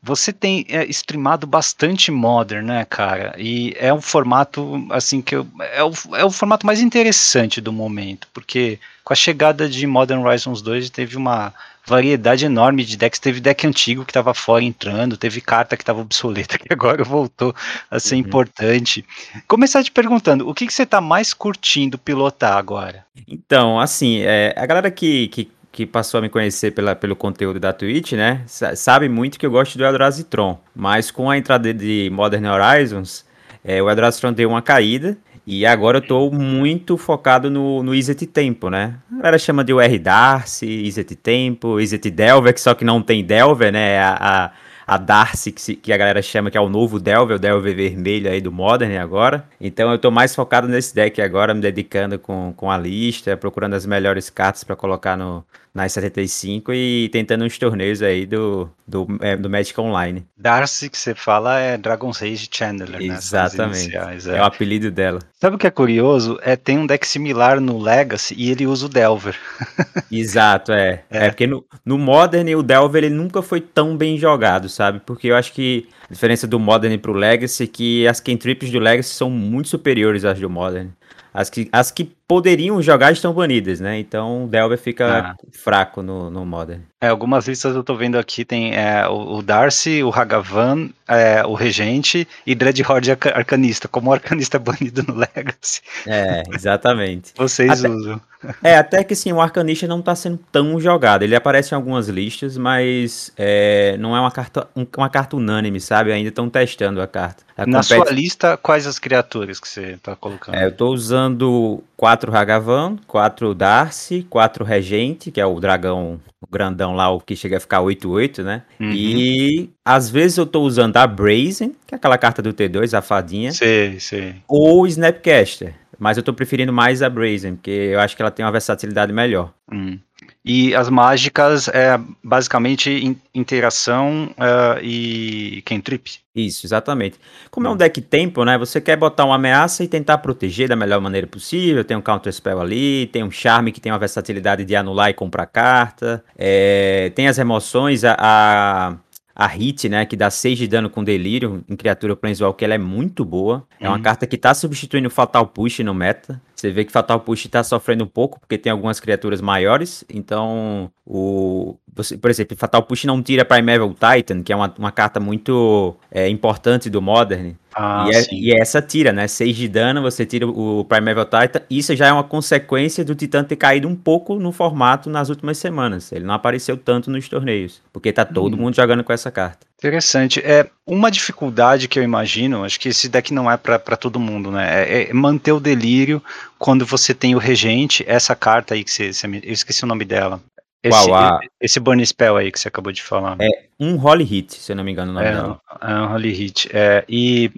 [0.02, 3.36] Você tem é, streamado bastante Modern, né, cara?
[3.38, 7.72] E é um formato, assim, que eu, é, o, é o formato mais interessante do
[7.72, 11.54] momento, porque com a chegada de Modern Horizons 2 teve uma
[11.90, 13.20] variedade enorme de decks.
[13.20, 17.54] Teve deck antigo que estava fora entrando, teve carta que estava obsoleta que agora voltou
[17.90, 18.22] a ser uhum.
[18.22, 19.04] importante.
[19.48, 23.04] Começar te perguntando, o que, que você está mais curtindo pilotar agora?
[23.28, 27.59] Então, assim, é, a galera que, que que passou a me conhecer pela, pelo conteúdo
[27.59, 31.74] da Twitch, né, sabe muito que eu gosto do Eldrazi Tron, mas com a entrada
[31.74, 33.26] de Modern Horizons,
[33.63, 35.17] é, o Eldrazi Tron deu uma caída,
[35.51, 38.93] e agora eu tô muito focado no, no Izzet Tempo, né?
[39.11, 43.24] A galera chama de UR Darcy, Izzet Tempo, Izzet Delver, que só que não tem
[43.26, 43.97] Delver, né?
[43.97, 44.51] A, a,
[44.90, 47.76] a Darcy, que, se, que, a galera chama que é o novo Delver, o Delver
[47.76, 49.46] vermelho aí do Modern agora.
[49.62, 53.76] Então eu tô mais focado nesse deck agora, me dedicando com, com a lista, procurando
[53.76, 55.46] as melhores cartas para colocar no,
[55.80, 60.25] nas 75 e tentando uns torneios aí do, do, é, do Magic Online.
[60.38, 62.97] Darcy, que você fala, é Dragon's Rage Chandler, né?
[63.01, 63.95] Exatamente.
[63.95, 64.38] É.
[64.38, 64.41] é.
[64.41, 65.19] o apelido dela.
[65.39, 66.38] Sabe o que é curioso?
[66.41, 69.38] É, tem um deck similar no Legacy e ele usa o Delver.
[70.11, 71.03] Exato, é.
[71.09, 71.27] é.
[71.27, 74.99] É, porque no, no Modern o Delver ele nunca foi tão bem jogado, sabe?
[75.05, 78.80] Porque eu acho que a diferença do Modern pro Legacy é que as cantrips do
[78.80, 80.89] Legacy são muito superiores às do Modern.
[81.34, 83.97] As que, as que poderiam jogar estão banidas, né?
[83.97, 85.36] Então o Delver fica ah.
[85.51, 86.84] fraco no, no Modern.
[87.01, 91.45] É, algumas listas eu tô vendo aqui, tem é, o, o, Darcy, o Hagavan, é,
[91.45, 95.82] o Regente e Dreadhorde Arcanista, como Arcanista banido no Legacy.
[96.05, 97.32] É, exatamente.
[97.38, 98.21] Vocês até, usam.
[98.61, 101.23] É, até que sim, o Arcanista não tá sendo tão jogado.
[101.23, 104.67] Ele aparece em algumas listas, mas é, não é uma carta,
[104.97, 106.11] uma carta unânime, sabe?
[106.11, 107.43] Ainda estão testando a carta.
[107.55, 110.55] A Na sua lista, quais as criaturas que você tá colocando?
[110.55, 116.95] É, eu tô usando quatro Hagavan, quatro Darcy, quatro Regente, que é o dragão grandão
[116.95, 118.63] lá, o que chega a ficar 8-8, né?
[118.80, 118.91] Uhum.
[118.91, 123.01] E às vezes eu tô usando a Brazen, que é aquela carta do T2, a
[123.01, 123.51] fadinha.
[123.51, 124.36] Sim, sim.
[124.47, 125.74] Ou Snapcaster.
[125.97, 129.11] Mas eu tô preferindo mais a Brazen, porque eu acho que ela tem uma versatilidade
[129.11, 129.53] melhor.
[129.72, 129.99] Hum.
[130.44, 136.20] E as mágicas é basicamente interação uh, e cantrip.
[136.34, 137.20] Isso, exatamente.
[137.52, 138.58] Como é um deck tempo, né?
[138.58, 141.84] Você quer botar uma ameaça e tentar proteger da melhor maneira possível.
[141.84, 145.14] Tem um counter spell ali, tem um charme que tem uma versatilidade de anular e
[145.14, 146.24] comprar carta.
[146.38, 148.96] É, tem as remoções, a, a
[149.40, 152.78] a hit, né, que dá 6 de dano com delírio em criatura Planeswalker, ela é
[152.78, 153.66] muito boa.
[153.80, 154.04] É uma uhum.
[154.04, 156.42] carta que tá substituindo Fatal Push no meta.
[156.60, 160.03] Você vê que Fatal Push tá sofrendo um pouco, porque tem algumas criaturas maiores.
[160.10, 161.78] Então, o.
[161.95, 165.95] Você, por exemplo, Fatal Push não tira Primeval Titan, que é uma, uma carta muito
[166.12, 167.53] é, importante do Modern.
[167.82, 169.25] Ah, e, é, e, essa tira, né?
[169.25, 171.61] 6 de dano, você tira o Primeval Titan.
[171.69, 175.57] Isso já é uma consequência do Titã ter caído um pouco no formato nas últimas
[175.57, 176.11] semanas.
[176.11, 178.63] Ele não apareceu tanto nos torneios, porque tá todo hum.
[178.63, 179.65] mundo jogando com essa carta.
[179.77, 180.41] Interessante.
[180.41, 184.51] É uma dificuldade que eu imagino, acho que esse deck não é para todo mundo,
[184.51, 184.84] né?
[184.84, 186.21] É, é, manter o delírio
[186.57, 190.03] quando você tem o regente, essa carta aí que você, você eu esqueci o nome
[190.03, 190.41] dela.
[190.82, 193.36] Esse, Uau, esse Burn Spell aí que você acabou de falar.
[193.41, 195.61] É um Holy Hit, se eu não me engano o nome é, dela.
[195.82, 196.69] É um Holy Hit.
[196.71, 197.51] É, e,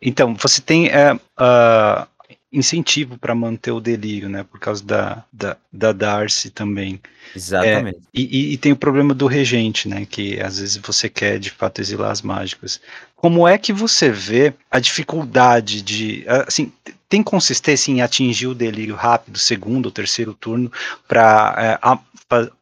[0.00, 0.88] então, você tem.
[0.88, 2.06] É, uh,
[2.52, 4.44] incentivo para manter o delírio, né?
[4.44, 7.00] Por causa da, da, da Darcy também.
[7.34, 7.98] Exatamente.
[7.98, 10.06] É, e, e, tem o problema do regente, né?
[10.08, 12.80] Que às vezes você quer de fato exilar as mágicas.
[13.14, 16.24] Como é que você vê a dificuldade de.
[16.26, 16.72] Assim,
[17.08, 20.72] tem consistência em atingir o delírio rápido, segundo ou terceiro turno,
[21.06, 21.78] para é,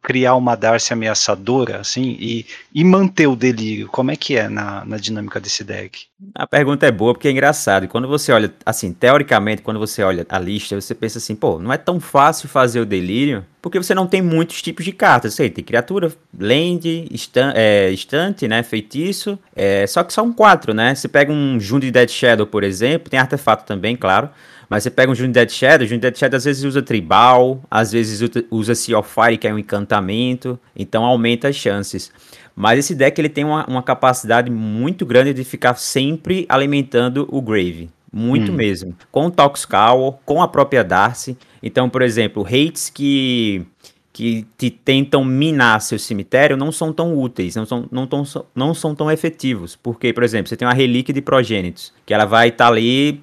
[0.01, 3.87] criar uma Darcy ameaçadora, assim, e, e manter o delírio?
[3.87, 6.05] Como é que é na, na dinâmica desse deck?
[6.33, 7.87] A pergunta é boa porque é engraçado.
[7.87, 11.73] Quando você olha, assim, teoricamente, quando você olha a lista, você pensa assim, pô, não
[11.73, 15.33] é tão fácil fazer o delírio, porque você não tem muitos tipos de cartas.
[15.33, 20.93] Sei, tem criatura, land, estante, é, estante né, feitiço, é, só que são quatro, né?
[20.93, 24.29] Você pega um Jund Dead Shadow, por exemplo, tem artefato também, claro,
[24.69, 27.91] mas você pega um Jund Dead Shadow, Jund Dead Shadow às vezes usa tribal, às
[27.91, 32.11] vezes usa Sea of Fire, que é um encantamento, então aumenta as chances.
[32.55, 37.41] Mas esse deck ele tem uma, uma capacidade muito grande de ficar sempre alimentando o
[37.41, 37.89] Grave.
[38.11, 38.55] Muito hum.
[38.55, 38.95] mesmo.
[39.11, 41.37] Com o Toxcal, com a própria Darcy.
[41.61, 43.65] Então, por exemplo, hates que
[44.13, 48.23] que te tentam minar seu cemitério não são tão úteis, não são, não tão,
[48.55, 49.75] não são tão efetivos.
[49.75, 53.21] Porque, por exemplo, você tem uma relíquia de progênitos, que ela vai estar tá ali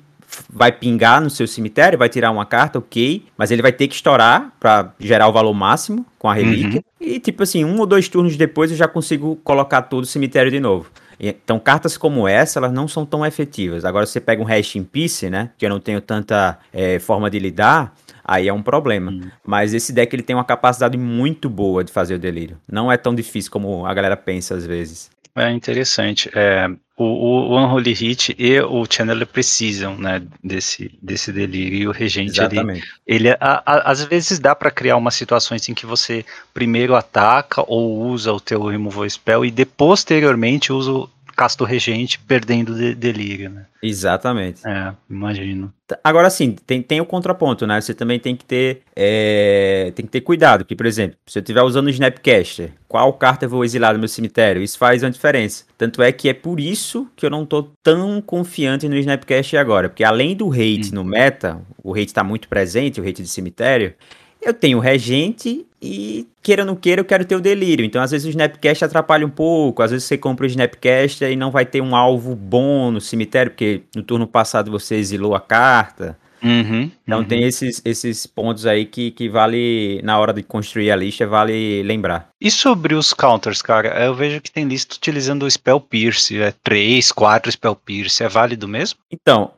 [0.51, 3.95] vai pingar no seu cemitério, vai tirar uma carta, ok, mas ele vai ter que
[3.95, 6.83] estourar para gerar o valor máximo com a relíquia.
[7.01, 7.07] Uhum.
[7.07, 10.51] E tipo assim, um ou dois turnos depois eu já consigo colocar todo o cemitério
[10.51, 10.91] de novo.
[11.25, 13.85] Então, cartas como essa, elas não são tão efetivas.
[13.85, 15.51] Agora, você pega um Rest in Peace, né?
[15.57, 19.13] Que eu não tenho tanta é, forma de lidar, aí é um problema.
[19.13, 19.31] Hum.
[19.47, 22.59] Mas esse deck ele tem uma capacidade muito boa de fazer o delírio.
[22.71, 25.12] Não é tão difícil como a galera pensa às vezes.
[25.35, 26.31] É interessante.
[26.35, 31.79] É, o, o Unholy Hit e o Channeler precisam né, desse, desse delírio.
[31.79, 32.87] E o Regente, Exatamente.
[33.07, 36.95] ele, ele a, a, às vezes dá para criar umas situações em que você primeiro
[36.95, 42.95] ataca ou usa o teu Removal Spell e de, posteriormente usa casto regente perdendo de,
[42.95, 43.67] delírio, né?
[43.83, 44.67] Exatamente.
[44.67, 45.73] É, imagino.
[46.03, 47.81] Agora sim, tem, tem o contraponto, né?
[47.81, 51.41] Você também tem que ter é, tem que ter cuidado, porque, por exemplo, se eu
[51.41, 54.63] estiver usando o Snapcaster, qual carta eu vou exilar do meu cemitério?
[54.63, 55.65] Isso faz uma diferença.
[55.77, 59.89] Tanto é que é por isso que eu não tô tão confiante no Snapcaster agora,
[59.89, 60.95] porque além do hate hum.
[60.95, 63.95] no meta, o hate está muito presente, o hate de cemitério,
[64.41, 67.85] eu tenho regente e, queira ou não queira, eu quero ter o delírio.
[67.85, 69.83] Então, às vezes, o Snapcast atrapalha um pouco.
[69.83, 73.51] Às vezes, você compra o Snapcast e não vai ter um alvo bom no cemitério,
[73.51, 76.17] porque no turno passado você exilou a carta.
[76.43, 77.25] Uhum, então, uhum.
[77.25, 81.85] tem esses, esses pontos aí que, que vale, na hora de construir a lista, vale
[81.85, 82.31] lembrar.
[82.41, 84.05] E sobre os counters, cara?
[84.05, 86.41] Eu vejo que tem lista utilizando o Spell Pierce.
[86.41, 88.25] É 3, 4 Spell Pierce.
[88.25, 88.99] É válido mesmo?
[89.11, 89.53] Então,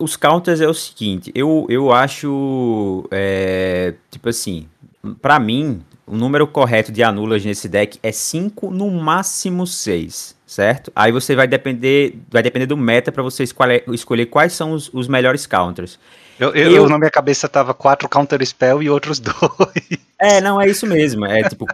[0.00, 4.66] os counters é o seguinte, eu, eu acho, é, tipo assim,
[5.20, 10.92] para mim, o número correto de anulas nesse deck é 5, no máximo 6, certo?
[10.94, 14.90] Aí você vai depender, vai depender do meta para você escolher, escolher quais são os,
[14.92, 15.98] os melhores counters.
[16.38, 20.00] Eu, eu, eu, na minha cabeça tava 4 counter spell e outros dois.
[20.18, 21.26] É, não, é isso mesmo.
[21.26, 21.66] É tipo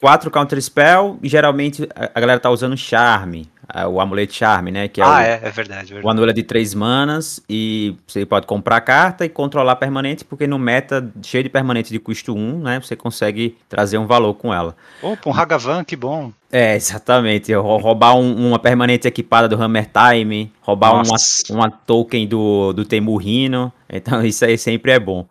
[0.00, 3.48] 4 counter spell e geralmente a galera tá usando charme
[3.88, 4.88] o amuleto charme, né?
[4.88, 6.20] Que é ah, o, é, é verdade, verdade.
[6.20, 11.10] O de três manas e você pode comprar carta e controlar permanente, porque no meta
[11.22, 12.80] cheio de permanente de custo 1, né?
[12.80, 14.76] Você consegue trazer um valor com ela.
[15.02, 16.32] Opa, um Hagavan, que bom.
[16.52, 17.52] É, exatamente.
[17.52, 21.16] Roubar um, uma permanente equipada do Hammer Time, roubar uma,
[21.50, 23.72] uma token do, do Temurrino.
[23.88, 25.26] Então isso aí sempre é bom.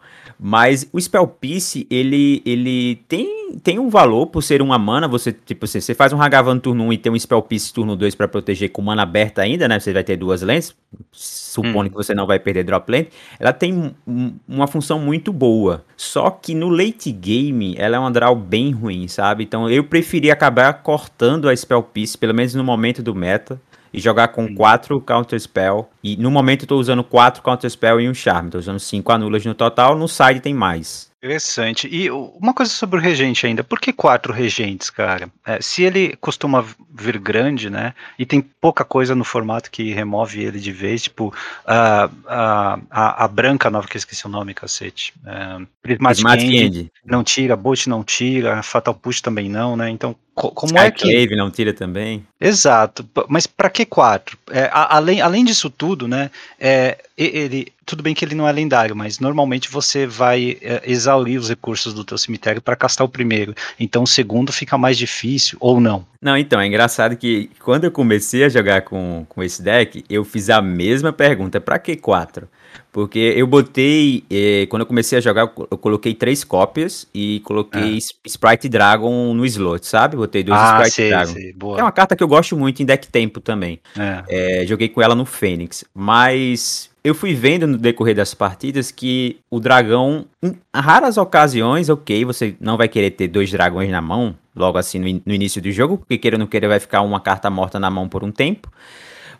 [0.46, 5.08] Mas o Spell Piece, ele, ele tem, tem um valor por ser uma mana.
[5.08, 7.96] Você, tipo, você, você faz um Hagavan turno 1 e tem um Spell Piece turno
[7.96, 9.80] 2 para proteger com mana aberta ainda, né?
[9.80, 10.76] Você vai ter duas lentes.
[11.14, 11.90] Supondo hum.
[11.92, 13.08] que você não vai perder drop lane.
[13.40, 15.86] Ela tem um, uma função muito boa.
[15.96, 19.46] Só que no late game, ela é uma draw bem ruim, sabe?
[19.46, 23.62] Então eu preferi acabar cortando a Spell Piece, pelo menos no momento do meta
[23.94, 25.90] e jogar com quatro Counter Spell.
[26.04, 28.50] E no momento eu tô usando quatro Counter Spell e um Charme.
[28.50, 29.96] Tô usando cinco anulas no total.
[29.96, 31.14] No side tem mais.
[31.24, 31.88] Interessante.
[31.90, 35.30] E uma coisa sobre o regente ainda, por que quatro regentes, cara?
[35.46, 40.44] É, se ele costuma vir grande, né, e tem pouca coisa no formato que remove
[40.44, 41.34] ele de vez, tipo
[41.66, 45.14] a, a, a, a branca nova, que eu esqueci o nome, cacete.
[45.26, 50.78] É, Prismatic, End, não tira, Bot não tira, Fatal Push também não, né, então como
[50.78, 52.26] é que Cave não tira também?
[52.42, 54.38] Exato, mas para que quatro?
[54.50, 56.32] É, além, além disso tudo, né?
[56.60, 61.40] É, ele tudo bem que ele não é lendário, mas normalmente você vai é, exaurir
[61.40, 63.54] os recursos do teu cemitério para castar o primeiro.
[63.80, 66.06] Então o segundo fica mais difícil ou não.
[66.22, 70.24] Não, então é engraçado que quando eu comecei a jogar com, com esse deck, eu
[70.24, 72.48] fiz a mesma pergunta: para que quatro?
[72.92, 77.98] Porque eu botei, eh, quando eu comecei a jogar, eu coloquei três cópias e coloquei
[77.98, 78.28] ah.
[78.28, 80.16] Sprite Dragon no slot, sabe?
[80.16, 81.34] Botei dois ah, Sprite sei, Dragon.
[81.34, 83.80] Sei, é uma carta que eu gosto muito em deck tempo também.
[83.98, 84.62] É.
[84.62, 85.84] É, joguei com ela no Fênix.
[85.94, 92.24] Mas eu fui vendo no decorrer das partidas que o dragão, em raras ocasiões, ok,
[92.24, 95.62] você não vai querer ter dois dragões na mão, logo assim no, in no início
[95.62, 98.24] do jogo, porque queira ou não queira vai ficar uma carta morta na mão por
[98.24, 98.72] um tempo.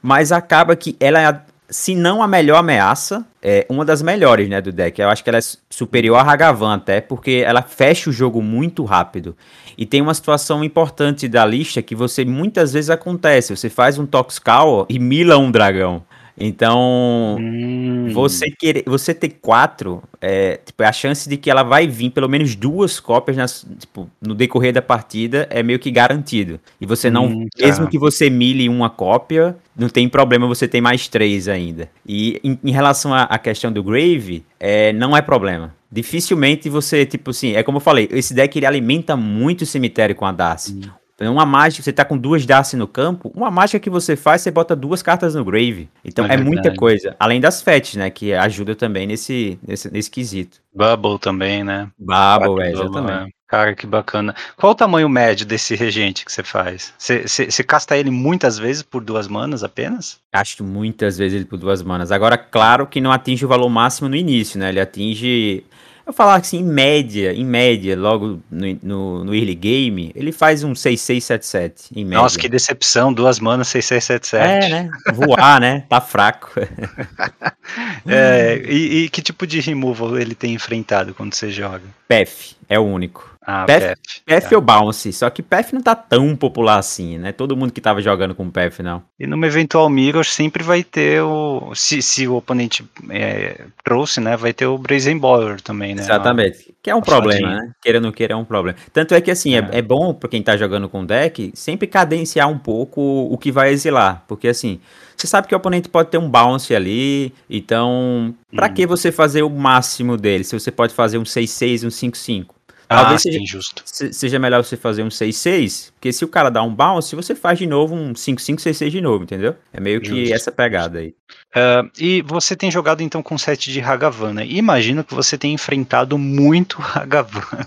[0.02, 1.42] Mas acaba que ela é,
[1.74, 5.02] se não a melhor ameaça, é uma das melhores, né, do deck.
[5.02, 8.84] Eu acho que ela é superior a Hagavan até, porque ela fecha o jogo muito
[8.84, 9.36] rápido.
[9.76, 13.56] E tem uma situação importante da lista que você muitas vezes acontece.
[13.56, 16.04] Você faz um Toxcal e mila um dragão.
[16.38, 18.10] Então, hum.
[18.12, 22.28] você querer, você ter quatro, é, tipo, a chance de que ela vai vir pelo
[22.28, 26.60] menos duas cópias nas, tipo, no decorrer da partida é meio que garantido.
[26.82, 27.66] E você não, hum, tá.
[27.66, 31.90] mesmo que você mile uma cópia, não tem problema, você tem mais três ainda.
[32.06, 35.74] E em, em relação à, questão do Grave, é, não é problema.
[35.92, 40.16] Dificilmente você, tipo assim, é como eu falei, esse deck ele alimenta muito o cemitério
[40.16, 40.74] com a Darcy.
[40.74, 41.03] Hum.
[41.22, 44.52] Uma mágica, você tá com duas Darcy no campo, uma mágica que você faz, você
[44.52, 45.88] bota duas cartas no Grave.
[46.04, 47.16] Então é, é muita coisa.
[47.20, 48.10] Além das Fets, né?
[48.10, 50.60] Que ajuda também nesse, nesse, nesse quesito.
[50.74, 51.88] Bubble também, né?
[51.98, 53.30] Bubble, é, exatamente.
[53.30, 53.44] É.
[53.48, 54.34] Cara, que bacana.
[54.58, 56.92] Qual o tamanho médio desse regente que você faz?
[56.98, 60.20] Você casta ele muitas vezes por duas manas apenas?
[60.32, 62.12] Casto muitas vezes ele por duas manas.
[62.12, 64.70] Agora, claro que não atinge o valor máximo no início, né?
[64.70, 65.64] Ele atinge
[66.06, 70.64] eu falar assim, em média, em média, logo no, no, no early game, ele faz
[70.64, 72.22] um 6677, em média.
[72.22, 74.66] Nossa, que decepção, duas manas 6677.
[74.66, 74.92] É, né?
[75.14, 75.86] Voar, né?
[75.88, 76.52] Tá fraco.
[78.06, 81.84] é, e, e, que tipo de removal ele tem enfrentado quando você joga?
[82.08, 83.33] PEF, é o único.
[83.46, 83.96] Ah, PF,
[84.26, 84.56] PF tá.
[84.56, 87.32] ou Bounce, só que PF não tá tão popular assim, né?
[87.32, 89.04] Todo mundo que tava jogando com PF, não.
[89.20, 91.74] E numa eventual Mirror sempre vai ter o.
[91.76, 94.38] Se, se o oponente é, trouxe, né?
[94.38, 96.02] Vai ter o Brazen Boiler também, né?
[96.02, 96.74] Exatamente.
[96.82, 97.72] Que é um problema, né?
[97.82, 98.78] Queira ou não queira, é um problema.
[98.92, 101.88] Tanto é que, assim, é, é, é bom pra quem tá jogando com deck sempre
[101.88, 104.24] cadenciar um pouco o que vai exilar.
[104.28, 104.80] Porque, assim,
[105.16, 108.74] você sabe que o oponente pode ter um bounce ali, então, pra hum.
[108.74, 110.44] que você fazer o máximo dele?
[110.44, 112.48] Se você pode fazer um 6-6, um 5-5?
[112.96, 113.84] Talvez ah, seja, justo.
[113.86, 117.58] seja melhor você fazer um 6-6, porque se o cara dá um bounce, você faz
[117.58, 119.56] de novo um 5-5, 6-6 de novo, entendeu?
[119.72, 120.34] É meio que justo.
[120.34, 121.16] essa pegada aí.
[121.56, 124.46] Uh, e você tem jogado então com set de Hagavan, né?
[124.46, 127.66] Imagino que você tenha enfrentado muito Hagavan.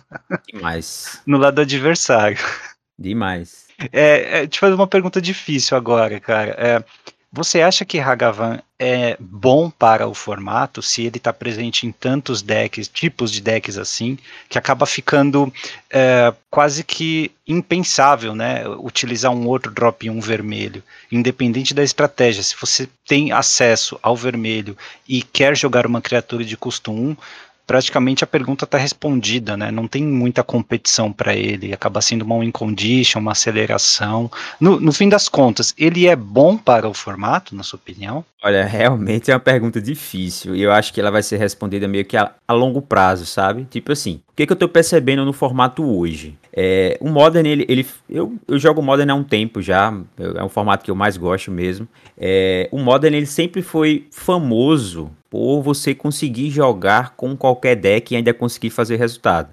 [0.53, 1.21] Demais.
[1.27, 2.39] no lado adversário.
[2.99, 3.67] Demais.
[3.93, 6.55] É, é, te fazer uma pergunta difícil agora, cara.
[6.59, 6.85] É,
[7.37, 12.41] você acha que Hagavan é bom para o formato se ele está presente em tantos
[12.41, 14.19] decks, tipos de decks assim,
[14.49, 15.53] que acaba ficando
[15.91, 18.67] é, quase que impensável, né?
[18.79, 20.83] Utilizar um outro drop 1 vermelho,
[21.13, 22.43] independente da estratégia.
[22.43, 24.77] Se você tem acesso ao vermelho
[25.07, 27.15] e quer jogar uma criatura de custo 1,
[27.67, 29.71] praticamente a pergunta está respondida, né?
[29.71, 34.31] Não tem muita competição para ele, acaba sendo uma win condition, uma aceleração.
[34.61, 38.25] No, no fim das contas, ele é bom para o formato, na sua opinião?
[38.43, 42.05] Olha, realmente é uma pergunta difícil e eu acho que ela vai ser respondida meio
[42.05, 43.67] que a, a longo prazo, sabe?
[43.69, 46.37] Tipo assim, o que, que eu estou percebendo no formato hoje?
[46.53, 50.49] É, o Modern, ele, ele eu, eu jogo Modern há um tempo já, é um
[50.49, 51.89] formato que eu mais gosto mesmo.
[52.17, 58.17] É, o Modern, ele sempre foi famoso por você conseguir jogar com qualquer deck e
[58.17, 59.49] ainda conseguir fazer resultado.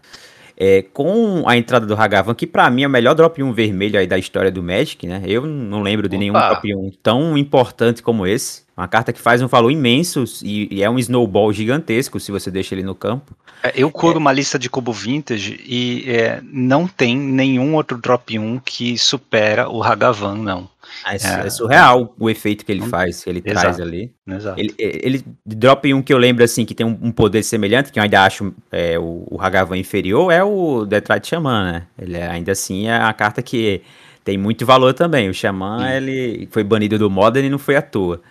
[0.56, 4.00] É, com a entrada do Hagavan, que para mim é o melhor drop 1 vermelho
[4.00, 5.24] aí da história do Magic, né?
[5.26, 6.20] Eu não lembro de Opa.
[6.20, 8.64] nenhum drop 1 tão importante como esse.
[8.78, 12.50] Uma carta que faz um valor imenso e, e, é um snowball gigantesco se você
[12.50, 13.36] deixa ele no campo.
[13.62, 14.20] É, eu curo é.
[14.20, 19.70] uma lista de cubo vintage e é, não tem nenhum outro drop 1 que supera
[19.70, 20.70] o Hagavan, não.
[21.06, 24.14] É, é, é, surreal o efeito que ele faz, que ele exato, traz ali.
[24.28, 24.60] Exato.
[24.60, 28.00] Ele, ele drop um que eu lembro assim que tem um, um poder semelhante, que
[28.00, 31.84] eu ainda acho é, o, o Hagavan inferior, é o Detroit Shaman, né?
[31.98, 33.82] Ele é, ainda assim é a carta que
[34.24, 35.30] tem muito valor também.
[35.30, 38.22] O Shaman, ele foi banido do Modern e não foi à toa.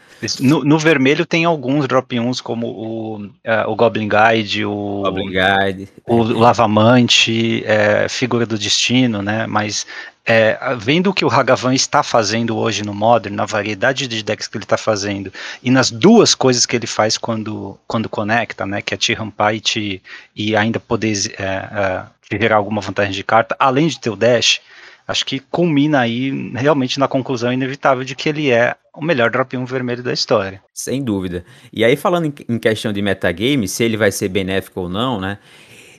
[0.41, 3.31] No, no, vermelho tem alguns drop 1 como o, uh,
[3.67, 6.35] o Goblin Guide, o, Goblin Guide, o, é.
[6.35, 9.47] Lavamante, é, Figura do Destino, né?
[9.49, 9.85] Mas
[10.25, 14.47] é, vendo o que o Hagavan está fazendo hoje no Modern, na variedade de decks
[14.47, 15.33] que ele está fazendo,
[15.63, 18.81] e nas duas coisas que ele faz quando, quando conecta, né?
[18.81, 20.03] Que é te rampar e, te,
[20.35, 22.03] e ainda poder é, é,
[22.39, 24.61] gerar alguma vantagem de carta, além de ter o dash,
[25.07, 29.57] acho que culmina aí realmente na conclusão inevitável de que ele é o melhor drop
[29.57, 30.63] 1 vermelho da história.
[30.73, 31.45] Sem dúvida.
[31.73, 35.39] E aí, falando em, questão de metagame, se ele vai ser benéfico ou não, né?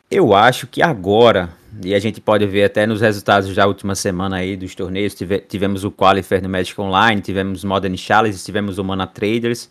[0.09, 1.49] Eu acho que agora,
[1.81, 5.39] e a gente pode ver até nos resultados da última semana aí dos torneios, tive,
[5.39, 9.69] tivemos o Qualifier no Magic Online, tivemos Modern Challenge, tivemos o Mana Traders.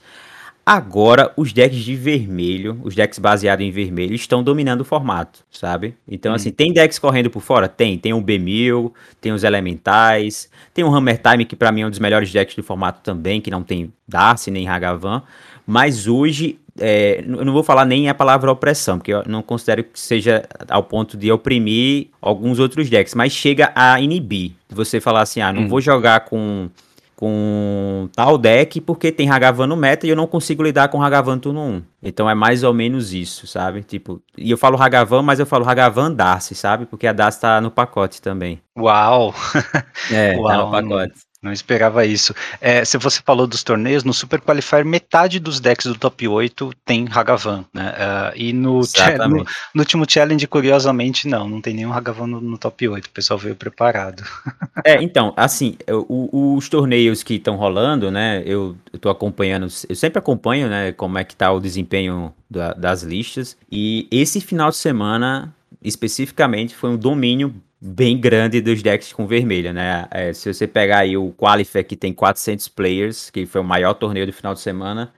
[0.64, 5.96] Agora, os decks de vermelho, os decks baseados em vermelho, estão dominando o formato, sabe?
[6.06, 7.68] Então, assim, tem decks correndo por fora?
[7.68, 7.98] Tem.
[7.98, 11.90] Tem o B1000, tem os Elementais, tem o Hammer Time, que pra mim é um
[11.90, 15.22] dos melhores decks do formato também, que não tem Darcy nem Hagavan.
[15.66, 19.84] Mas hoje, é, eu não vou falar nem a palavra opressão, porque eu não considero
[19.84, 24.52] que seja ao ponto de oprimir alguns outros decks, mas chega a inibir.
[24.70, 25.68] Você falar assim, ah, não Hum.
[25.68, 26.68] vou jogar com
[27.14, 31.38] com tal deck porque tem Hagavan no meta e eu não consigo lidar com Hagavan
[31.38, 31.82] turno 1.
[32.02, 33.82] Então é mais ou menos isso, sabe?
[33.84, 36.84] Tipo, e eu falo Hagavan, mas eu falo Hagavan Darcy, sabe?
[36.84, 38.60] Porque a Darcy tá no pacote também.
[38.76, 39.32] Uau!
[40.10, 41.14] É, tá Uau, no pacote.
[41.42, 42.32] Não esperava isso.
[42.60, 46.70] É, se você falou dos torneios, no Super Qualifier, metade dos decks do top 8
[46.84, 47.92] tem Hagavan, né?
[47.98, 48.80] Ah, e no,
[49.28, 49.44] no,
[49.74, 53.06] no último challenge, curiosamente, não, não tem nenhum Hagavan no, no top 8.
[53.06, 54.22] O pessoal veio preparado.
[54.84, 58.42] É, então, assim, o- os torneios que estão rolando, né?
[58.44, 60.90] Eu, tô acompanhando, eu sempre acompanho, né?
[60.92, 63.56] Como é que tá o desempenho da- das listas.
[63.70, 65.54] E esse final de semana,
[65.84, 70.06] especificamente, foi um domínio bem grande dos decks com vermelha, né?
[70.10, 73.94] É, se você pegar aí o Qualifier, que tem 400 players, que foi o maior
[73.94, 75.12] torneio do final de semana.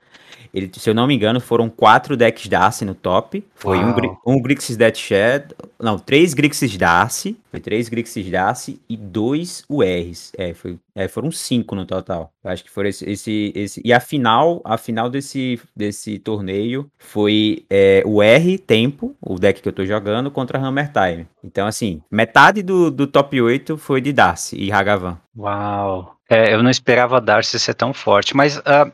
[0.55, 3.43] Ele, se eu não me engano, foram quatro decks Darcy no top.
[3.55, 4.21] Foi um, Uau.
[4.25, 5.53] Um Grixis Death Shed.
[5.77, 7.37] Não, três Grixis Darcy.
[7.51, 10.31] Foi três Grixis Darcy e dois URs.
[10.37, 12.31] É, foi, é, foram cinco no total.
[12.41, 13.81] Eu acho que foram esse, esse, esse.
[13.83, 19.61] E a final, a final desse, desse torneio foi é, o R Tempo, o deck
[19.61, 21.27] que eu tô jogando, contra Hammer Time.
[21.43, 25.17] Então, assim, metade do, do top 8 foi de Darcy e Hagavan.
[25.37, 26.15] Uau!
[26.29, 28.91] É, eu não esperava Darcy ser tão forte, mas ah,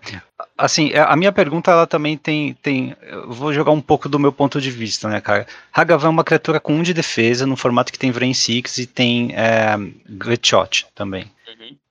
[0.62, 2.96] assim, a minha pergunta ela também tem, tem.
[3.02, 5.48] Eu vou jogar um pouco do meu ponto de vista, né, cara?
[5.74, 8.86] Hagavan é uma criatura com 1 de defesa, no formato que tem Vrain Six e
[8.86, 9.76] tem é,
[10.08, 11.30] Great Shot também.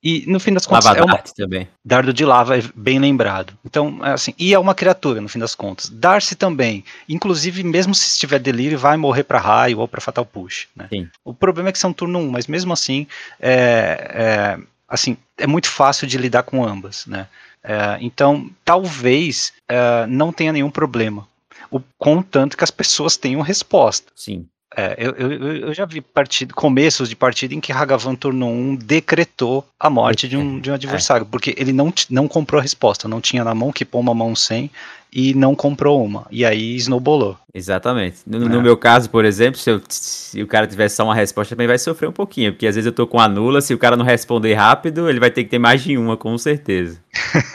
[0.03, 1.67] E no fim das contas Lava é uma, também.
[1.85, 3.53] Dardo de lava, é bem lembrado.
[3.63, 5.89] Então, é assim, e é uma criatura, no fim das contas.
[5.89, 6.83] Darcy também.
[7.07, 10.67] Inclusive, mesmo se estiver delírio, vai morrer para raio ou para Fatal Push.
[10.75, 10.87] Né?
[10.89, 11.09] Sim.
[11.23, 13.05] O problema é que são turno 1, mas mesmo assim,
[13.39, 17.05] é, é, assim, é muito fácil de lidar com ambas.
[17.05, 17.27] Né?
[17.63, 21.27] É, então, talvez é, não tenha nenhum problema.
[21.69, 24.11] O, contanto que as pessoas tenham resposta.
[24.15, 24.45] Sim.
[24.75, 28.75] É, eu, eu, eu- já vi partida, começos de partida em que Hagavan turno 1
[28.77, 33.05] decretou a morte de um, de um adversário, porque ele não, não comprou a resposta,
[33.07, 34.71] não tinha na mão, que pôr uma mão sem
[35.13, 36.25] e não comprou uma.
[36.31, 37.37] E aí snowballou.
[37.53, 38.17] Exatamente.
[38.25, 38.49] No, É.
[38.49, 41.67] no meu caso, por exemplo, se, eu- se o cara tiver só uma resposta, também
[41.67, 43.97] vai sofrer um pouquinho, porque às vezes eu tô com a nula, se o cara
[43.97, 46.97] não responder rápido, ele vai ter que ter mais de uma, com certeza.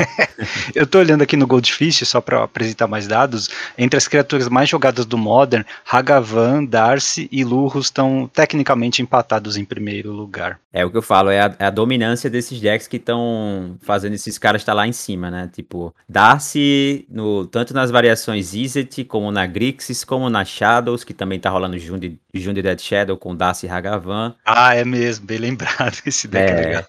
[0.75, 4.69] Eu tô olhando aqui no Goldfish, só para apresentar mais dados, entre as criaturas mais
[4.69, 10.59] jogadas do Modern, Hagavan, Darcy e Lurrus estão tecnicamente empatados em primeiro lugar.
[10.73, 14.13] É o que eu falo, é a, é a dominância desses decks que estão fazendo
[14.15, 15.49] esses caras estar lá em cima, né?
[15.53, 21.39] Tipo, Darcy, no, tanto nas variações Izzet, como na Grixis, como na Shadows, que também
[21.39, 24.35] tá rolando Jundi, Jundi Dead Shadow com Darcy e Hagavan.
[24.45, 26.85] Ah, é mesmo, bem lembrado, esse deck é, legal.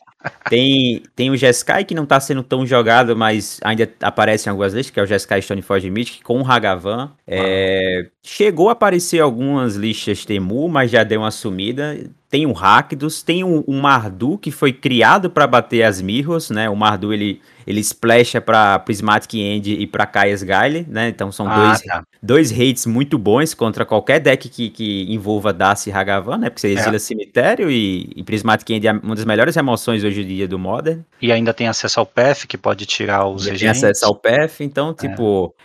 [0.49, 4.73] Tem, tem o Jeskai, que não tá sendo tão jogado, mas ainda aparece em algumas
[4.73, 7.11] listas, que é o Jeskai Stoneforge Mythic, com o Hagavan.
[7.25, 11.97] É, chegou a aparecer algumas listas Temu, mas já deu uma sumida.
[12.30, 16.70] Tem o Rakdos, tem o, o Mardu, que foi criado para bater as Mirrors, né?
[16.70, 21.08] O Mardu, ele, ele splasha pra Prismatic End e pra Kaias Gaile, né?
[21.08, 22.04] Então são Ah, dois, tá.
[22.22, 26.49] dois hates muito bons contra qualquer deck que, que envolva Darcy e Hagavan, né?
[26.49, 30.28] Porque você exila cemitério e, e Prismatic End é uma das melhores remoções hoje em
[30.28, 30.99] dia do Modern.
[31.22, 33.84] E ainda tem acesso ao PF, que pode tirar os tem regentes.
[33.86, 35.56] acesso ao PF, então, tipo...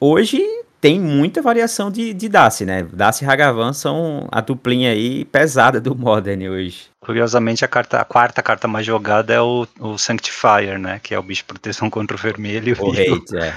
[0.00, 0.42] Hoje
[0.80, 2.86] tem muita variação de, de Darcy, né?
[2.92, 6.88] Darcy e Hagavan são a duplinha aí pesada do Modern hoje.
[7.00, 10.98] Curiosamente, a, carta, a quarta carta mais jogada é o, o Sanctifier, né?
[11.02, 12.76] Que é o bicho de proteção contra o vermelho.
[12.80, 13.54] O hate, é.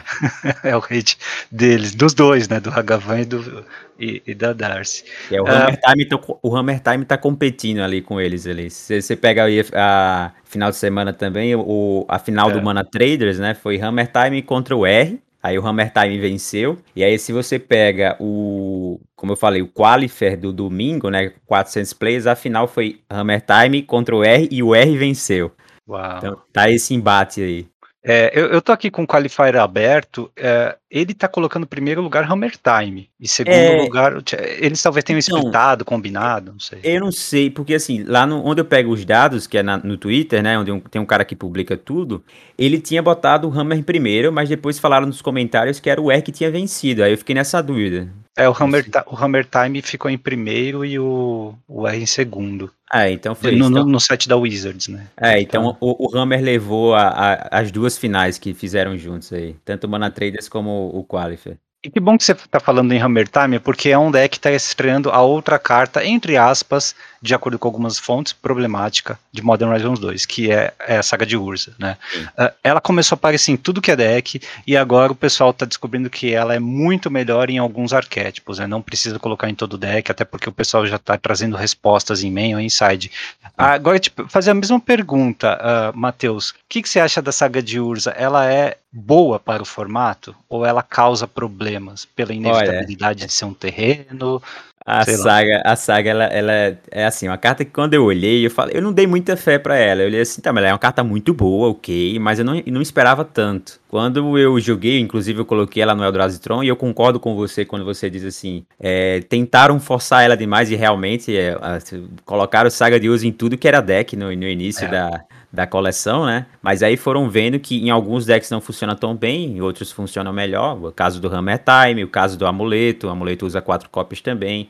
[0.70, 1.18] é o hate
[1.52, 2.60] deles, dos dois, né?
[2.60, 3.66] Do Hagavan e, do,
[4.00, 5.04] e, e da Darcy.
[5.32, 5.52] É o, É.
[5.52, 8.70] Hammer Time, então, o Hammer Time tá competindo ali com eles ali.
[8.70, 12.54] Se você pega aí a, a final de semana também, o, a final É.
[12.54, 13.56] do Mana Traders, né?
[13.56, 15.20] Foi Hammer Time contra o R.
[15.41, 16.78] Aí o Hammer Time venceu.
[16.95, 21.34] E aí, se você pega o, como eu falei, o Qualifier do domingo, né?
[21.45, 25.52] 400 players, a final foi Hammer Time contra o R e o R venceu.
[25.88, 26.18] Uau.
[26.18, 27.68] Então tá esse embate aí.
[28.03, 30.32] É, eu, eu tô aqui com o Qualifier aberto.
[30.36, 33.10] é, ele tá colocando em primeiro lugar Hammer Time.
[33.20, 33.82] E segundo É.
[33.82, 34.14] lugar,
[34.60, 36.80] eles talvez tenham Então, combinado, não sei.
[36.84, 39.78] Eu não sei, porque assim, lá no, onde eu pego os dados, que é na-
[39.78, 42.24] no Twitter, né, onde um- tem um cara que publica tudo,
[42.57, 46.11] ele tinha botado o Hammer em primeiro, mas depois falaram nos comentários que era o
[46.11, 48.10] R que tinha vencido, aí eu fiquei nessa dúvida.
[48.38, 52.72] É, o Hammer, o Hammer Time ficou em primeiro e o, o R em segundo.
[52.91, 53.70] É, então foi no, isso.
[53.70, 55.07] No, Então, no site da Wizards, né?
[55.20, 59.56] é, então o, o Hammer levou a- a- as duas finais que fizeram juntos aí.
[59.66, 61.58] Tanto o Mana Traders como o Qualifier.
[61.82, 64.40] E que bom que você tá falando em Hammer Time, porque é um deck que
[64.40, 69.72] tá estreando a outra carta, entre aspas, de acordo com algumas fontes, problemática de Modern
[69.72, 71.98] Horizons 2, que é, é a saga de Urza, né?
[72.38, 75.66] Ah, ela começou a aparecer em tudo que é deck, e agora o pessoal tá
[75.66, 78.68] descobrindo que ela é muito melhor em alguns arquétipos, né?
[78.68, 82.26] Não precisa colocar em todo o deck, até porque o pessoal já tá trazendo respostas
[82.26, 83.10] em main ou inside.
[83.58, 86.50] Agora, tipo, fazer a mesma pergunta, uh, Matheus.
[86.50, 88.12] O que, que você acha da saga de Urza?
[88.12, 93.53] Ela é boa para o formato ou ela causa problemas pela inevitabilidade de ser um
[93.53, 94.41] terreno?
[94.86, 95.06] A lá.
[95.06, 98.49] saga, a saga ela, ela é- é assim, uma carta que quando eu olhei, eu
[98.49, 100.02] falei, eu não dei muita fé pra ela.
[100.02, 102.60] Eu olhei assim, tá, mas ela é uma carta muito boa, ok, mas eu não,
[102.66, 103.80] não esperava tanto.
[103.88, 107.64] Quando eu joguei, inclusive eu coloquei ela no Eldrazi Tron, e eu concordo com você
[107.66, 111.78] quando você diz assim, é, tentaram forçar ela demais e realmente é, a-
[112.26, 114.88] colocaram saga de uso em tudo que era deck no, no início É.
[114.88, 116.46] da, da coleção, né?
[116.62, 120.32] Mas aí foram vendo que em alguns decks não funciona tão bem, em outros funcionam
[120.32, 120.78] melhor.
[120.84, 124.70] O caso do Hammer Time, o caso do Amuleto, o Amuleto usa quatro cópias também.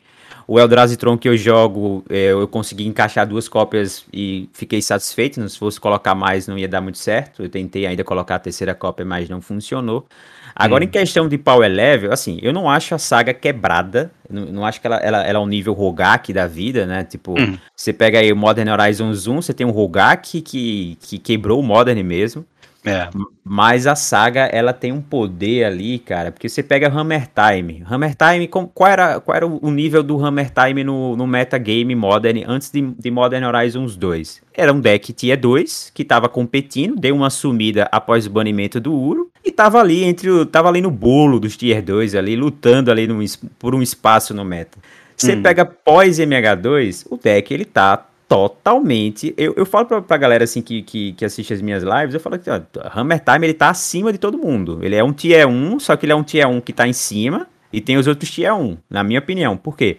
[0.51, 5.47] O Eldrazi Tron que eu jogo, eh, eu consegui encaixar duas cópias e fiquei satisfeito.
[5.47, 7.43] Se fosse colocar mais, não ia dar muito certo.
[7.43, 10.07] Eu tentei ainda colocar a terceira cópia, mas não funcionou.
[10.55, 14.11] Agora, em questão de power level, assim, eu não acho a saga quebrada.
[14.27, 17.03] Não, não acho que ela, ela, ela é um nível Rogak da vida, né?
[17.03, 17.55] Tipo, Hum.
[17.75, 21.63] você pega aí o Modern Horizons 1, você tem um Rogak que, que quebrou o
[21.63, 22.43] Modern mesmo.
[22.85, 23.09] É.
[23.43, 27.83] Mas a saga, ela tem um poder ali, cara, porque você pega Hammer Time.
[27.89, 32.43] Hammer Time, qual era, qual era o nível do Hammer Time no, no metagame Modern
[32.47, 34.41] antes de, de Modern Horizons 2?
[34.53, 38.93] Era um deck Tier 2, que tava competindo, deu uma sumida após o banimento do
[38.93, 42.91] Uro, e tava ali entre o, tava ali no bolo dos Tier 2 ali, lutando
[42.91, 44.77] ali es- por um espaço no meta.
[45.17, 45.41] Você Hum.
[45.41, 49.33] pega pós MH2, o deck ele tá totalmente.
[49.35, 52.19] Eu, eu falo pra, pra galera assim que, que, que assiste as minhas lives, eu
[52.19, 52.61] falo que ó,
[52.95, 54.79] Hammer Time ele tá acima de todo mundo.
[54.81, 56.93] Ele é um tier 1, só que ele é um tier 1 que tá em
[56.93, 59.57] cima e tem os outros tier 1, na minha opinião.
[59.57, 59.97] Por quê?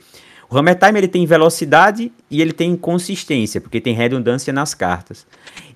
[0.49, 5.27] O Hammer Time ele tem velocidade e ele tem consistência, porque tem redundância nas cartas.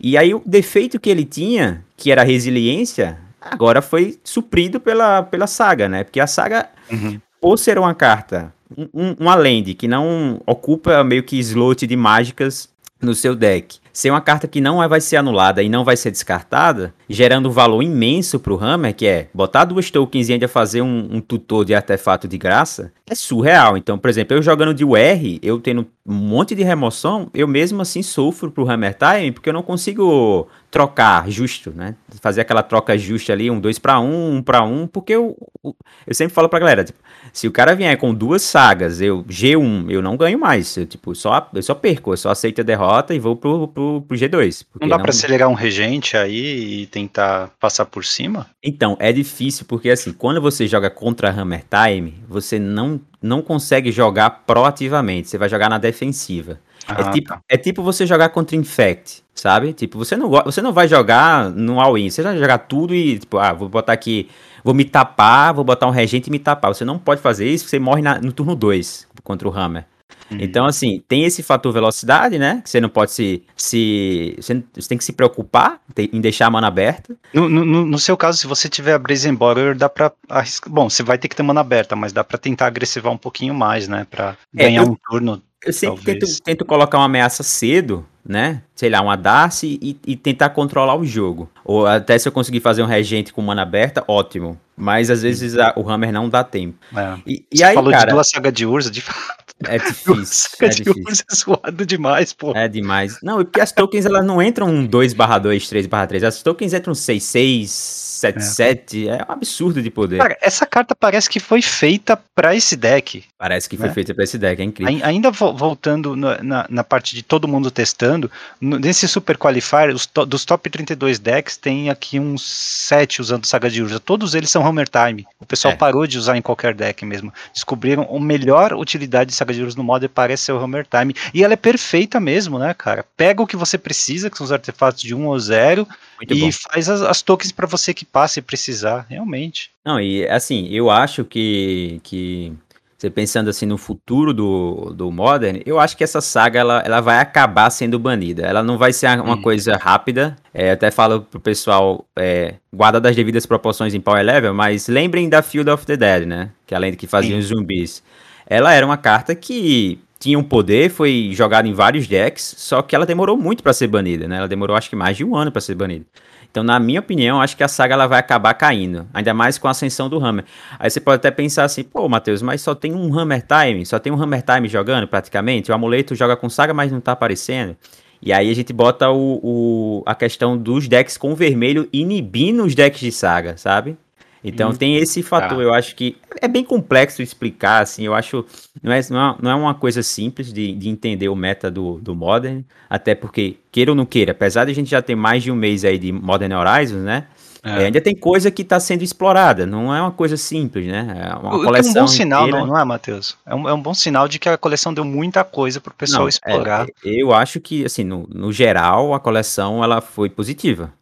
[0.00, 5.22] E aí o defeito que ele tinha, que era a resiliência, agora foi suprido pela,
[5.22, 6.04] pela saga, né?
[6.04, 7.20] Porque a saga Uhum.
[7.40, 11.96] por ser uma carta, um, um- uma land que não ocupa meio que slot de
[11.96, 12.68] mágicas
[13.00, 16.10] no seu deck, ser uma carta que não vai ser anulada e não vai ser
[16.10, 20.82] descartada, gerando um valor imenso pro Hammer, que é botar duas tokens e ainda fazer
[20.82, 23.76] um, um tutor de artefato de graça, é surreal.
[23.76, 27.80] Então, por exemplo, eu jogando de UR, eu tendo um monte de remoção, eu mesmo
[27.80, 31.94] assim sofro pro Hammer Time, porque eu não consigo trocar justo, né?
[32.20, 36.14] Fazer aquela troca justa ali, um 2 para 1, um para 1, porque eu, eu
[36.14, 36.98] sempre falo pra galera, tipo,
[37.32, 40.76] se o cara vier com duas sagas, eu G1, eu não ganho mais.
[40.76, 43.83] Eu, tipo, só, eu só perco, eu só aceito a derrota e vou pro, pro,
[44.06, 44.64] pro G2.
[44.72, 48.46] porque Não dá pra acelerar um regente aí e tentar passar por cima?
[48.62, 53.90] Então, é difícil porque assim, quando você joga contra Hammer Time, você não, não consegue
[53.92, 56.58] jogar proativamente, você vai jogar na defensiva.
[56.86, 57.40] Ah, é, tipo, tá.
[57.48, 59.72] é tipo você jogar contra Infect, sabe?
[59.72, 63.38] Tipo, você não, você não vai jogar no all-in, você vai jogar tudo e, tipo,
[63.38, 64.28] ah, vou botar aqui,
[64.62, 66.74] vou me tapar, vou botar um regente e me tapar.
[66.74, 69.86] Você não pode fazer isso, você morre na- no turno 2 contra o Hammer.
[70.30, 70.38] Uhum.
[70.40, 72.60] Então, assim, tem esse fator velocidade, né?
[72.62, 73.42] Que você não pode se.
[73.56, 77.14] se você, tem que se preocupar em deixar a mana aberta.
[77.32, 80.72] No, no- no- seu caso, se você tiver a Brazen Borrower, dá pra arriscar.
[80.72, 83.54] Bom, você vai ter que ter mana aberta, mas dá pra tentar agressivar um pouquinho
[83.54, 84.06] mais, né?
[84.10, 85.42] Pra É, ganhar eu- um turno.
[85.64, 88.62] Eu sempre tento, tento colocar uma ameaça cedo, né?
[88.74, 91.50] Sei lá, uma Darcy e, e tentar controlar o jogo.
[91.64, 94.58] Ou até se eu conseguir fazer um regente com mana aberta, ótimo.
[94.76, 96.76] Mas às vezes a- o Hammer não dá tempo.
[96.96, 97.14] É.
[97.26, 99.44] E, e Você aí, falou cara, de duas sagas de Urza, de fato.
[99.66, 100.14] é difícil.
[100.60, 101.04] É sagas de difícil.
[101.06, 102.52] Urza é zoado demais, pô.
[102.56, 103.18] É demais.
[103.22, 106.24] Não, e porque as tokens elas não entram 2 barra 2, 3 barra 3.
[106.24, 109.08] As tokens entram 6, 6, 7, 7.
[109.08, 110.18] É um absurdo de poder.
[110.18, 113.22] Cara, essa carta parece que foi feita pra esse deck.
[113.38, 113.92] Parece que foi É.
[113.92, 114.92] feita pra esse deck, é incrível.
[114.92, 118.13] Ai- Ainda vo- voltando no- na, na parte de todo mundo testando,
[118.60, 123.68] no- nesse Super Qualifier, to- dos top 32 decks, tem aqui uns 7 usando Saga
[123.70, 123.98] de Urza.
[124.00, 125.26] Todos eles são Hammer Time.
[125.40, 125.76] O pessoal É.
[125.76, 127.32] parou de usar em qualquer deck mesmo.
[127.52, 131.14] Descobriram a melhor utilidade de Saga de Urza no Modern parece ser o Hammer Time.
[131.32, 133.04] E ela é perfeita mesmo, né, cara?
[133.16, 135.86] Pega o que você precisa, que são os artefatos de 1 ou 0,
[136.18, 136.50] Muito e bom.
[136.52, 139.70] faz as, as tokens pra você que passe precisar, realmente.
[139.84, 142.52] Não, e assim, eu acho que, que
[142.96, 147.00] você pensando assim no futuro do, do Modern, eu acho que essa saga ela, ela
[147.00, 148.42] vai acabar sendo banida.
[148.42, 149.42] Ela não vai ser uma hum.
[149.42, 150.36] coisa rápida.
[150.52, 155.28] É, até falo pro pessoal, é, guarda das devidas proporções em Power Level, mas lembrem
[155.28, 156.50] da Field of the Dead, né?
[156.66, 158.02] Que além de que faziam os zumbis.
[158.46, 162.94] Ela era uma carta que tinha um poder, foi jogada em vários decks, só que
[162.94, 164.38] ela demorou muito para ser banida, né?
[164.38, 166.06] Ela demorou acho que mais de um ano para ser banida.
[166.54, 169.08] Então, na minha opinião, acho que a saga ela vai acabar caindo.
[169.12, 170.44] Ainda mais com a ascensão do Hammer.
[170.78, 173.98] Aí você pode até pensar assim, pô, Matheus, mas só tem um Hammer Time, só
[173.98, 175.72] tem um Hammer Time jogando praticamente.
[175.72, 177.76] O amuleto joga com saga, mas não tá aparecendo.
[178.22, 182.72] E aí a gente bota o, o, a questão dos decks com vermelho inibindo os
[182.72, 183.98] decks de saga, sabe?
[184.44, 185.62] Então hum, tem esse fator, tá.
[185.62, 188.44] eu acho que é bem complexo explicar, assim, eu acho,
[188.82, 191.98] não é, não é, não é uma coisa simples de, de entender o meta do,
[191.98, 195.42] do Modern, até porque, queira ou não queira, apesar de a gente já ter mais
[195.42, 197.26] de um mês aí de Modern Horizons, né,
[197.64, 197.86] é.
[197.86, 201.30] ainda tem coisa que está sendo explorada, não é uma coisa simples, né?
[201.30, 202.66] É uma coleção é um bom sinal, inteira...
[202.66, 203.38] não, é, Matheus?
[203.46, 205.94] É um, é um bom sinal de que a coleção deu muita coisa para o
[205.94, 206.86] pessoal não, é, explorar.
[206.86, 210.92] É, eu acho que, assim, no, no geral, a coleção ela foi positiva.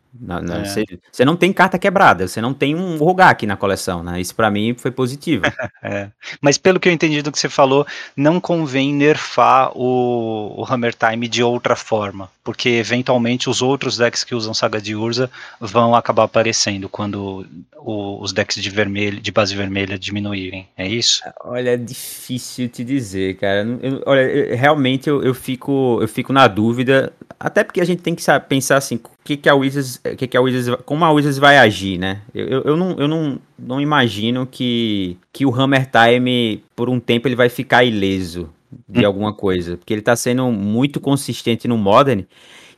[1.11, 1.25] Você é.
[1.25, 4.21] não tem carta quebrada, você não tem um Rogak na coleção, né?
[4.21, 5.45] Isso para mim foi positivo.
[5.83, 6.11] é.
[6.41, 10.95] Mas pelo que eu entendi do que você falou, não convém nerfar o, o Hammer
[10.95, 15.95] Time de outra forma, porque eventualmente os outros decks que usam Saga de Urza vão
[15.95, 17.47] acabar aparecendo quando
[17.79, 20.69] o, os decks de vermelho, de base vermelha diminuírem.
[20.77, 21.23] É isso?
[21.43, 23.67] Olha, é difícil te dizer, cara.
[23.83, 28.03] Eu, olha, eu, realmente eu, eu, fico, eu fico na dúvida, até porque a gente
[28.03, 31.39] tem que pensar assim, que, que a Wizards, que, que a Wizards, como a Wizards
[31.39, 32.23] vai agir, né?
[32.35, 36.99] Eu, eu, eu, não, eu não, não imagino que, que o Hammer Time, por um
[36.99, 38.51] tempo, ele vai ficar ileso
[38.89, 39.07] de hum.
[39.07, 42.25] alguma coisa, porque ele tá sendo muito consistente no Modern,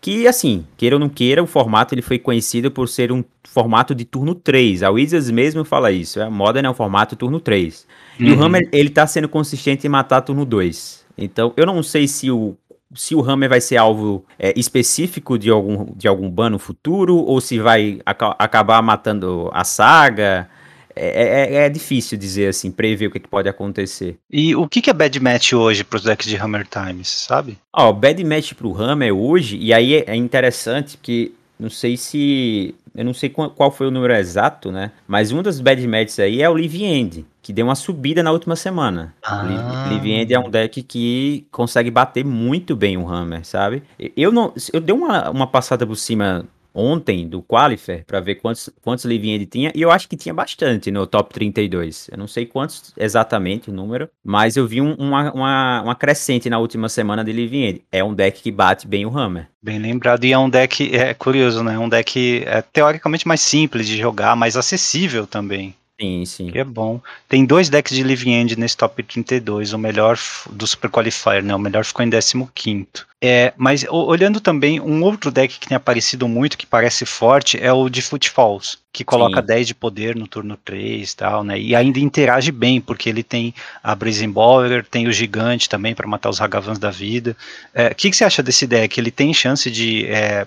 [0.01, 3.95] que, assim, queira ou não queira, o formato ele foi conhecido por ser um formato
[3.95, 4.83] de turno 3.
[4.83, 7.87] A Wizards mesmo fala isso, a Modern é um formato turno 3.
[8.21, 8.27] Uhum.
[8.27, 8.43] E o uhum.
[8.43, 11.05] Hammer, ele tá sendo consistente em matar turno 2.
[11.17, 12.55] Então, eu não sei se o
[12.95, 17.17] se o Hammer vai ser alvo é, específico de algum, de algum ban no futuro,
[17.17, 20.49] ou se vai aca acabar matando a saga.
[20.97, 24.17] É, é, é, difícil dizer assim, prever o que, que, pode acontecer.
[24.31, 27.59] E o que, que é bad match hoje para os decks de Hammer Times, sabe?
[27.73, 31.69] Ó, oh, bad match para o Hammer hoje, e aí é, é interessante que não
[31.69, 32.77] sei se.
[32.95, 34.93] Eu não sei qual foi o número exato, né?
[35.07, 38.33] Mas um dos bad matches aí é o Live End que deu uma subida na
[38.33, 39.15] última semana.
[39.23, 39.87] Ah.
[39.91, 43.83] Live End é um deck que consegue bater muito bem o Hammer, sabe?
[44.17, 48.71] Eu não, eu dei uma, uma passada por cima ontem do Qualifier para ver quantos,
[48.83, 52.09] quantos Live End tinha, e eu acho que tinha bastante no top 32.
[52.11, 56.49] Eu não sei quantos exatamente o número, mas eu vi um, uma, uma, uma, crescente
[56.49, 57.83] na última semana de Live End.
[57.93, 59.49] É um deck que bate bem o Hammer.
[59.63, 61.79] Bem lembrado, e é um deck, é curioso, né?
[61.79, 65.75] Um deck é, teoricamente mais simples de jogar, mais acessível também.
[66.01, 66.51] Sim, sim.
[66.51, 67.01] Que é bom.
[67.29, 69.73] Tem dois decks de Living End nesse top 32.
[69.73, 70.19] O melhor
[70.51, 71.55] do Super Qualifier, né?
[71.55, 72.87] O melhor ficou em 15.
[73.23, 77.73] É, mas olhando também, um outro deck que tem aparecido muito, que parece forte, é
[77.73, 79.47] o de Footfalls, que coloca Sim.
[79.47, 81.59] 10 de poder no turno 3 e tal, né?
[81.59, 86.07] E ainda interage bem, porque ele tem a Brazen Baller, tem o Gigante também para
[86.07, 87.35] matar os Hagavans da vida.
[87.75, 89.01] O é, que, que, você acha desse deck?
[89.01, 90.47] Ele tem chance de é,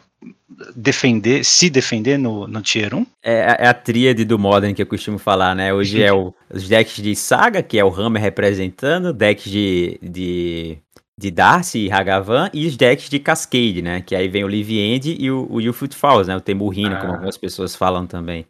[0.76, 3.06] defender, se defender no, no Tier 1?
[3.24, 5.74] É, é, a tríade do Modern que eu costumo falar, né?
[5.74, 10.78] Hoje é o, os decks de Saga, que é o Hammer representando, decks de, de
[11.20, 14.02] de Darcy e Hagavan e os decks de Cascade, né?
[14.02, 16.36] Que aí vem o Live End e o, o Youfoot Falls, né?
[16.36, 17.00] O Temurrino, ah.
[17.00, 18.46] como algumas pessoas falam também.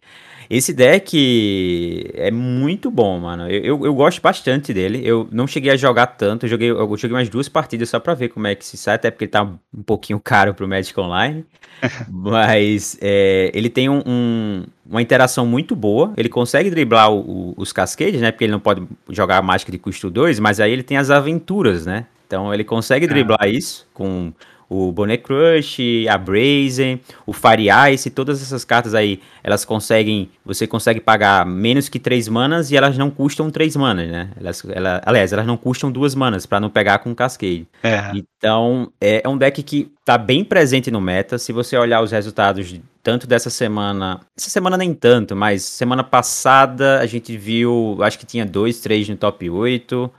[0.49, 3.49] Esse deck é muito bom, mano.
[3.49, 5.01] Eu, eu, eu, gosto bastante dele.
[5.03, 6.45] Eu não cheguei a jogar tanto.
[6.45, 8.95] Eu joguei, eu joguei umas duas partidas só pra ver como é que se sai,
[8.95, 11.45] até porque ele tá um pouquinho caro pro Magic Online.
[12.09, 16.13] Mas é, ele tem um, um, uma interação muito boa.
[16.15, 18.31] Ele consegue driblar o, o, os cascades, né?
[18.31, 21.09] Porque ele não pode jogar a mágica de custo 2, mas aí ele tem as
[21.09, 22.05] aventuras, né?
[22.25, 23.09] Então ele consegue ah.
[23.09, 24.33] driblar isso com
[24.69, 30.67] o Bonnet Crush, a Brazen, o Fire Ice, todas essas cartas aí, elas conseguem, você
[30.67, 34.29] consegue pagar menos que 3 manas e elas não custam 3 manas, né?
[34.39, 37.65] Elas, ela, aliás, elas não custam 2 manas para não pegar com Cascade.
[37.81, 38.11] É.
[38.13, 42.11] Então, é, é, um deck que tá bem presente no meta, se você olhar os
[42.11, 48.19] resultados tanto dessa semana, essa semana nem tanto, mas semana passada a gente viu, acho
[48.19, 50.11] que tinha 2, 3 no top 8,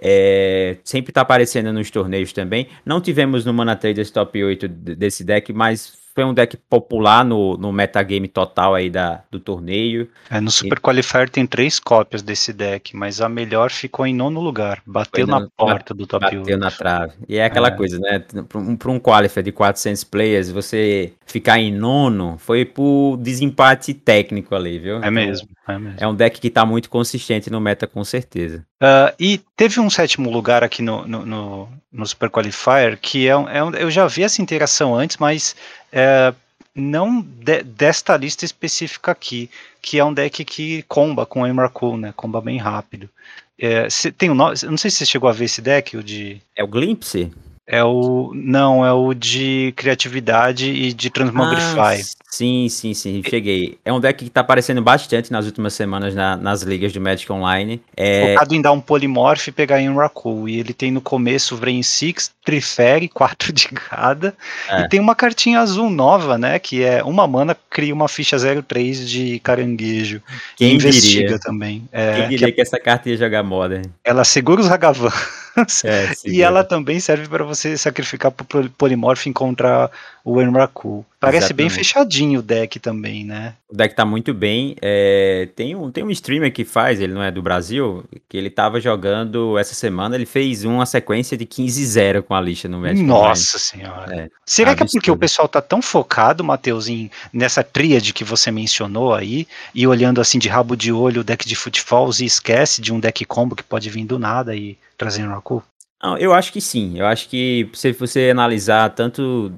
[0.00, 2.68] é, sempre está aparecendo nos torneios também.
[2.84, 7.56] Não tivemos no Mana Traders top 8 desse deck, mas foi um deck popular no,
[7.56, 10.08] no metagame total aí da, do torneio.
[10.30, 10.80] É, no Super e...
[10.80, 14.80] Qualifier tem três cópias desse deck, mas a melhor ficou em nono lugar.
[14.86, 16.40] Bateu na porta do top 1.
[16.40, 17.14] Bateu na trave.
[17.28, 17.70] E é aquela é.
[17.72, 18.20] coisa, né?
[18.48, 24.54] Para um, um Qualifier de 400 players, você ficar em nono foi por desempate técnico
[24.54, 24.96] ali, viu?
[24.96, 25.98] É então, mesmo, é mesmo.
[25.98, 28.64] É um deck que tá muito consistente no meta, com certeza.
[28.82, 33.36] Uh, e teve um sétimo lugar aqui no, no, no, no Super Qualifier que é
[33.36, 35.56] um, é um, eu já vi essa interação antes, mas
[35.94, 36.34] é,
[36.74, 39.48] não de, desta lista específica aqui,
[39.80, 42.12] que é um deck que comba com o Emrakul, né?
[42.16, 43.08] Comba bem rápido.
[43.56, 43.86] É,
[44.18, 46.42] tem um, não sei se você chegou a ver esse deck, o de.
[46.56, 47.30] É o Glimpse?
[47.66, 48.32] É o.
[48.34, 51.78] Não, é o de criatividade e de Transmogrify.
[51.78, 51.96] Ah,
[52.28, 53.78] sim, sim, sim, cheguei.
[53.82, 57.30] É um deck que tá aparecendo bastante nas últimas semanas na, nas ligas de Magic
[57.32, 57.80] Online.
[57.96, 58.34] É...
[58.34, 60.46] Focado em dar um Polymorph e pegar em um Rakul.
[60.46, 64.34] E ele tem no começo Vrain Six, Trifere, quatro de cada.
[64.68, 64.82] É.
[64.82, 66.58] E tem uma cartinha azul nova, né?
[66.58, 70.20] Que é uma mana, cria uma ficha 03 de caranguejo.
[70.56, 71.38] Quem investiga diria?
[71.38, 71.88] também.
[71.90, 73.86] É, Quem diria que, que essa carta ia jogar Modern?
[74.04, 75.12] Ela segura os Hagavan.
[75.84, 79.90] É, e ela também serve para você sacrificar pro Polymorph e encontrar
[80.24, 81.04] o Enraku.
[81.20, 81.56] Parece Exatamente.
[81.56, 83.54] bem fechadinho o deck também, né?
[83.68, 84.74] O deck tá muito bem.
[84.80, 88.48] É, tem, um, tem um streamer que faz, ele não é do Brasil, que ele
[88.48, 93.02] tava jogando essa semana, ele fez uma sequência de 15-0 com a lixa no Magic.
[93.02, 94.14] Nossa senhora.
[94.14, 98.24] É, Será que é porque o pessoal tá tão focado, Matheus, em, nessa tríade que
[98.24, 102.26] você mencionou aí, e olhando assim de rabo de olho o deck de Footfalls e
[102.26, 105.62] esquece de um deck combo que pode vir do nada e trazer um Raku?
[106.02, 106.98] Não, eu acho que sim.
[106.98, 109.52] Eu acho que se você analisar tanto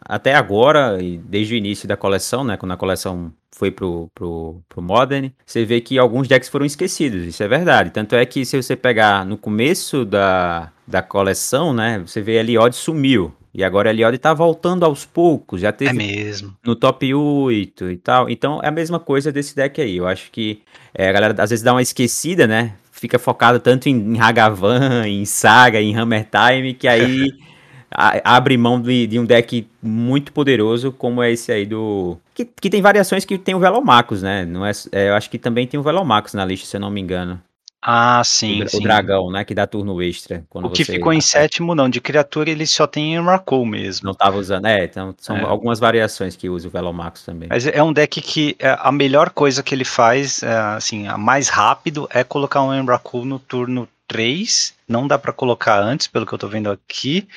[0.00, 4.60] até agora, e desde o início da coleção, né, quando a coleção foi pro, pro,
[4.68, 7.90] pro Modern, você vê que alguns decks foram esquecidos, isso é verdade.
[7.90, 12.74] Tanto é que se você pegar no começo da, da coleção, né, você vê Eliod
[12.74, 13.32] sumiu.
[13.54, 16.54] E agora Eliod tá voltando aos poucos, já teve é mesmo.
[16.62, 18.28] no top 8 e tal.
[18.28, 19.96] Então é a mesma coisa desse deck aí.
[19.96, 20.60] Eu acho que
[20.92, 22.74] é, a galera às vezes dá uma esquecida, né?
[22.92, 27.32] Fica focado tanto em, em Hagavan, em Saga, em Hammer Time, que aí
[27.96, 32.18] abre mão de, de, um deck muito poderoso como é esse aí do.
[32.34, 34.44] Que, que tem variações que tem o Velomacos, né?
[34.44, 36.90] Não é, é, eu acho que também tem o Velomacos na lista, se eu não
[36.90, 37.40] me engano.
[37.88, 38.64] Ah, sim.
[38.64, 38.78] O, sim.
[38.78, 39.44] o dragão, né?
[39.44, 40.44] Que dá turno extra.
[40.52, 41.88] o que ficou em sétimo, não.
[41.88, 44.06] De criatura ele só tem Emrakul mesmo.
[44.06, 44.66] Não tava usando.
[44.66, 45.42] É, então são é.
[45.42, 47.48] algumas variações que usa o Velomacos também.
[47.48, 51.16] Mas é um deck que é, a melhor coisa que ele faz, é, assim, a
[51.16, 54.74] mais rápido é colocar um Emrakul no turno 3.
[54.88, 57.28] Não dá para colocar antes, pelo que eu tô vendo aqui.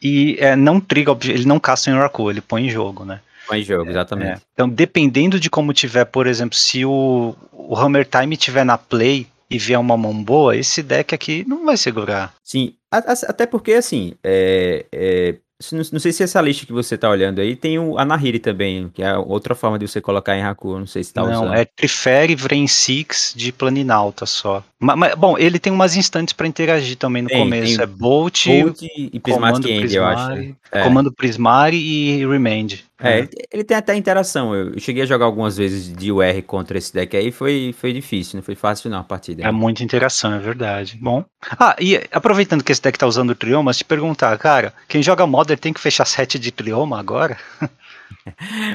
[0.00, 3.20] E é, não triga, ele não caça em Oracle, ele põe em jogo, né?
[3.46, 4.30] Põe em jogo, exatamente.
[4.32, 4.40] É.
[4.52, 9.26] Então, dependendo de como tiver, por exemplo, se o, o Hammer Time tiver na play
[9.50, 12.34] e vier uma mão boa, esse deck aqui não vai segurar.
[12.44, 15.34] Sim, até porque, assim, é, é,
[15.72, 18.88] não, não, sei se essa lista que você tá olhando aí tem o Anahiri também,
[18.94, 21.46] que é outra forma de você colocar em Haku, não sei se tá não, usando.
[21.46, 24.62] Não, é Trifere Vren Six de Planinalta só.
[24.78, 27.76] Mas, mas, bom, ele tem umas instantes para interagir também no tem, começo.
[27.76, 30.54] Tem é Bolt, Bolt e Prismatic End, eu acho.
[30.70, 30.82] É.
[30.84, 32.78] Comando Prismari e Remand.
[33.00, 34.54] É, ele, ele, tem até interação.
[34.54, 38.36] Eu cheguei a jogar algumas vezes de UR contra esse deck aí, foi, foi difícil,
[38.36, 39.44] não foi fácil não a partida.
[39.44, 40.98] É muita interação, é verdade.
[41.00, 41.24] Bom.
[41.58, 45.26] Ah, e aproveitando que esse deck tá usando o Trioma, te perguntar, cara, quem joga
[45.26, 47.36] Modern tem que fechar set de Trioma agora?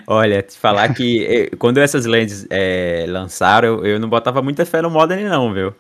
[0.08, 4.82] Olha, te falar que eh, quando essas lentes é, lançaram, eu não botava muita fé
[4.82, 5.74] no Modern, não, viu?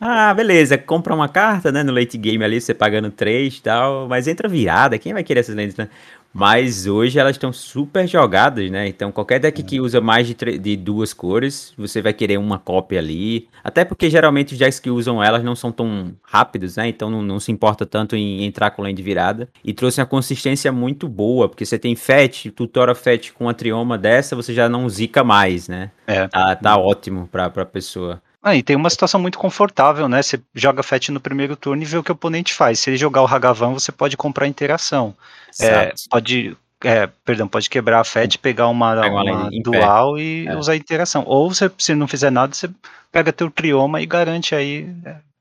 [0.00, 1.82] Ah, beleza, compra uma carta, né?
[1.82, 5.40] No late game ali, você pagando 3 e tal, mas entra virada, quem vai querer
[5.40, 5.76] essas lentes?
[5.76, 5.88] Né?
[6.32, 8.86] Mas hoje elas estão super jogadas, né?
[8.86, 13.00] Então qualquer deck que usa mais de, de, duas cores, você vai querer uma cópia
[13.00, 13.48] ali.
[13.64, 16.88] Até porque geralmente os decks que usam elas não são tão rápidos, né?
[16.88, 19.48] Então não, não se importa tanto em entrar com lane de virada.
[19.64, 23.98] E trouxe uma consistência muito boa, porque você tem Fetch, tutora Fetch com a trioma
[23.98, 25.90] dessa, você já não zica mais, né?
[26.06, 26.28] É.
[26.28, 28.22] Tá, tá ótimo pra, pra pessoa.
[28.42, 30.22] Ah, e tem uma situação muito confortável, né?
[30.22, 32.80] Você joga FET no primeiro turno e vê o que o oponente faz.
[32.80, 35.14] Se ele jogar o Hagavan, você pode comprar interação.
[35.60, 40.56] É, pode, é, perdão, pode quebrar a FET, pegar uma, uma dual e é.
[40.56, 41.22] usar interação.
[41.26, 42.70] Ou você, se não fizer nada, você
[43.12, 44.88] pega teu trioma e garante aí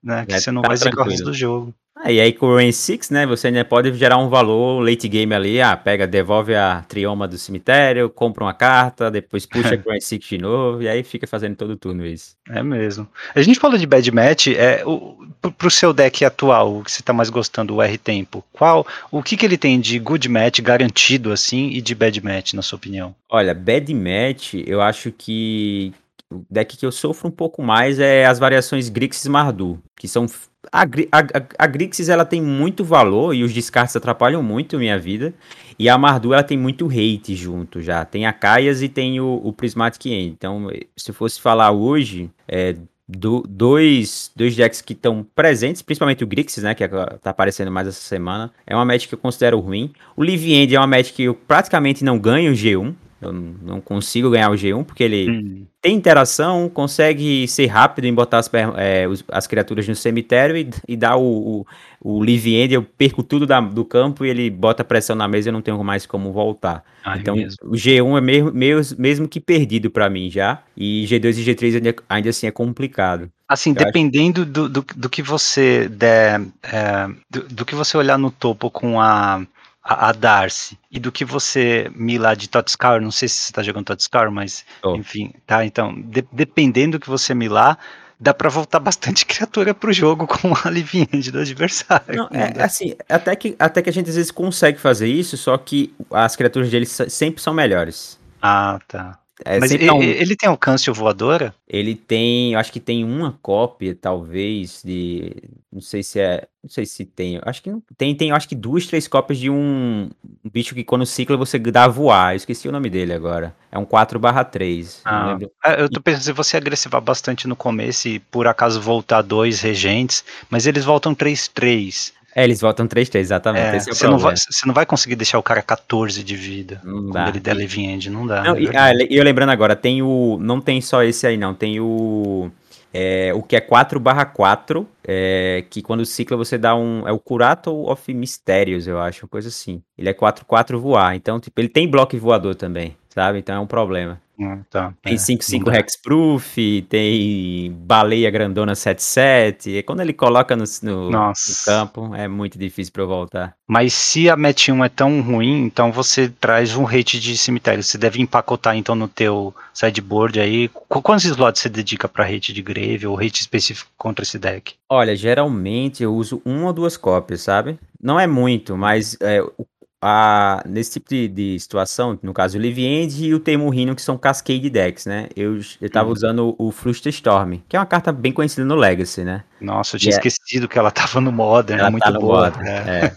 [0.04, 1.74] né, que é, você não tá vai zicar o resto do jogo.
[2.02, 5.06] Ah, e aí com o Rain 6, né, você ainda pode gerar um valor late
[5.10, 9.90] game ali, ah, pega, devolve a trioma do cemitério, compra uma carta, depois puxa com
[9.90, 12.38] o Rain 6 de novo, e aí fica fazendo todo turno isso.
[12.50, 13.06] É mesmo.
[13.36, 15.18] A gente falou de bad match, é, o,
[15.58, 19.36] pro seu deck atual, o que você tá mais gostando, o R-Tempo, qual, o que
[19.36, 23.14] que ele tem de good match garantido, assim, e de bad match, na sua opinião?
[23.30, 25.94] Olha, bad match, eu acho que
[26.32, 30.28] o deck que eu sofro um pouco mais é as variações Grixis Mardu, que são
[30.72, 35.34] a, a, a, Grixis ela tem muito valor e os descartes atrapalham muito minha vida.
[35.78, 38.04] E a Mardu ela tem muito hate junto já.
[38.06, 40.28] Tem a Kaias e tem o, o Prismatic End.
[40.28, 42.76] Então, se fosse falar hoje, é,
[43.08, 47.88] do, dois, dois decks que estão presentes, principalmente o Grixis, né, que tá aparecendo mais
[47.88, 49.92] essa semana, é uma match que eu considero ruim.
[50.16, 54.30] O Live End é uma match que eu praticamente não ganho G1, eu não consigo
[54.30, 55.66] ganhar o G1 porque ele hum.
[55.82, 60.96] tem interação, consegue ser rápido em botar as, é, as criaturas no cemitério e, e
[60.96, 61.68] dar o, o,
[62.02, 62.74] o live end.
[62.74, 65.62] Eu perco tudo da, do campo e ele bota pressão na mesa e eu não
[65.62, 66.84] tenho mais como voltar.
[67.04, 70.62] Ah, então o G1 é mesmo, mesmo, mesmo que perdido para mim já.
[70.78, 73.30] E G2 e G3 ainda, ainda assim é complicado.
[73.50, 74.52] Assim, eu dependendo acho...
[74.52, 79.02] do, do, do, que você der, é, do, do que você olhar no topo com
[79.02, 79.46] a
[79.90, 83.64] a, a Darcy e do que você milar de Totscar, não sei se você está
[83.64, 84.96] jogando Totscar, mas oh.
[84.96, 85.66] enfim, tá?
[85.66, 87.80] Então, de, dependendo do que você milar,
[88.20, 92.16] dá para voltar bastante criatura pro jogo com a live do adversário.
[92.16, 95.58] Não, é, assim, até que, até que a gente às vezes consegue fazer isso, só
[95.58, 98.20] que as criaturas dele sempre são melhores.
[98.40, 99.18] Ah, tá.
[99.46, 100.02] É, Mas ele, um...
[100.02, 101.54] ele, tem alcance voadora?
[101.68, 105.34] Ele tem, eu acho que tem uma cópia, talvez, de.
[105.72, 106.48] Não sei se é.
[106.62, 107.40] Não sei se tem.
[107.44, 107.82] Acho que não.
[107.98, 110.10] Tem, tem, acho que duas, três cópias de um,
[110.44, 112.34] um bicho que quando cicla você dá a voar.
[112.34, 113.56] Eu esqueci o nome dele agora.
[113.72, 115.02] É um 4/3.
[115.06, 119.22] Ah, é, eu tô pensando se você agressivar bastante no começo e por acaso voltar
[119.22, 122.12] dois regentes, mas eles voltam 3-3.
[122.36, 123.76] É, eles voltam 3-3, exatamente.
[123.76, 127.04] É, você, não vai, você não vai conseguir deixar o cara 14 de vida não
[127.04, 127.28] quando dá.
[127.30, 128.44] ele der Levy End, não dá.
[128.44, 130.38] Não, é e, ah, eu lembrando agora, tem o.
[130.40, 131.54] Não tem só esse aí, não.
[131.54, 132.52] Tem o.
[132.94, 137.08] É, o que é 4 barra 4, é, que quando cicla você dá um.
[137.08, 139.82] É o Curato of Mistérios, eu acho, uma coisa assim.
[139.98, 141.16] Ele é 4-4 voar.
[141.16, 143.40] Então, tipo, ele tem bloco voador também, sabe?
[143.40, 144.20] Então é um problema.
[144.40, 149.68] Hum, tá, tem 5-5 é, Hexproof, tem Baleia Grandona 7-7.
[149.68, 151.34] E quando ele coloca no, no, no,
[151.66, 153.54] campo, é muito difícil para eu voltar.
[153.68, 157.84] Mas se a Match 1 é tão ruim, então você traz um rate de cemitério.
[157.84, 160.70] Você deve empacotar então no teu sideboard aí.
[160.88, 164.76] Quantos slots você dedica para rate de Grave ou rate específico contra esse deck?
[164.88, 167.78] Olha, geralmente eu uso uma ou duas cópias, sabe?
[168.02, 169.66] Não é muito, mas é, o
[170.02, 174.02] a, nesse tipo de, de, situação, no caso o Live End e o Temurrino, que
[174.02, 175.28] são Cascade Decks, né?
[175.36, 176.14] Eu, eu tava uhum.
[176.14, 179.44] usando o, o Fluster Storm, que é uma carta bem conhecida no Legacy, né?
[179.60, 182.46] Nossa, eu tinha esquecido que ela tava no Modern, ela é muito tá boa.
[182.46, 183.14] Modern, é.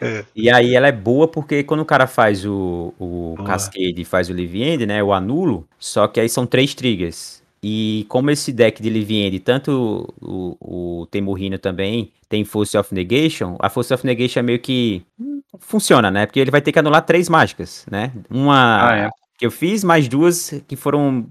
[0.00, 0.24] É.
[0.34, 4.30] e aí ela é boa porque quando o cara faz o, o Cascade e faz
[4.30, 5.02] o Live End, né?
[5.02, 7.41] O anulo, só que aí são três triggers.
[7.62, 12.76] E como esse deck de Live End, tanto o, o, o Temurrino também tem Force
[12.76, 15.04] of Negation, a Force of Negation é meio que
[15.60, 16.26] funciona, né?
[16.26, 18.10] Porque ele vai ter que anular três mágicas, né?
[18.28, 19.10] Uma ah, é.
[19.38, 21.26] que eu fiz, mais duas que foram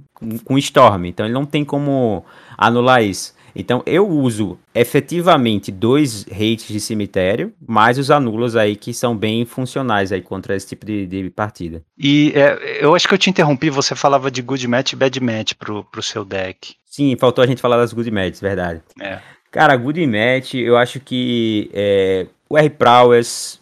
[0.45, 1.05] com Storm.
[1.05, 2.23] Então ele não tem como
[2.57, 3.33] anular isso.
[3.55, 9.45] Então eu uso efetivamente dois rates de cemitério, mais os anulos aí que são bem
[9.45, 11.81] funcionais aí contra esse tipo de, de partida.
[11.97, 15.19] E é, eu acho que eu te interrompi, você falava de good match e bad
[15.21, 16.75] match pro, pro seu deck.
[16.85, 18.81] Sim, faltou a gente falar das good matches, verdade.
[18.99, 19.19] É.
[19.49, 23.59] Cara, good match, eu acho que é, o R-Prowess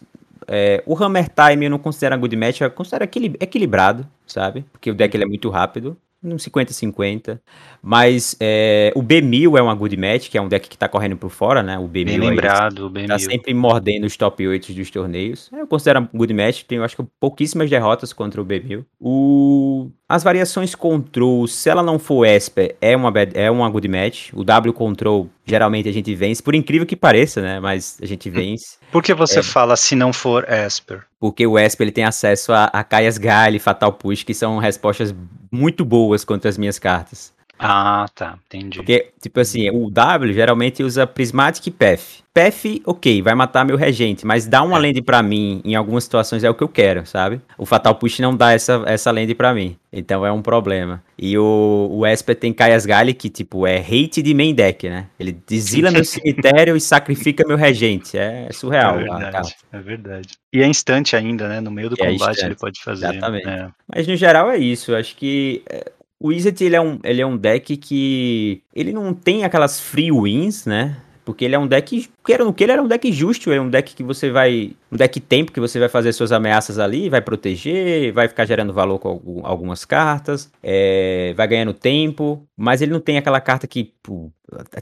[0.52, 4.64] é, o Hammer Time eu não considero good match, eu considero equilibrado, sabe?
[4.72, 7.40] Porque o deck ele é muito rápido um 50-50.
[7.82, 11.16] Mas é, o B1000 é uma good match, que é um deck que tá correndo
[11.16, 11.78] por fora, né?
[11.78, 13.06] O B1000 Bem lembrado, o B1000.
[13.06, 15.50] Tá sempre mordendo os top 8 dos torneios.
[15.52, 18.84] Eu considero um good match, tem acho que pouquíssimas derrotas contra o B1000.
[18.98, 19.90] O...
[20.10, 24.30] As variações control, se ela não for Esper, é uma, bad, é uma good match.
[24.32, 27.60] O W control, geralmente a gente vence, por incrível que pareça, né?
[27.60, 28.76] Mas a gente vence.
[28.90, 29.42] Por que você é.
[29.44, 31.02] fala se não for Esper?
[31.20, 35.14] Porque o Esper ele tem acesso a, a Kaias Gale, Fatal Push, que são respostas
[35.48, 37.32] muito boas contra as minhas cartas.
[37.62, 38.78] Ah, tá, entendi.
[38.78, 42.22] Porque, tipo assim, o W geralmente usa Prismatic e Path.
[42.32, 44.80] Path, ok, vai matar meu regente, mas dá uma é.
[44.80, 47.38] lente para mim em algumas situações é o que eu quero, sabe?
[47.58, 51.02] O Fatal Push não dá essa, essa lente para mim, então é um problema.
[51.18, 55.08] E o, o Esper tem Kaias Gale, que, tipo, é hate de main deck, né?
[55.18, 58.16] Ele desila meu cemitério e sacrifica meu regente.
[58.16, 59.00] É surreal.
[59.00, 60.28] É verdade, é verdade.
[60.50, 61.60] E é instante ainda, né?
[61.60, 63.10] No meio do é combate ele pode fazer.
[63.10, 63.46] Exatamente.
[63.46, 63.68] É.
[63.86, 64.92] Mas no geral é isso.
[64.92, 68.62] Eu acho que é, o Wizard, ele é, um, ele é um deck que.
[68.74, 70.98] Ele não tem aquelas free wins, né?
[71.24, 72.10] Porque ele é um deck.
[72.30, 73.50] Queira no que, ele era um deck justo.
[73.50, 76.78] É um deck que você vai um deck tempo que você vai fazer suas ameaças
[76.78, 82.82] ali, vai proteger, vai ficar gerando valor com algumas cartas, é, vai ganhando tempo, mas
[82.82, 84.30] ele não tem aquela carta que, pô,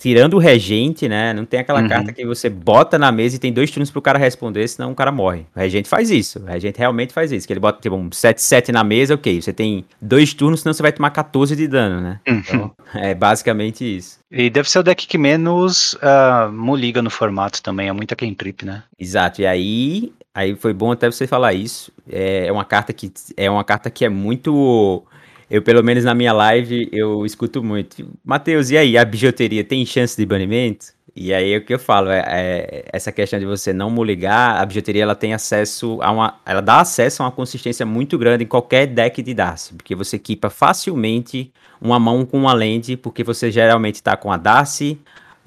[0.01, 1.35] tirando o regente, né?
[1.35, 1.89] Não tem aquela uhum.
[1.89, 4.95] carta que você bota na mesa e tem dois turnos pro cara responder, senão o
[4.95, 5.45] cara morre.
[5.55, 8.71] O regente faz isso, o regente realmente faz isso, que ele bota tipo um 7-7
[8.71, 12.21] na mesa, ok, você tem dois turnos, senão você vai tomar 14 de dano, né?
[12.27, 12.39] Uhum.
[12.39, 14.19] Então, é basicamente isso.
[14.31, 18.65] E deve ser o deck que menos uh, moliga no formato também, é muita trip,
[18.65, 18.83] né?
[18.99, 21.93] Exato, e aí, aí foi bom até você falar isso.
[22.11, 25.05] É, é uma carta que é uma carta que é muito
[25.51, 28.07] eu, pelo menos na minha live, eu escuto muito.
[28.23, 30.99] Matheus, e aí, a bijuteria tem chance de banimento?
[31.21, 34.65] E aí o que eu falo é, é, essa questão de você não moligar, a
[34.65, 38.47] bijuteria ela tem acesso a uma, ela dá acesso a uma consistência muito grande em
[38.47, 41.51] qualquer deck de Darcy, porque você equipa facilmente
[41.81, 44.97] uma mão com uma lente, porque você geralmente está com a Darcy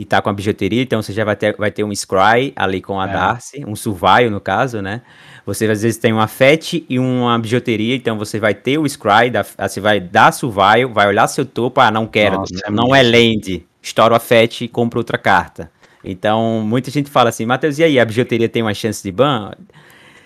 [0.02, 2.82] e tá com a bijuteria, então você já vai ter, vai ter um Scry ali
[2.82, 3.14] com a é.
[3.14, 5.03] Darcy, um Survival no caso, né?
[5.45, 9.30] Você às vezes tem uma FET e uma bijuteria, então você vai ter o Scry,
[9.30, 13.02] da, você vai dar Survival, vai olhar seu topo, ah, não quero, Nossa, não é,
[13.02, 15.72] é land, estoura a FET e compra outra carta.
[16.03, 19.52] Então, muita gente fala assim, Matheus, e aí, a bijuteria tem uma chance de ban?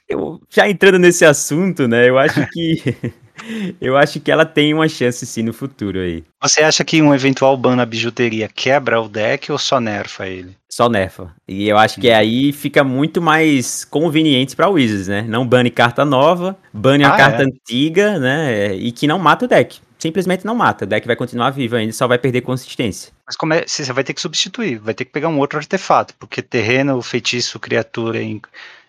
[0.08, 2.96] Eu, já entrando nesse assunto, né, eu acho que
[3.80, 6.24] Eu acho que ela tem uma chance sim no futuro aí.
[6.42, 10.56] Você acha que um eventual ban na bijuteria quebra o deck ou só nerfa ele?
[10.70, 11.34] Só nerfa.
[11.48, 15.22] E eu acho que aí fica muito mais conveniente para Wizards, né?
[15.22, 17.46] Não bane carta nova, bane ah, a carta é?
[17.46, 18.76] antiga, né?
[18.76, 19.80] E que não mata o deck.
[19.98, 20.86] Simplesmente não mata.
[20.86, 23.12] O deck vai continuar vivo ainda, só vai perder consistência.
[23.26, 26.14] Mas como é, você vai ter que substituir, vai ter que pegar um outro artefato,
[26.20, 28.42] porque terreno, feitiço, criatura em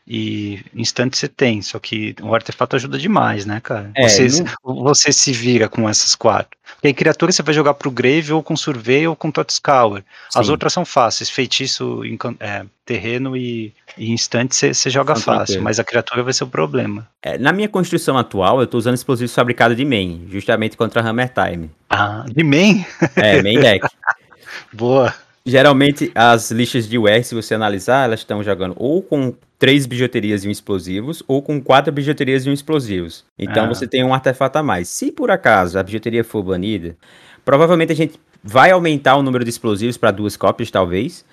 [0.06, 3.90] e instante você tem, só que o artefato ajuda demais, né, cara?
[3.96, 4.28] É, você,
[4.64, 4.74] não...
[4.84, 6.56] você se vira com essas quatro.
[6.74, 10.02] Porque aí criatura você vai jogar pro Grave ou com Survey ou com Totscour.
[10.34, 12.02] As outras são fáceis, feitiço,
[12.38, 17.08] é, terreno e, e instante você, joga fácil, mas a criatura vai ser o problema.
[17.20, 21.32] É, na minha construção atual, eu tô usando explosivos fabricados de main, justamente contra Hammer
[21.32, 21.70] Time.
[21.90, 22.84] Ah, de main?
[23.16, 23.86] É, main deck.
[24.72, 25.12] Boa.
[25.48, 30.44] Geralmente, as listas de UR, se você analisar, elas estão jogando ou com três bijuterias
[30.44, 33.24] e um explosivos, ou com quatro bijuterias e um explosivos.
[33.38, 33.68] Então ah.
[33.68, 34.88] você tem um artefato a mais.
[34.88, 36.96] Se por acaso a bijuteria for banida,
[37.44, 41.24] provavelmente a gente vai aumentar o número de explosivos para duas cópias, talvez.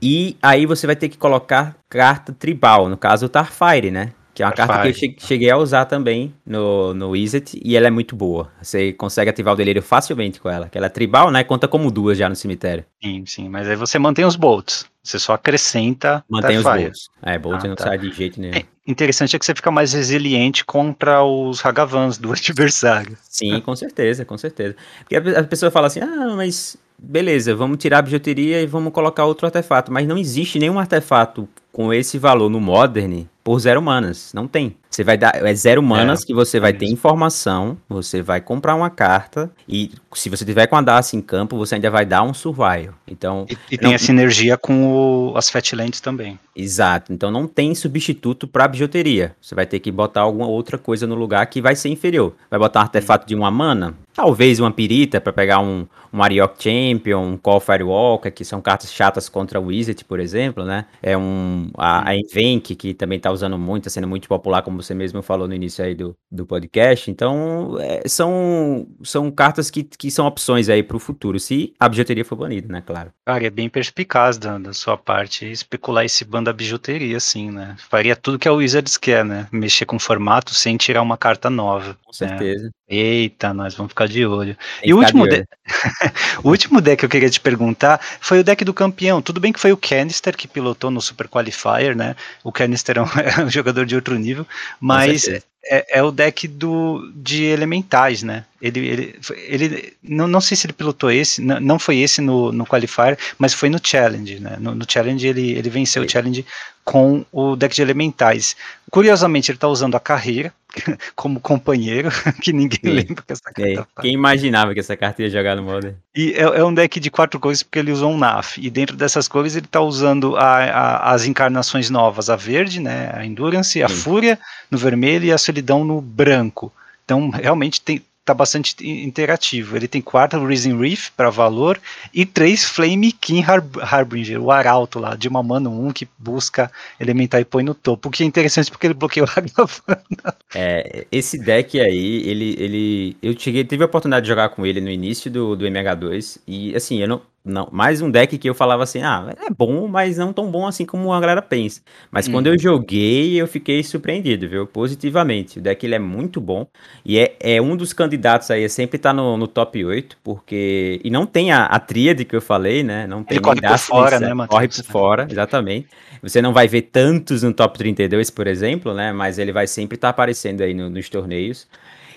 [0.00, 4.12] E aí você vai ter que colocar carta tribal, no caso o Tarfire, né?
[4.34, 7.86] Que é uma carta que eu cheguei a usar também no, no Wizard e ela
[7.86, 8.50] é muito boa.
[8.60, 10.68] Você consegue ativar o delírio facilmente com ela.
[10.68, 11.44] Que ela é tribal, né?
[11.44, 12.84] Conta como duas já no cemitério.
[13.00, 13.48] Sim, sim.
[13.48, 14.86] Mas aí você mantém os bolts.
[15.04, 16.24] Você só acrescenta.
[16.28, 17.08] Mantém os bolts.
[17.22, 17.84] É, bolt ah, não tá.
[17.84, 18.54] sai de jeito nenhum.
[18.54, 23.16] É, interessante é que você fica mais resiliente contra os Hagavans do adversário.
[23.22, 24.74] Sim, com certeza, com certeza.
[24.98, 29.26] Porque a pessoa fala assim: ah, mas beleza, vamos tirar a bijuteria e vamos colocar
[29.26, 29.92] outro artefato.
[29.92, 34.32] Mas não existe nenhum artefato com esse valor no Modern por zero manas.
[34.32, 34.74] Não tem.
[34.90, 35.34] Você vai dar.
[35.44, 37.76] É zero manas é, que você vai ter informação.
[37.88, 39.50] Você vai comprar uma carta.
[39.68, 42.94] E se você tiver com a Darcy em campo, você ainda vai dar um survival.
[43.06, 43.44] Então.
[43.50, 46.38] E, e não, tem a sinergia com o, as Fatlands também.
[46.56, 47.12] Exato.
[47.12, 49.34] Então não tem substituto para bijuteria.
[49.40, 52.32] Você vai ter que botar alguma outra coisa no lugar que vai ser inferior.
[52.48, 53.94] Vai botar um artefato de uma mana?
[54.14, 58.92] Talvez uma pirita para pegar um, um Ariok Champion, um Call Firewalker, que são cartas
[58.92, 60.84] chatas contra o Wizard, por exemplo, né?
[61.02, 61.68] É um.
[61.76, 65.22] A, a Invenk, que também tá usando muito, tá sendo muito popular, como você mesmo
[65.22, 67.10] falou no início aí do, do podcast.
[67.10, 71.88] Então, é, são, são cartas que, que são opções aí para o futuro, se a
[71.88, 72.82] bijuteria for banida, né?
[72.84, 73.12] Claro.
[73.26, 77.76] Cara, é bem perspicaz da, da sua parte especular esse ban da bijuteria, assim, né?
[77.88, 79.46] Faria tudo que a Wizards quer, né?
[79.50, 81.96] Mexer com formato sem tirar uma carta nova.
[82.04, 82.64] Com certeza.
[82.64, 82.70] Né?
[82.86, 84.56] Eita, nós vamos ficar de olho.
[84.82, 85.44] e o último, de...
[86.44, 89.22] o último deck que eu queria te perguntar foi o deck do campeão.
[89.22, 92.14] Tudo bem que foi o Canister que pilotou no Super Qualifier, né?
[92.42, 94.46] O Canister é um, é um jogador de outro nível,
[94.78, 95.26] mas
[95.66, 98.44] é, é, o deck do, de elementais, né?
[98.60, 102.52] Ele, ele, ele não, não sei se ele pilotou esse, não, não foi esse no,
[102.52, 104.56] no Qualifier, mas foi no Challenge, né?
[104.60, 106.44] No, no Challenge ele, ele venceu o Challenge
[106.84, 108.54] com o deck de elementais.
[108.90, 110.52] Curiosamente, ele está usando a carreira
[111.16, 112.10] como companheiro,
[112.42, 114.02] que ninguém lembra que essa carta é.
[114.02, 115.94] Quem imaginava que essa carta ia jogar no Modern?
[116.14, 118.60] E é, é, um deck de quatro cores porque ele usou um NAF.
[118.60, 123.10] E dentro dessas cores ele está usando a, a, as encarnações novas, a verde, né,
[123.14, 123.94] a Endurance, a Sim.
[123.94, 124.38] Fúria
[124.70, 126.72] no vermelho e a Solidão no branco.
[127.04, 129.76] Então, realmente tem, tá bastante interativo.
[129.76, 131.80] Ele tem quatro Risen Reef para valor
[132.12, 133.44] e três Flame King
[133.82, 138.08] Harbinger, o arauto lá, de uma mana 1 que busca elementar e põe no topo.
[138.08, 140.34] O que é interessante porque ele bloqueia o Ragavana.
[140.54, 143.16] É, esse deck aí, ele, ele.
[143.22, 146.74] Eu cheguei, tive a oportunidade de jogar com ele no início do, do MH2 e
[146.74, 150.16] assim, eu não não, mais um deck que eu falava assim, ah, é bom, mas
[150.16, 151.82] não tão bom assim como a galera pensa.
[152.10, 154.66] Mas quando eu joguei, eu fiquei surpreendido, viu?
[154.66, 155.58] Positivamente.
[155.58, 156.66] O deck ele é muito bom
[157.04, 161.00] e é, é um dos candidatos aí, sempre tá no, no top 8, porque.
[161.04, 163.06] E não tem a, a tríade que eu falei, né?
[163.06, 164.48] Não tem Ele corre por fora, né, Matheus?
[164.48, 165.88] Corre por fora, exatamente.
[166.22, 169.12] Você não vai ver tantos no top 32, por exemplo, né?
[169.12, 171.68] Mas ele vai sempre estar aparecendo aí no- nos torneios.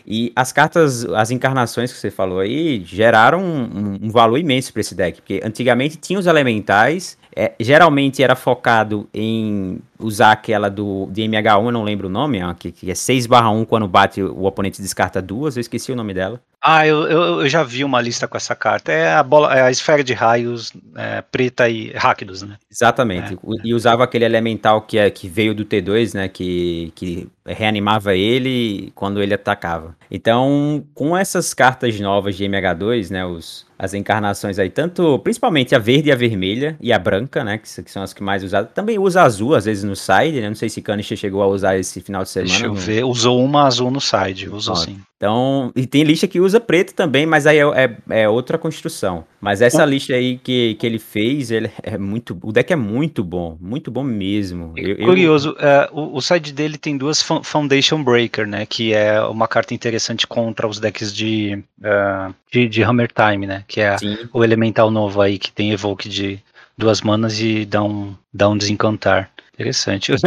[0.07, 4.79] E as cartas, as encarnações que você falou aí, geraram um, um valor imenso para
[4.79, 5.19] esse deck.
[5.19, 11.65] Porque antigamente tinha os elementais, é, geralmente era focado em usar aquela do de MH1,
[11.65, 15.21] eu não lembro o nome, ó, que, que é 6/1 quando bate o oponente descarta
[15.21, 16.39] duas, eu esqueci o nome dela.
[16.59, 18.91] Ah, eu, eu, eu já vi uma lista com essa carta.
[18.91, 22.57] É a bola, é a esfera de raios é, preta e Rakdos, né?
[22.69, 23.35] Exatamente.
[23.35, 26.27] É, O- E usava aquele elemental que, é, que veio do T2, né?
[26.27, 29.95] Que, que reanimava ele quando ele atacava.
[30.09, 33.23] Então, com essas cartas novas de MH2, né?
[33.23, 37.59] Os, as encarnações aí, tanto, principalmente a verde e a vermelha e a branca, né?
[37.59, 38.71] Que, que são as que mais usadas.
[38.73, 40.47] Também usa azul, às vezes, no side, né?
[40.49, 42.49] Não sei se Kanish chegou a usar esse final de semana.
[42.51, 43.03] Deixa eu ver.
[43.05, 44.85] Usou uma azul no side, usou Pronto.
[44.91, 44.99] sim.
[45.17, 49.23] Então, e tem lista que usa preto também, mas aí é, é- é outra construção.
[49.41, 52.37] Mas essa lista aí que, que ele fez, ele é muito.
[52.43, 54.73] O deck é muito bom, muito bom mesmo.
[54.75, 58.67] Eu- eu- Curioso, é, o, o side dele tem duas Fo- Foundation Breaker, né?
[58.67, 63.63] Que é uma carta interessante contra os decks de, é, de, de Hammer Time, né?
[63.67, 66.39] Que é Sim, o elemental novo aí que tem evoke de
[66.77, 69.31] duas manas e dá um, dá um desencantar.
[69.57, 70.11] Interessante.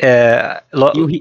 [0.00, 1.20] É, lo- E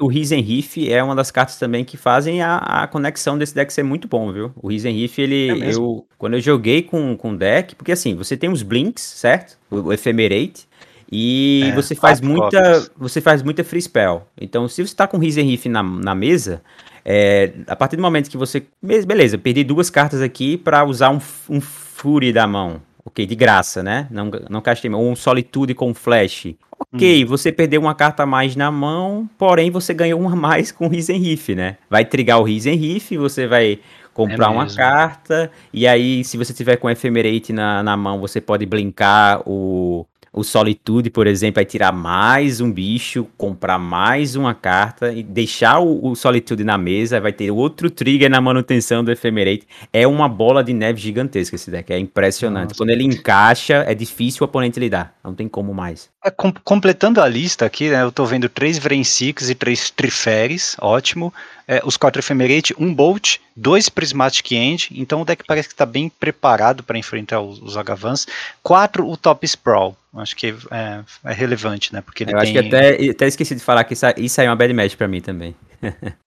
[0.00, 3.84] o, Risenriff é uma das cartas também que fazem a, a conexão desse deck ser
[3.84, 4.52] muito bom, viu?
[4.56, 5.62] O Risenriff, ele.
[5.62, 9.56] É eu, quando eu joguei com o deck, porque assim, você tem os Blinks, certo?
[9.70, 10.66] O, o Ephemerate.
[11.12, 12.42] E É, você faz muita.
[12.60, 12.90] cópias.
[12.98, 14.26] Você faz muita free spell.
[14.38, 16.60] Então, se você tá com o Risenriff na, na mesa,
[17.04, 18.64] é, a partir do momento que você.
[18.82, 22.82] be- Beleza, perdi duas cartas aqui pra usar um, um Fury da mão.
[23.04, 24.08] Ok, de graça, né?
[24.10, 24.90] Não, não castei.
[24.90, 26.48] Ou um Solitude com Flash.
[26.92, 30.72] Ok, você perdeu uma carta a mais na mão, porém você ganhou uma a mais
[30.72, 31.76] com o Risenriff, né?
[31.90, 33.78] Vai trigar o Risenriff, você vai
[34.14, 38.40] comprar É uma carta, e aí se você tiver com Ephemerate na, na mão, você
[38.40, 44.54] pode blinkar o, o Solitude, por exemplo, vai tirar mais um bicho, comprar mais uma
[44.54, 49.10] carta e deixar o, o Solitude na mesa, vai ter outro trigger na manutenção do
[49.10, 49.66] Ephemerate.
[49.92, 52.68] É uma bola de neve gigantesca esse deck, é impressionante.
[52.70, 52.78] Nossa.
[52.78, 56.08] Quando ele encaixa, é difícil o oponente lidar, não tem como mais.
[56.24, 60.76] É, com- completando a lista aqui, né, eu tô vendo três Vrensics e três Triferes,
[60.80, 61.32] ótimo.
[61.70, 65.84] É, os quatro Ephemerate, um Bolt, dois Prismatic End, então o deck parece que está
[65.84, 68.26] bem preparado para enfrentar os, os Agavans.
[68.62, 72.62] Quatro, o Top Sprawl, acho que é, é relevante, né, porque Eu acho tem...
[72.62, 75.06] que até, até esqueci de falar que isso, isso aí é uma bad match pra
[75.06, 75.54] mim também.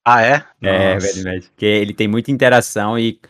[0.04, 0.42] Ah, é?
[0.60, 1.06] É, Nossa.
[1.06, 1.44] bad match.
[1.50, 3.20] Porque ele tem muita interação e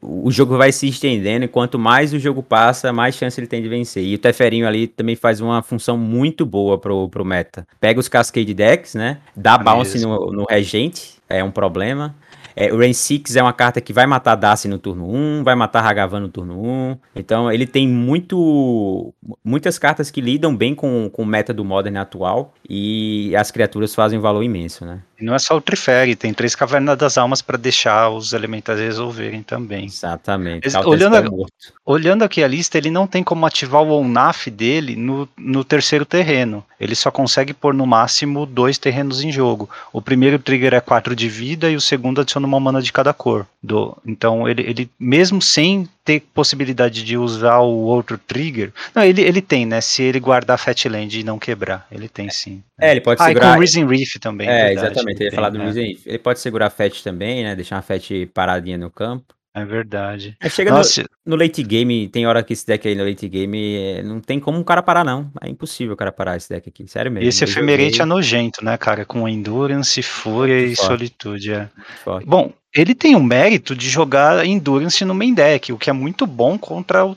[0.00, 3.62] o jogo vai se estendendo e quanto mais o jogo passa, mais chance ele tem
[3.62, 4.04] de vencer.
[4.04, 7.66] E o Teferinho ali também faz uma função muito boa pro, pro meta.
[7.80, 9.18] Pega os Cascade Decks, né?
[9.36, 10.14] Dá bounce Mesmo.
[10.14, 12.14] no, no Regente, é um problema.
[12.54, 15.54] É, o Rain Six é uma carta que vai matar Darcy no turno 1, vai
[15.54, 16.98] matar Hagavan no turno 1.
[17.16, 19.14] Então ele tem muito
[19.44, 23.94] muitas cartas que lidam bem com, com o meta do Modern atual e as criaturas
[23.94, 25.00] fazem um valor imenso, né?
[25.22, 28.80] E não é só o Trifere, tem três Cavernas das Almas para deixar os elementais
[28.80, 29.84] resolverem também.
[29.84, 30.68] Exatamente.
[30.68, 31.52] Counter olhando a- morto.
[31.86, 36.04] Olhando aqui a lista, ele não tem como ativar o ONAF dele no, no terceiro
[36.04, 36.64] terreno.
[36.80, 39.70] Ele só consegue pôr no máximo dois terrenos em jogo.
[39.92, 43.12] O primeiro trigger é 4 de vida e o segundo adiciona uma mana de cada
[43.12, 43.46] cor.
[43.62, 48.72] Do, então, ele, ele, mesmo sem ter possibilidade de usar o outro trigger.
[48.94, 49.80] Não, ele, ele tem, né?
[49.80, 51.86] Se ele guardar Fatland e não quebrar.
[51.90, 52.62] Ele tem sim.
[52.80, 53.56] É, ele pode Ah, com segurar.
[53.56, 54.48] o Risen Reef também.
[54.48, 55.20] É, verdade, exatamente.
[55.20, 55.68] Eu ele ia falar do tem, é.
[55.68, 56.06] Risen Reef.
[56.06, 57.54] Ele pode segurar Fetch também, né?
[57.54, 59.34] Deixar uma Fetch paradinha no campo.
[59.54, 60.34] É verdade.
[60.40, 63.28] Aí chega no, Nossa, no late game, tem hora que esse deck aí no late
[63.28, 65.30] game é, não tem como um cara parar, não.
[65.42, 66.88] É impossível o cara parar esse deck aqui.
[66.88, 67.26] Sério mesmo.
[67.26, 69.04] e esse Eu efemerate joguei é nojento, né, cara?
[69.04, 70.86] Com Endurance, Fúria e forte.
[70.86, 71.52] Solitude.
[71.52, 71.68] É.
[72.24, 76.26] Bom, ele tem o mérito de jogar Endurance no main deck, o que é muito
[76.26, 77.16] bom contra o.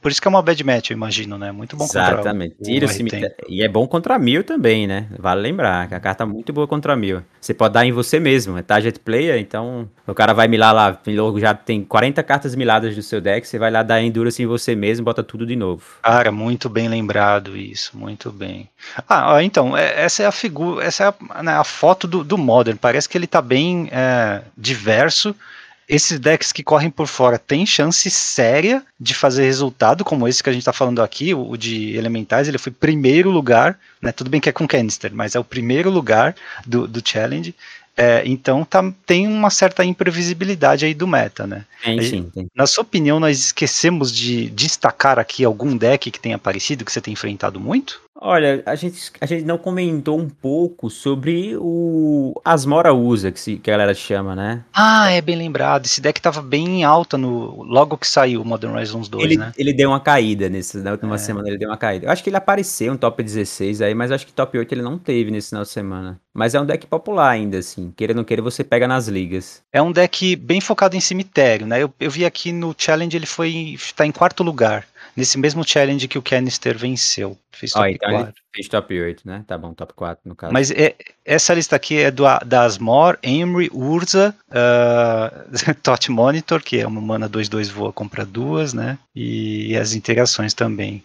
[0.00, 1.50] Por isso que é uma bad match, eu imagino, né?
[1.50, 2.56] Muito bom Exatamente.
[2.56, 3.34] contra o, Tira o cemitério.
[3.48, 5.06] E é bom contra mil também, né?
[5.18, 7.22] Vale lembrar que a carta é muito boa contra mil.
[7.40, 10.98] Você pode dar em você mesmo, é target player, então o cara vai milar lá,
[11.06, 14.46] milou- já tem 40 cartas miladas do seu deck, você vai lá dar endurance em
[14.46, 15.82] você mesmo, bota tudo de novo.
[16.02, 18.68] Cara, muito bem lembrado isso, muito bem.
[19.08, 22.36] Ah, então, é- essa é a figura, essa é a, né, a foto do, do
[22.36, 22.76] Modern.
[22.76, 24.42] Parece que ele tá bem é,
[24.74, 25.34] diverso.
[25.86, 30.48] Esses decks que correm por fora têm chance séria de fazer resultado, como esse que
[30.48, 34.10] a gente tá falando aqui, o, de Elementais, ele foi primeiro lugar, né?
[34.10, 36.34] Tudo bem que é com Canister, mas é o primeiro lugar
[36.66, 37.54] do, do Challenge.
[37.96, 41.64] É, então tá, tem uma certa imprevisibilidade aí do meta, né?
[41.82, 42.48] Tem, sim, tem.
[42.54, 47.00] Na sua opinião, nós esquecemos de destacar aqui algum deck que tenha aparecido, que você
[47.00, 48.00] tem enfrentado muito?
[48.26, 53.56] Olha, a gente, a gente não comentou um pouco sobre o Asmora Usa, que, se,
[53.56, 54.64] que a galera chama, né?
[54.72, 55.84] Ah, é bem lembrado.
[55.84, 59.36] Esse deck tava bem em alta no, logo que saiu o Modern Horizons 2, ele,
[59.36, 59.52] né?
[59.58, 61.18] Ele deu uma caída nesse, na última é.
[61.18, 62.06] semana, ele deu uma caída.
[62.06, 64.80] Eu acho que ele apareceu no top 16 aí, mas acho que top 8 ele
[64.80, 66.18] não teve nesse final de semana.
[66.32, 67.92] Mas é um deck popular ainda, assim.
[67.94, 69.62] Queira ou não queira, você pega nas ligas.
[69.70, 71.82] É um deck bem focado em cemitério, né?
[71.82, 73.76] Eu, eu vi aqui no Challenge, ele foi.
[73.94, 77.38] tá em quarto lugar nesse mesmo challenge que o Canister venceu.
[77.52, 78.34] Fez top oh, então 4.
[78.52, 79.44] fez top 8, né?
[79.46, 80.52] Tá bom, top 4 no caso.
[80.52, 86.80] Mas é, essa lista aqui é do, da Asmor, Emery, Urza, uh, Tot Monitor, que
[86.80, 88.98] é uma mana 2-2 voa, compra duas, né?
[89.14, 91.02] E as interações também.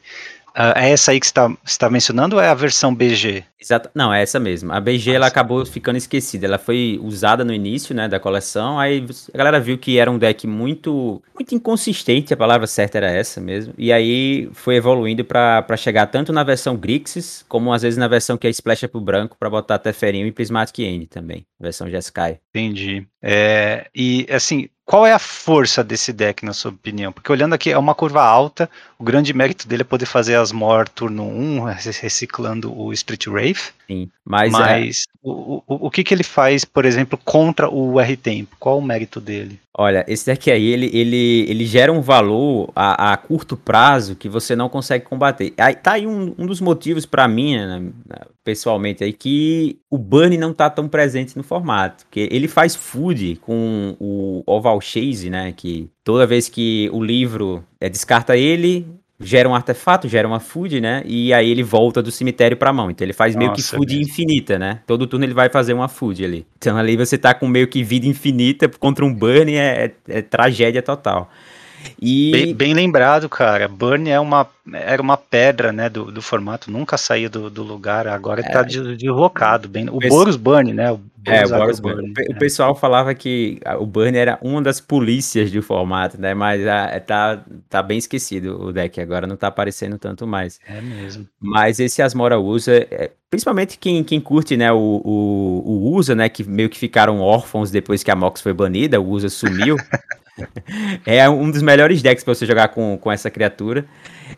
[0.75, 1.49] É essa aí que você está
[1.79, 3.45] tá mencionando ou é a versão BG?
[3.61, 4.73] Exato, não, é essa mesmo.
[4.73, 6.45] A BG ela acabou ficando esquecida.
[6.45, 8.77] Ela foi usada no início, né, da coleção.
[8.77, 12.33] Aí a galera viu que era um deck muito, muito inconsistente.
[12.33, 13.73] A palavra certa era essa mesmo.
[13.77, 18.37] E aí foi evoluindo para chegar tanto na versão Grixis como às vezes na versão
[18.37, 22.39] que é Splash pro branco para botar Teferinho e Prismatic End também, versão Jeskai.
[22.53, 23.07] Entendi.
[23.21, 27.11] É, e assim, qual é a força desse deck, na sua opinião?
[27.11, 28.67] Porque olhando aqui, é uma curva alta,
[28.99, 31.63] o grande mérito dele é poder fazer as Mor turno 1,
[32.01, 33.73] reciclando o Street Wraith.
[33.87, 35.11] Sim, mas, é mas é...
[35.23, 38.57] o, o, o que, que ele faz, por exemplo, contra o R-Tempo?
[38.59, 39.57] Qual o mérito dele?
[39.77, 44.27] Olha, esse deck aí, ele, ele, ele gera um valor a, a curto prazo que
[44.27, 45.53] você não consegue combater.
[45.57, 47.81] Aí, tá aí um, um dos motivos para mim, né,
[48.43, 52.03] pessoalmente, aí, que o Burn não tá tão presente no formato.
[52.05, 55.53] Porque ele faz food com o Oval Chase, né?
[55.55, 58.85] Que toda vez que o livro é, descarta ele,
[59.19, 61.03] gera um artefato, gera uma food, né?
[61.05, 62.89] E aí ele volta do cemitério pra mão.
[62.89, 64.79] Então ele faz Nossa, meio que food é infinita, né?
[64.87, 66.47] Todo turno ele vai fazer uma food ali.
[66.57, 70.21] Então ali você tá com meio que vida infinita contra um burn é, é, é
[70.21, 71.29] tragédia total.
[72.01, 72.31] E...
[72.31, 73.67] Bem, bem, lembrado, cara.
[73.67, 78.07] Burn é uma, era uma pedra né, do, do formato, nunca saía do, do lugar,
[78.07, 79.67] agora está é, deslocado.
[79.67, 80.91] Bem, o Boros Burn, né?
[80.91, 82.01] O é, o Boros Burn.
[82.01, 82.13] Burn.
[82.29, 82.39] O, é.
[82.39, 86.33] pessoal falava que o Burn era uma das polícias do formato, né?
[86.33, 90.59] Mas ah, tá, tá bem esquecido o deck, agora não tá aparecendo tanto mais.
[90.67, 91.27] É mesmo.
[91.39, 96.29] Mas esse Asmora usa, é, principalmente quem, quem curte né, o, o, o USA, né?
[96.29, 99.75] Que meio que ficaram órfãos depois que a Mox foi banida, o USA sumiu.
[101.05, 103.85] é um dos melhores decks para você jogar com, com essa criatura.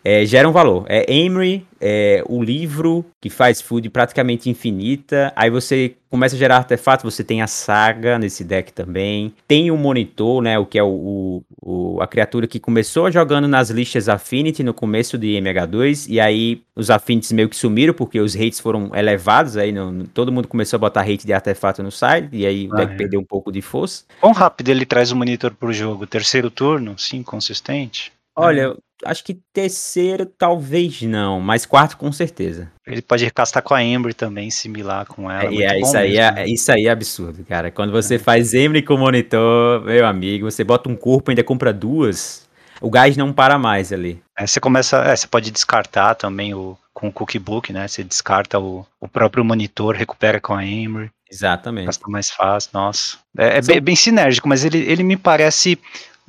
[0.03, 0.85] É, gera um valor.
[0.88, 5.34] É Emery, é, o livro que faz food praticamente infinita.
[5.35, 9.34] Aí você começa a gerar artefatos, você tem a saga nesse deck também.
[9.47, 10.59] Tem o monitor, né?
[10.59, 15.18] O que é o, o, a criatura que começou jogando nas listas Affinity no começo
[15.18, 16.07] de MH2.
[16.09, 19.57] E aí os Affinities meio que sumiram porque os rates foram elevados.
[19.57, 22.30] Aí no, todo mundo começou a botar rate de artefato no side.
[22.31, 22.95] E aí o ah, deck é.
[22.95, 24.03] perdeu um pouco de força.
[24.19, 26.05] Quão rápido ele traz o monitor pro jogo?
[26.05, 26.95] Terceiro turno?
[26.97, 28.11] Sim, consistente?
[28.41, 32.72] Olha, acho que terceiro talvez não, mas quarto com certeza.
[32.85, 35.53] Ele pode recastar com a Embry também, similar com ela.
[35.53, 37.72] É, é isso, aí é, isso aí é absurdo, cara.
[37.72, 38.19] Quando você é.
[38.19, 42.47] faz Embry com monitor, meu amigo, você bota um corpo e ainda compra duas,
[42.81, 44.22] o gás não para mais ali.
[44.38, 47.88] É, você começa, é, você pode descartar também o, com o cookbook, né?
[47.88, 51.11] Você descarta o, o próprio monitor, recupera com a Embry.
[51.31, 51.85] Exatamente.
[51.85, 53.18] Gasta mais fácil, nossa.
[53.38, 55.80] É, é bem, bem, sinérgico, mas ele, ele me parece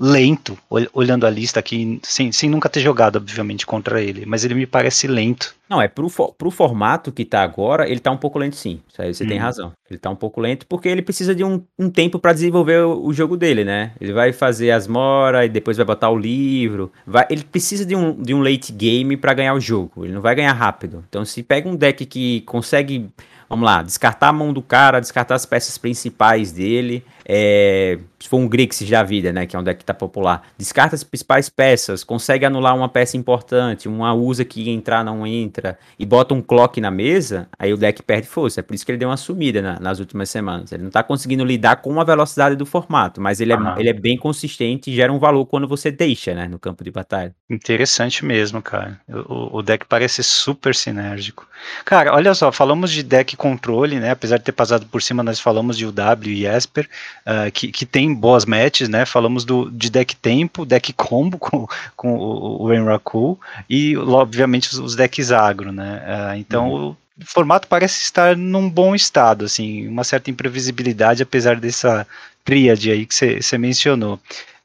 [0.04, 0.58] lento,
[0.92, 4.66] olhando a lista aqui, sem, sem nunca ter jogado, obviamente, contra ele, mas ele me
[4.66, 5.54] parece lento.
[5.70, 9.00] Não, é pro, pro formato que tá agora, ele tá um pouco lento sim, isso
[9.00, 9.28] aí você hum.
[9.28, 9.72] tem razão.
[9.88, 13.06] Ele tá um pouco lento porque ele precisa de um, um tempo para desenvolver o,
[13.06, 13.92] o, jogo dele, né?
[14.00, 17.94] Ele vai fazer as mora e depois vai botar o livro, vai, ele precisa de
[17.94, 21.04] um, de um late game para ganhar o jogo, ele não vai ganhar rápido.
[21.08, 23.08] Então se pega um deck que consegue
[23.52, 27.04] Vamos lá, descartar a mão do cara, descartar as peças principais dele.
[27.22, 29.46] É, se for um Grixis da vida, né?
[29.46, 30.42] Que é um deck que tá popular.
[30.56, 35.76] Descarta as principais peças, consegue anular uma peça importante, uma usa que entrar não entra,
[35.98, 38.60] e bota um clock na mesa, aí o deck perde força.
[38.60, 40.70] É por isso que ele deu uma sumida na, nas últimas semanas.
[40.70, 43.92] Ele não tá conseguindo lidar com a velocidade do formato, mas ele é, ele é
[43.92, 46.46] bem consistente e gera um valor quando você deixa, né?
[46.46, 47.34] No campo de batalha.
[47.50, 49.00] Interessante mesmo, cara.
[49.08, 51.46] O, o deck parece super sinérgico.
[51.84, 54.10] Cara, olha só, falamos de deck controle, né?
[54.10, 56.88] Apesar de ter passado por cima, nós falamos de UW e Esper,
[57.26, 59.04] uh, que, que tem boas matches, né?
[59.04, 61.66] Falamos do, de deck tempo, deck combo com,
[61.96, 66.02] com o, o Enraku e, obviamente, os, os decks agro, né?
[66.06, 66.88] Uh, então, uhum.
[66.90, 72.06] o formato parece estar num bom estado, assim, uma certa imprevisibilidade, apesar dessa
[72.44, 74.18] tríade aí que você mencionou.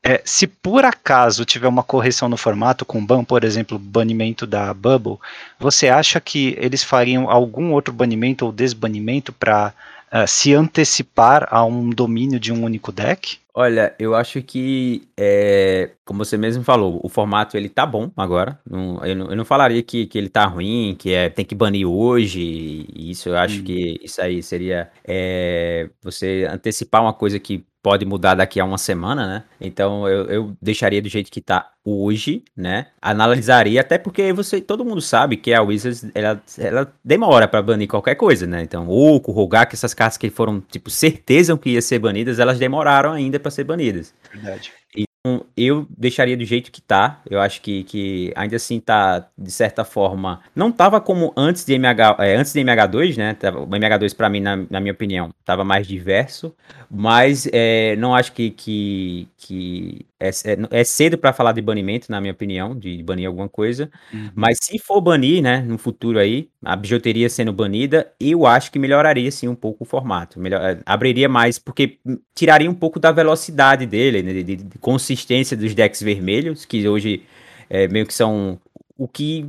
[0.04, 4.74] É, se por acaso tiver uma correção no formato com ban, por exemplo, banimento da
[4.74, 5.18] Bubble,
[5.60, 9.74] você acha que eles fariam algum outro banimento ou desbanimento para
[10.14, 13.40] uh, se antecipar a um domínio de um único deck?
[13.54, 18.60] Olha, eu acho que, é, como você mesmo falou, o formato ele tá bom agora.
[18.70, 21.56] Não, eu, não, eu, não, falaria que, que ele tá ruim, que é, tem que
[21.56, 22.86] banir hoje.
[22.96, 23.64] Isso eu acho hum.
[23.64, 28.78] que isso aí seria é, você antecipar uma coisa que pode mudar daqui a uma
[28.78, 29.44] semana, né?
[29.62, 32.88] Então eu, eu deixaria do jeito que tá hoje, né?
[33.02, 37.88] Analisaria, até porque você, todo mundo sabe que a Wizards ela, ela demora para banir
[37.88, 38.62] qualquer coisa, né?
[38.62, 43.14] Então, Oco, Rogak, essas cartas que foram tipo certeza que ia ser banidas, elas demoraram
[43.14, 44.14] ainda para ser banidas.
[44.34, 44.74] Verdade.
[45.28, 47.22] Então, eu deixaria do jeito que tá.
[47.30, 50.42] Eu acho que, que ainda assim tá, de certa forma.
[50.56, 53.36] Não tava como antes de MH, é, antes de MH2, né?
[53.56, 56.56] O MH2, para mim, na, na, minha opinião, tava mais diverso.
[56.90, 62.10] Mas é, não acho que, que, que é, é, é cedo para falar de banimento,
[62.10, 63.92] na minha opinião, de banir alguma coisa.
[64.14, 64.32] Uhum.
[64.34, 68.80] Mas se for banir, né, no futuro aí, a bijuteria sendo banida, eu acho que
[68.80, 70.40] melhoraria sim um pouco o formato.
[70.40, 72.00] Melhor, é, abriria mais, porque
[72.34, 77.24] tiraria um pouco da velocidade dele, né, de, de, consistência dos decks vermelhos, que hoje
[77.70, 78.60] é, meio que são
[78.98, 79.46] o que.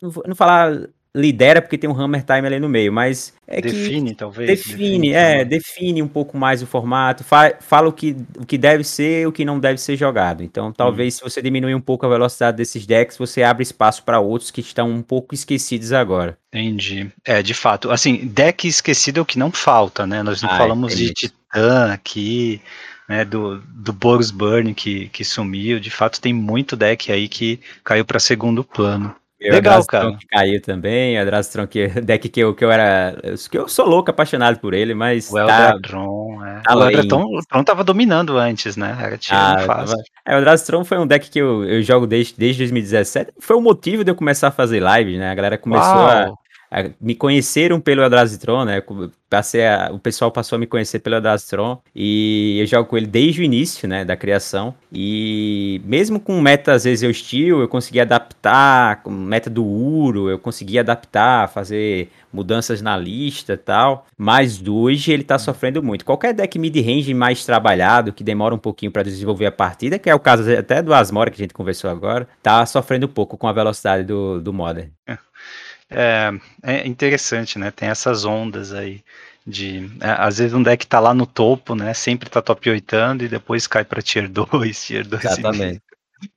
[0.00, 4.10] Não vou falar lidera porque tem um Hammer Time ali no meio, mas é define,
[4.10, 4.48] que talvez.
[4.48, 8.56] Define, define é, define um pouco mais o formato, fa fala o que, o que
[8.56, 10.42] deve ser, o que não deve ser jogado.
[10.42, 11.18] Então, talvez hum.
[11.18, 14.60] se você diminuir um pouco a velocidade desses decks, você abre espaço para outros que
[14.60, 16.38] estão um pouco esquecidos agora.
[16.52, 17.10] Entendi.
[17.24, 20.22] É, de fato, assim, deck esquecido é o que não falta, né?
[20.22, 22.60] Nós não ah, falamos de Titã aqui,
[23.08, 25.78] né, do, do Boros Burn que, que sumiu.
[25.78, 29.14] De fato, tem muito deck aí que caiu para segundo plano.
[29.42, 30.16] Eu, Legal, cara.
[30.16, 33.16] que caiu também, Adrastron que deck que eu, que eu era,
[33.50, 36.60] que eu sou louco apaixonado por ele, mas o tá, Eldratron, é.
[36.60, 38.96] Tá o Eldratron tava dominando antes, né?
[39.00, 39.96] Era ah, fácil.
[39.96, 40.02] Tava...
[40.24, 43.60] É, o Adrastron foi um deck que eu, eu jogo desde, desde 2017, foi o
[43.60, 45.30] motivo de eu começar a fazer live, né?
[45.30, 46.38] A galera começou Uau.
[47.00, 48.82] Me conheceram pelo Adrazitron, né?
[49.32, 53.06] passei a, o pessoal passou a me conhecer pelo Adastron e eu jogo com ele
[53.06, 54.74] desde o início, né, da criação.
[54.92, 60.38] E mesmo com meta às vezes hostil, eu consegui adaptar, com meta do Uro, eu
[60.38, 64.06] consegui adaptar, fazer mudanças na lista e tal.
[64.18, 66.04] Mas hoje ele tá sofrendo muito.
[66.04, 70.14] Qualquer deck mid-range mais trabalhado, que demora um pouquinho para desenvolver a partida, que é
[70.14, 73.48] o caso até do Asmora que a gente conversou agora, tá sofrendo um pouco com
[73.48, 74.90] a velocidade do, do Modern.
[75.06, 75.16] É.
[75.94, 76.32] É,
[76.62, 77.70] é interessante, né?
[77.70, 79.02] Tem essas ondas aí
[79.46, 81.92] de é, às vezes um deck tá lá no topo, né?
[81.94, 85.24] Sempre tá top 8 e depois cai para tier 2, tier 2.
[85.24, 85.82] Exatamente.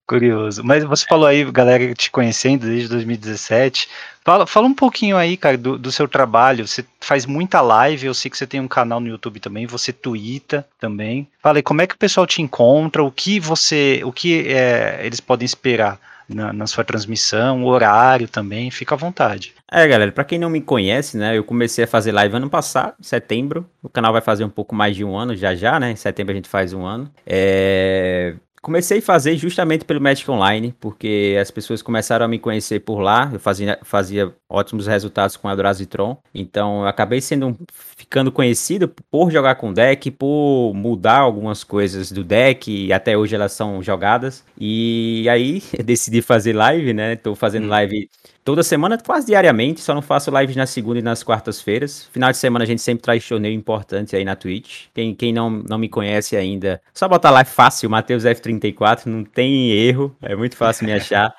[0.07, 0.63] Curioso.
[0.63, 3.87] Mas você falou aí, galera te conhecendo desde 2017.
[4.23, 6.67] Fala, fala um pouquinho aí, cara, do, do, seu trabalho.
[6.67, 9.93] Você faz muita live, eu sei que você tem um canal no YouTube também, você
[9.93, 11.27] twitta também.
[11.39, 15.01] Fala aí, como é que o pessoal te encontra, o que você, o que é,
[15.03, 19.53] eles podem esperar na, na sua transmissão, o horário também, fica à vontade.
[19.71, 22.95] É, galera, para quem não me conhece, né, eu comecei a fazer live ano passado,
[23.01, 23.67] setembro.
[23.81, 25.91] O canal vai fazer um pouco mais de um ano já já, né?
[25.91, 27.11] Em setembro a gente faz um ano.
[27.25, 28.35] É...
[28.65, 32.97] Comecei a fazer justamente pelo Magic Online, porque as pessoas começaram a me conhecer por
[32.97, 33.29] lá.
[33.31, 36.17] Eu fazia, fazia ótimos resultados com a Drazitron.
[36.33, 37.55] Então eu acabei sendo
[37.95, 43.35] ficando conhecido por jogar com deck, por mudar algumas coisas do deck, e até hoje
[43.35, 44.43] elas são jogadas.
[44.59, 47.15] E aí decidi fazer live, né?
[47.17, 47.69] Tô fazendo hum.
[47.69, 48.09] live
[48.45, 52.07] toda semana, quase diariamente, só não faço lives na segunda e nas quartas-feiras.
[52.13, 54.85] Final de semana a gente sempre traz torneio importante aí na Twitch.
[54.93, 59.23] Quem, quem não, não me conhece ainda, só botar lá é fácil, Matheus F34, não
[59.23, 61.33] tem erro, é muito fácil me achar.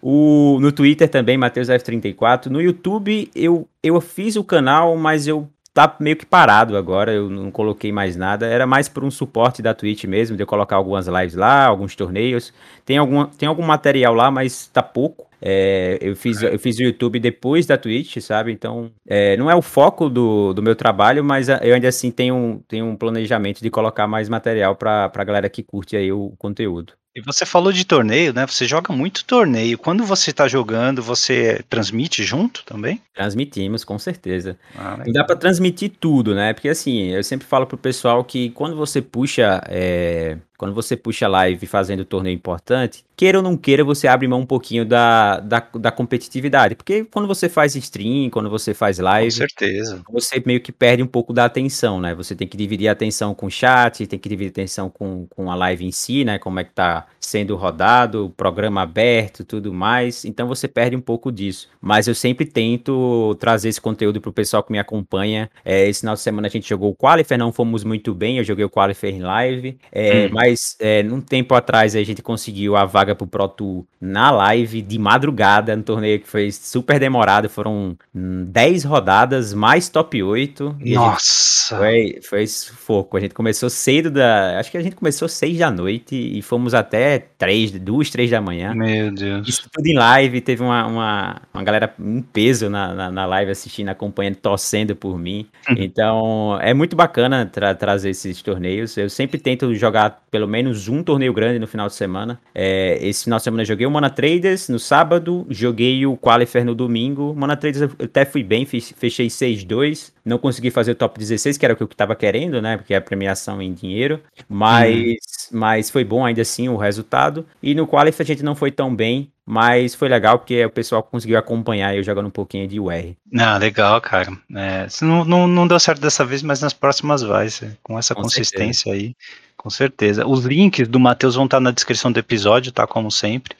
[0.00, 2.46] O, no Twitter também, Matheus F34.
[2.46, 7.28] No YouTube, eu, eu fiz o canal, mas eu tá meio que parado agora, eu
[7.28, 8.46] não coloquei mais nada.
[8.46, 11.96] Era mais por um suporte da Twitch mesmo, de eu colocar algumas lives lá, alguns
[11.96, 12.54] torneios.
[12.86, 15.23] Tem algum, tem algum material lá, mas tá pouco.
[15.40, 18.52] É, eu, fiz, eu fiz o YouTube depois da Twitch, sabe?
[18.52, 22.62] Então, é, não é o foco do, do meu trabalho, mas eu ainda assim tenho,
[22.66, 26.94] tenho um planejamento de colocar mais material para a galera que curte aí o conteúdo.
[27.14, 28.44] E você falou de torneio, né?
[28.44, 29.78] Você joga muito torneio.
[29.78, 33.00] Quando você está jogando, você transmite junto também?
[33.14, 34.58] Transmitimos, com certeza.
[34.76, 36.52] Ah, dá para transmitir tudo, né?
[36.52, 41.26] Porque assim, eu sempre falo pro pessoal que quando você puxa é, quando você puxa
[41.26, 45.60] live fazendo torneio importante, queira ou não queira, você abre mão um pouquinho da, da,
[45.60, 46.74] da, competitividade.
[46.74, 49.30] Porque quando você faz stream, quando você faz live.
[49.30, 50.02] Com certeza.
[50.10, 52.14] Você meio que perde um pouco da atenção, né?
[52.14, 55.26] Você tem que dividir a atenção com o chat, tem que dividir a atenção com,
[55.26, 56.38] com a live em si, né?
[56.38, 60.24] Como é que tá sendo rodado, o programa aberto tudo mais.
[60.24, 61.68] Então você perde um pouco disso.
[61.80, 65.50] Mas eu sempre tento trazer esse conteúdo pro pessoal que me acompanha.
[65.64, 68.38] É, esse final de semana a gente jogou o Qualifier, não fomos muito bem.
[68.38, 69.78] Eu joguei o Qualifier em live.
[69.90, 73.84] É, hum Mas é, num tempo atrás a gente conseguiu a vaga pro Pro Tour
[74.00, 77.48] na live de madrugada, no torneio que foi super demorado.
[77.48, 80.76] Foram 10 rodadas, mais top 8.
[80.80, 81.78] Nossa!
[81.78, 83.16] Foi, foi foco.
[83.16, 84.58] A gente começou cedo da.
[84.58, 86.93] Acho que a gente começou 6 da noite e fomos até
[87.38, 88.74] 3, 2, 3 da manhã.
[88.74, 89.48] Meu Deus.
[89.48, 90.40] Isso tudo em live.
[90.40, 95.18] Teve uma, uma, uma galera em peso na, na, na live assistindo, acompanhando, torcendo por
[95.18, 95.46] mim.
[95.68, 95.76] Uhum.
[95.78, 98.96] Então é muito bacana tra trazer esses torneios.
[98.96, 102.40] Eu sempre tento jogar pelo menos um torneio grande no final de semana.
[102.54, 106.64] É, esse final de semana eu joguei o Mana Traders no sábado, joguei o Qualifier
[106.64, 107.34] no domingo.
[107.36, 110.12] Mana Traders eu até fui bem, fechei 6-2.
[110.24, 112.78] Não consegui fazer o top 16, que era o que eu estava querendo, né?
[112.78, 114.20] Porque é a premiação em dinheiro.
[114.48, 115.14] Mas, hum.
[115.52, 117.46] Mas foi bom ainda assim o resultado.
[117.62, 119.30] E no Qualifier a gente não foi tão bem.
[119.46, 123.14] Mas foi legal porque o pessoal conseguiu acompanhar eu jogando um pouquinho de UR.
[123.38, 124.32] Ah, legal, cara.
[124.56, 127.46] É, não, não, não deu certo dessa vez, mas nas próximas vai.
[127.82, 129.04] Com essa com consistência certeza.
[129.04, 129.14] aí,
[129.54, 130.26] com certeza.
[130.26, 132.86] Os links do Matheus vão estar na descrição do episódio, tá?
[132.86, 133.54] Como sempre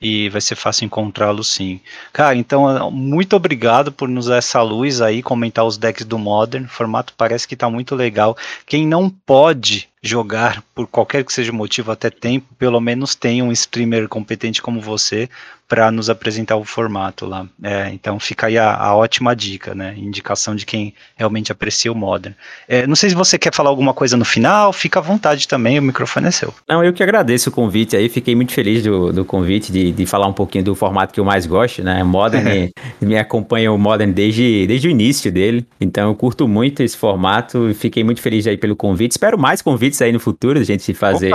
[0.00, 1.78] e vai ser fácil encontrá-lo sim.
[2.12, 6.64] Cara, então muito obrigado por nos dar essa luz aí, comentar os decks do Modern.
[6.64, 8.36] O formato parece que está muito legal.
[8.64, 13.42] Quem não pode jogar por qualquer que seja o motivo até tempo, pelo menos tem
[13.42, 15.28] um streamer competente como você
[15.70, 17.46] para nos apresentar o formato lá.
[17.62, 19.94] É, então fica aí a, a, ótima dica, né?
[19.96, 22.34] Indicação de quem realmente aprecia o Modern.
[22.66, 25.78] É, não sei se você quer falar alguma coisa no final, fica à vontade também,
[25.78, 26.52] o microfone é seu.
[26.68, 30.06] Não, eu que agradeço o convite aí, fiquei muito feliz do, do convite, de, de
[30.06, 32.02] falar um pouquinho do formato que eu mais gosto, né?
[32.02, 32.68] Modern,
[33.00, 37.72] me acompanha o Modern desde, desde o início dele, então eu curto muito esse formato,
[37.76, 41.32] fiquei muito feliz aí pelo convite, espero mais convites aí no futuro, a gente fazer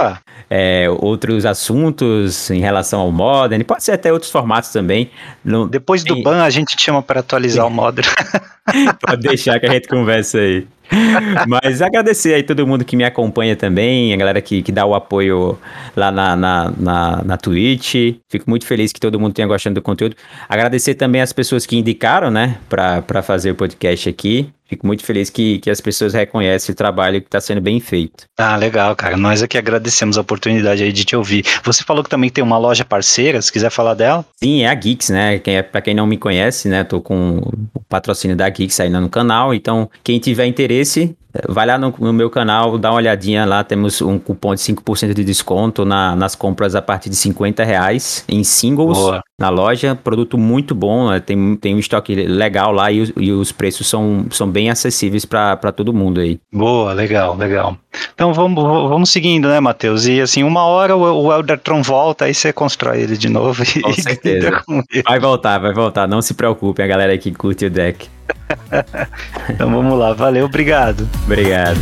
[0.50, 5.10] é, outros assuntos em relação ao Modern, pode ser até outros formatos também.
[5.70, 8.08] Depois do ban, a gente chama para atualizar o Modern.
[9.00, 10.68] Pode deixar que a gente conversa aí.
[11.48, 14.94] Mas agradecer aí todo mundo que me acompanha também, a galera que, que dá o
[14.94, 15.58] apoio
[15.96, 18.18] lá na, na, na, na Twitch.
[18.30, 20.16] Fico muito feliz que todo mundo tenha gostado do conteúdo.
[20.48, 24.50] Agradecer também as pessoas que indicaram, né, para fazer o podcast aqui.
[24.76, 28.26] Fico muito feliz que, que as pessoas reconhecem o trabalho que está sendo bem feito.
[28.38, 29.16] Ah, legal, cara.
[29.16, 31.46] Nós aqui agradecemos a oportunidade aí de te ouvir.
[31.64, 34.26] Você falou que também tem uma loja parceira, se quiser falar dela.
[34.36, 35.40] Sim, é a Geeks, né?
[35.40, 36.84] Quem é, para quem não me conhece, né?
[36.84, 37.38] Tô com
[37.74, 39.54] o patrocínio da Geeks aí no canal.
[39.54, 41.16] Então, quem tiver interesse,
[41.50, 45.14] Vai lá no, no, meu canal, dá uma olhadinha lá, temos um cupom de 5%
[45.14, 49.22] de desconto na, nas compras a partir de 50 reais em singles Boa.
[49.40, 49.96] Na loja.
[49.96, 51.20] Produto muito bom, né?
[51.20, 55.72] tem, tem um estoque legal lá e, e os preços são, são bem acessíveis para
[55.72, 56.40] todo mundo aí.
[56.52, 57.78] Boa, legal, legal.
[58.14, 60.06] Então vamos, vamos seguindo, né, Matheus?
[60.06, 63.64] E assim, uma hora o, o Eldertron volta, aí você constrói ele de novo.
[63.64, 64.64] E, com certeza.
[65.08, 68.10] vai voltar, vai voltar, não se preocupe, a galera que curte o deck.
[69.50, 71.08] então vamos lá, valeu, obrigado.
[71.26, 71.80] Obrigado.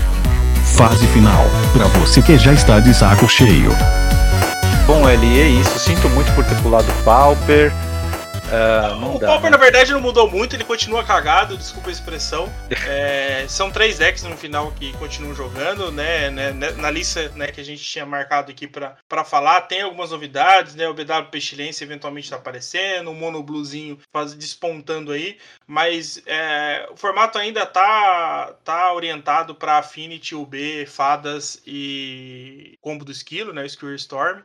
[0.75, 3.71] Fase final, para você que já está de saco cheio.
[4.85, 5.79] Bom, Eli, é isso.
[5.79, 7.71] Sinto muito por ter pulado Pauper.
[8.53, 9.57] Uh, o dá, Pauper, né?
[9.57, 12.51] na verdade, não mudou muito, ele continua cagado, desculpa a expressão.
[12.85, 16.29] É, são três decks no final que continuam jogando, né?
[16.29, 20.11] né, né na lista né, que a gente tinha marcado aqui para falar, tem algumas
[20.11, 20.87] novidades, né?
[20.87, 26.97] O BW Pestilência eventualmente está aparecendo, o Mono Bluezinho faz, despontando aí, mas é, o
[26.97, 33.67] formato ainda tá, tá orientado para Affinity, UB, Fadas e combo do esquilo, né?
[33.67, 34.41] Skewer Storm.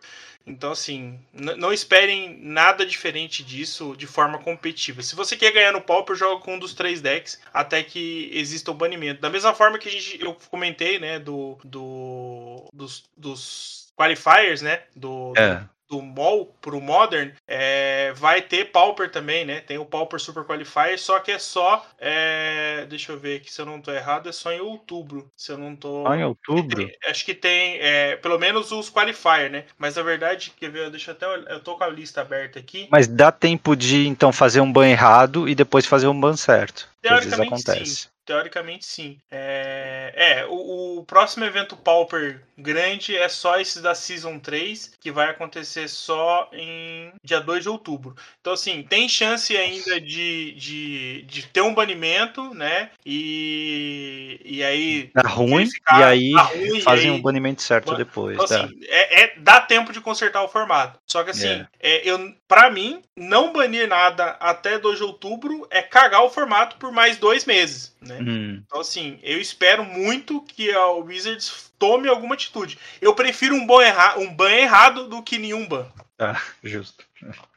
[0.49, 5.03] Então, assim, não esperem nada diferente disso de forma competitiva.
[5.03, 8.70] Se você quer ganhar no Pauper, joga com um dos três decks até que exista
[8.70, 9.20] o banimento.
[9.20, 14.83] Da mesma forma que a gente, eu comentei, né, do, do dos, dos qualifiers, né,
[14.97, 19.60] do, é do MOL pro Modern, é, vai ter Pauper também, né?
[19.60, 21.86] Tem o Pauper Super Qualifier, só que é só.
[21.98, 25.31] É, deixa eu ver aqui se eu não tô errado, é só em outubro.
[25.36, 26.05] Se eu não tô.
[26.05, 26.77] Só em outubro?
[26.77, 29.65] Tem, acho que tem, é, pelo menos os Qualifier, né?
[29.78, 31.27] Mas na verdade, quer ver, deixa até.
[31.27, 32.89] Eu tô com a lista aberta aqui.
[32.90, 36.89] Mas dá tempo de então fazer um ban errado e depois fazer um ban certo.
[37.01, 38.09] Teoricamente sim.
[38.28, 39.16] Teoricamente, sim.
[39.30, 45.10] É, é o, o, próximo evento Pauper grande é só esse da Season 3, que
[45.10, 48.14] vai acontecer só em dia 2 de outubro.
[48.38, 52.90] Então, assim, tem chance ainda de, de, de ter um banimento, né?
[53.06, 55.10] E, e aí.
[55.14, 58.34] Tá ruim, e aí ruim, fazem o um banimento certo depois.
[58.34, 58.64] Então, tá.
[58.64, 60.98] assim, é, é, dá tempo de consertar o formato.
[61.06, 61.66] Só que, assim, é.
[61.80, 66.76] é eu, pra mim, não banir nada até 2 de outubro é cagar o formato
[66.76, 67.96] por mais dois meses.
[68.00, 68.18] Né?
[68.20, 68.62] Hum.
[68.66, 72.78] Então, assim, eu espero muito que a Wizards tome alguma atitude.
[73.01, 75.86] Eu prefiro um ban, erra um ban errado do que nenhum ban.
[76.19, 77.05] Ah, justo.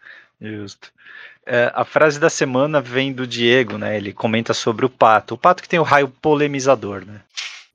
[0.43, 0.91] Justo.
[1.45, 3.95] É, a frase da semana vem do Diego, né?
[3.95, 5.35] Ele comenta sobre o pato.
[5.35, 7.21] O pato que tem o raio polemizador, né?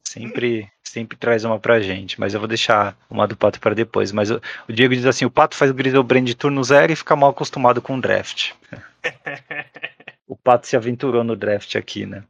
[0.02, 4.12] Sempre sempre traz uma pra gente, mas eu vou deixar uma do Pato para depois.
[4.12, 6.96] Mas o, o, Diego diz assim: o Pato faz o Griselbrand de turno zero e
[6.96, 8.52] fica mal acostumado com o draft.
[10.26, 12.24] o Pato se aventurou no draft aqui, né?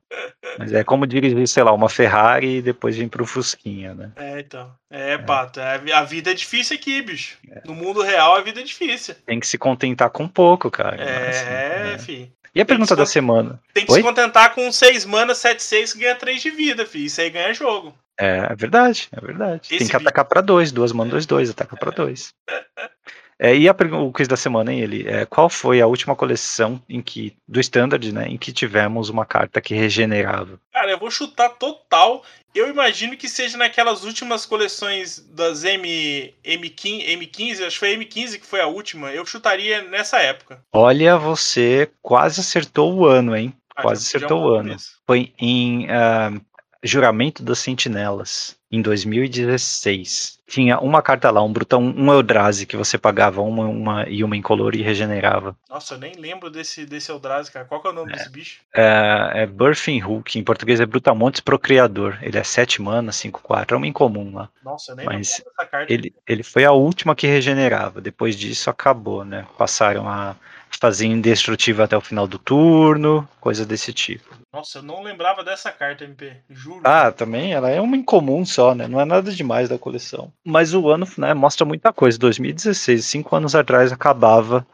[0.58, 4.12] Mas é como dirigir, sei lá, uma Ferrari e depois vir pro Fusquinha, né?
[4.16, 4.70] É, então.
[4.90, 5.18] É, é.
[5.18, 7.38] Pato, é, a vida é difícil aqui, bicho.
[7.50, 7.62] É.
[7.64, 9.14] No mundo real a vida é difícil.
[9.24, 10.96] Tem que se contentar com pouco, cara.
[11.02, 11.98] É, assim, é.
[11.98, 12.32] fi.
[12.54, 13.60] E a tem pergunta da semana?
[13.72, 13.98] Tem que Oi?
[13.98, 17.06] se contentar com 6 mana, 7, 6 que ganha 3 de vida, fi.
[17.06, 17.94] Isso aí ganha jogo.
[18.18, 19.68] É, é verdade, é verdade.
[19.70, 22.32] Esse tem que atacar para 2, duas manas, 2, 2, ataca para 2.
[23.38, 26.80] É, e a, o quiz da semana, hein, ele, é, qual foi a última coleção
[26.88, 30.58] em que, do Standard, né, em que tivemos uma carta que regenerava?
[30.72, 32.24] Cara, eu vou chutar total.
[32.54, 37.98] Eu imagino que seja naquelas últimas coleções das M, M15, M15, acho que foi a
[37.98, 39.10] M15 que foi a última.
[39.12, 40.62] Eu chutaria nessa época.
[40.72, 43.52] Olha, você quase acertou o ano, hein?
[43.76, 44.74] Ah, quase acertou o ano.
[45.06, 46.40] Foi em uh,
[46.86, 50.36] Juramento das Sentinelas em 2016.
[50.46, 54.36] Tinha uma carta lá, um Brutão, um Eldrazi, que você pagava uma, uma e uma
[54.36, 55.56] incolor e regenerava.
[55.68, 57.64] Nossa, eu nem lembro desse, desse Eldrazi, cara.
[57.64, 58.60] Qual que é o nome é, desse bicho?
[58.74, 62.18] É, é Birthing Hook, em português é Brutamontes Procriador.
[62.22, 64.48] Ele é 7 mana, 5, 4, é uma incomum lá.
[64.64, 65.92] Nossa, eu nem Mas lembro dessa carta.
[65.92, 68.00] Ele, ele foi a última que regenerava.
[68.00, 69.46] Depois disso acabou, né?
[69.58, 70.36] Passaram a
[70.70, 74.34] fazer indestrutível até o final do turno, coisa desse tipo.
[74.52, 76.80] Nossa, eu não lembrava dessa carta, MP, juro.
[76.84, 78.88] Ah, também, ela é uma incomum só, né?
[78.88, 80.32] Não é nada demais da coleção.
[80.44, 82.18] Mas o ano, né, mostra muita coisa.
[82.18, 84.66] 2016, cinco anos atrás, acabava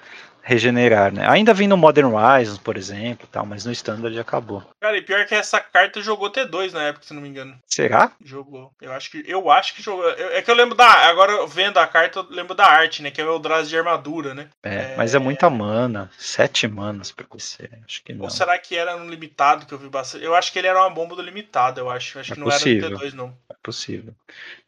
[0.42, 1.24] regenerar, né?
[1.28, 4.62] Ainda vem no Modern Horizons, por exemplo, tal, mas no Standard acabou.
[4.80, 7.56] Cara, e pior que essa carta jogou T2 na época, se não me engano.
[7.66, 8.12] Será?
[8.22, 8.72] Jogou.
[8.80, 10.08] Eu acho que eu acho que jogou.
[10.10, 13.20] É que eu lembro da, agora vendo a carta, eu lembro da arte, né, que
[13.20, 14.48] é o Eldrazi de armadura, né?
[14.62, 17.70] É, é, mas é muita mana, sete manas pra você.
[17.86, 18.24] Acho que não.
[18.24, 20.24] Ou será que era no limitado que eu vi bastante?
[20.24, 22.18] Eu acho que ele era uma bomba do limitado, eu acho.
[22.18, 22.86] Acho é que não possível.
[22.86, 23.36] era no T2 não.
[23.48, 24.12] É possível.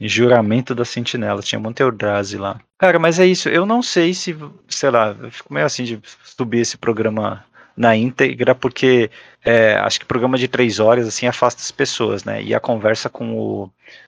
[0.01, 2.60] Em Juramento da Sentinela tinha muito Eldrazi lá.
[2.78, 3.48] Cara, mas é isso.
[3.48, 4.36] Eu não sei se,
[4.68, 7.44] sei lá, eu fico meio assim de subir esse programa
[7.76, 9.10] na íntegra, porque
[9.44, 12.42] é, acho que programa de três horas assim afasta as pessoas, né?
[12.42, 13.64] E a conversa com o,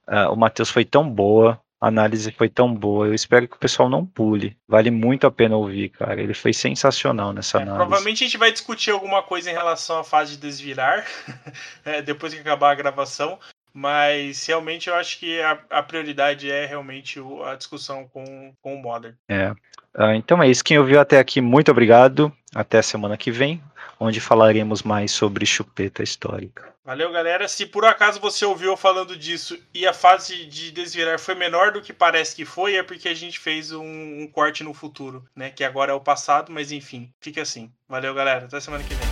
[0.09, 3.06] uh, o Matheus foi tão boa, a análise foi tão boa.
[3.06, 4.56] Eu espero que o pessoal não pule.
[4.68, 6.20] Vale muito a pena ouvir, cara.
[6.20, 7.84] Ele foi sensacional nessa é, análise.
[7.84, 11.05] Provavelmente a gente vai discutir alguma coisa em relação à fase de desvirar,
[11.84, 13.38] é, depois que acabar a gravação.
[13.78, 18.74] Mas realmente eu acho que a, a prioridade é realmente o, a discussão com, com
[18.74, 19.15] o Modern.
[19.28, 19.51] É.
[19.94, 20.65] Uh, então é isso.
[20.65, 22.32] Quem ouviu até aqui, muito obrigado.
[22.55, 23.62] Até semana que vem,
[24.01, 26.74] onde falaremos mais sobre chupeta histórica.
[26.82, 27.47] Valeu, galera.
[27.48, 31.82] Se por acaso você ouviu falando disso e a fase de desvirar foi menor do
[31.82, 33.82] que parece que foi, é porque a gente fez um,
[34.23, 35.51] um corte no futuro, né?
[35.51, 37.70] Que agora é o passado, mas enfim, fica assim.
[37.86, 38.47] Valeu, galera.
[38.47, 39.06] Até semana que vem.